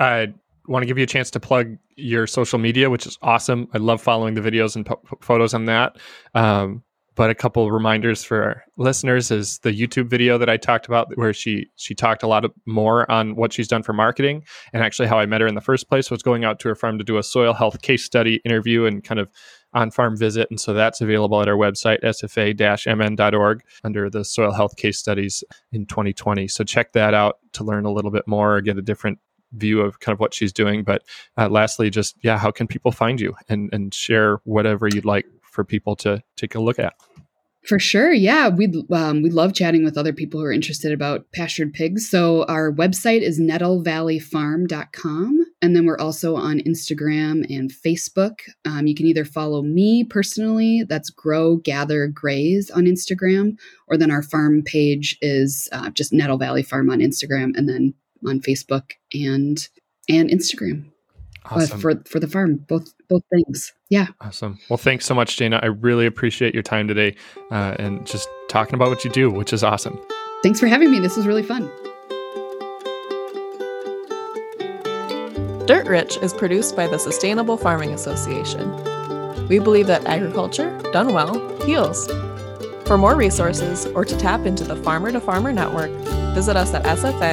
I 0.00 0.32
want 0.66 0.82
to 0.82 0.86
give 0.86 0.98
you 0.98 1.04
a 1.04 1.06
chance 1.06 1.30
to 1.32 1.38
plug 1.40 1.76
your 1.96 2.26
social 2.26 2.58
media, 2.58 2.90
which 2.90 3.06
is 3.06 3.18
awesome. 3.22 3.68
I 3.72 3.78
love 3.78 4.00
following 4.02 4.34
the 4.34 4.40
videos 4.40 4.74
and 4.74 4.84
po- 4.84 5.00
photos 5.20 5.54
on 5.54 5.66
that. 5.66 5.96
Um, 6.34 6.82
but 7.16 7.30
a 7.30 7.34
couple 7.34 7.70
reminders 7.70 8.24
for 8.24 8.42
our 8.42 8.64
listeners 8.76 9.30
is 9.30 9.58
the 9.60 9.72
YouTube 9.72 10.08
video 10.08 10.36
that 10.38 10.48
I 10.48 10.56
talked 10.56 10.86
about, 10.86 11.16
where 11.16 11.32
she 11.32 11.66
she 11.76 11.94
talked 11.94 12.22
a 12.22 12.26
lot 12.26 12.44
of, 12.44 12.52
more 12.66 13.10
on 13.10 13.36
what 13.36 13.52
she's 13.52 13.68
done 13.68 13.82
for 13.82 13.92
marketing 13.92 14.44
and 14.72 14.82
actually 14.82 15.08
how 15.08 15.18
I 15.18 15.26
met 15.26 15.40
her 15.40 15.46
in 15.46 15.54
the 15.54 15.60
first 15.60 15.88
place 15.88 16.10
was 16.10 16.22
going 16.22 16.44
out 16.44 16.58
to 16.60 16.68
her 16.68 16.74
farm 16.74 16.98
to 16.98 17.04
do 17.04 17.18
a 17.18 17.22
soil 17.22 17.52
health 17.52 17.82
case 17.82 18.04
study 18.04 18.40
interview 18.44 18.84
and 18.84 19.04
kind 19.04 19.20
of 19.20 19.30
on 19.72 19.90
farm 19.90 20.16
visit. 20.16 20.48
And 20.50 20.60
so 20.60 20.72
that's 20.72 21.00
available 21.00 21.40
at 21.42 21.48
our 21.48 21.56
website, 21.56 22.02
sfa-mn.org, 22.02 23.62
under 23.82 24.08
the 24.08 24.24
soil 24.24 24.52
health 24.52 24.76
case 24.76 24.98
studies 24.98 25.42
in 25.72 25.86
2020. 25.86 26.48
So 26.48 26.64
check 26.64 26.92
that 26.92 27.12
out 27.14 27.38
to 27.52 27.64
learn 27.64 27.84
a 27.84 27.92
little 27.92 28.10
bit 28.10 28.26
more 28.26 28.56
or 28.56 28.60
get 28.60 28.78
a 28.78 28.82
different 28.82 29.18
view 29.52 29.80
of 29.80 30.00
kind 30.00 30.14
of 30.14 30.20
what 30.20 30.34
she's 30.34 30.52
doing. 30.52 30.82
But 30.84 31.02
uh, 31.36 31.48
lastly, 31.48 31.90
just 31.90 32.16
yeah, 32.22 32.38
how 32.38 32.50
can 32.50 32.66
people 32.66 32.92
find 32.92 33.20
you 33.20 33.34
and 33.48 33.70
and 33.72 33.92
share 33.92 34.38
whatever 34.44 34.88
you'd 34.88 35.04
like 35.04 35.26
for 35.54 35.64
people 35.64 35.96
to 35.96 36.22
take 36.36 36.54
a 36.54 36.60
look 36.60 36.78
at? 36.78 36.92
For 37.66 37.78
sure, 37.78 38.12
yeah, 38.12 38.50
we'd 38.50 38.76
um, 38.92 39.22
we 39.22 39.30
love 39.30 39.54
chatting 39.54 39.84
with 39.84 39.96
other 39.96 40.12
people 40.12 40.38
who 40.38 40.44
are 40.44 40.52
interested 40.52 40.92
about 40.92 41.32
pastured 41.32 41.72
pigs. 41.72 42.10
So 42.10 42.44
our 42.44 42.70
website 42.70 43.22
is 43.22 43.40
nettlevalleyfarm.com, 43.40 45.46
and 45.62 45.74
then 45.74 45.86
we're 45.86 45.96
also 45.96 46.36
on 46.36 46.60
Instagram 46.60 47.46
and 47.48 47.72
Facebook. 47.72 48.40
Um, 48.66 48.86
you 48.86 48.94
can 48.94 49.06
either 49.06 49.24
follow 49.24 49.62
me 49.62 50.04
personally, 50.04 50.84
that's 50.86 51.08
Grow 51.08 51.56
Gather 51.56 52.06
Graze 52.06 52.70
on 52.70 52.84
Instagram, 52.84 53.56
or 53.86 53.96
then 53.96 54.10
our 54.10 54.22
farm 54.22 54.62
page 54.62 55.16
is 55.22 55.66
uh, 55.72 55.88
just 55.88 56.12
Nettle 56.12 56.36
Valley 56.36 56.62
Farm 56.62 56.90
on 56.90 56.98
Instagram, 56.98 57.56
and 57.56 57.66
then 57.66 57.94
on 58.26 58.40
Facebook 58.40 58.90
and 59.14 59.70
and 60.06 60.28
Instagram 60.28 60.90
uh, 61.44 61.56
Awesome. 61.56 61.80
for 61.80 61.94
for 62.06 62.20
the 62.20 62.26
farm. 62.28 62.56
Both 62.68 62.92
both 63.08 63.22
things. 63.32 63.72
Yeah. 63.90 64.08
Awesome. 64.20 64.58
Well, 64.68 64.76
thanks 64.76 65.04
so 65.06 65.14
much, 65.14 65.36
Jana. 65.36 65.60
I 65.62 65.66
really 65.66 66.06
appreciate 66.06 66.54
your 66.54 66.62
time 66.62 66.88
today 66.88 67.16
uh, 67.50 67.74
and 67.78 68.06
just 68.06 68.28
talking 68.48 68.74
about 68.74 68.88
what 68.88 69.04
you 69.04 69.10
do, 69.10 69.30
which 69.30 69.52
is 69.52 69.62
awesome. 69.62 69.98
Thanks 70.42 70.60
for 70.60 70.66
having 70.66 70.90
me. 70.90 71.00
This 71.00 71.16
was 71.16 71.26
really 71.26 71.42
fun. 71.42 71.70
Dirt 75.66 75.86
Rich 75.86 76.18
is 76.18 76.34
produced 76.34 76.76
by 76.76 76.86
the 76.86 76.98
Sustainable 76.98 77.56
Farming 77.56 77.94
Association. 77.94 78.70
We 79.48 79.58
believe 79.58 79.86
that 79.86 80.04
agriculture, 80.04 80.78
done 80.92 81.14
well, 81.14 81.34
heals. 81.62 82.06
For 82.86 82.98
more 82.98 83.16
resources 83.16 83.86
or 83.86 84.04
to 84.04 84.16
tap 84.18 84.44
into 84.44 84.62
the 84.64 84.76
Farmer 84.76 85.10
to 85.10 85.20
Farmer 85.20 85.52
Network, 85.52 85.90
visit 86.34 86.54
us 86.56 86.74
at 86.74 86.82
sfa-mn.org. 86.84 87.24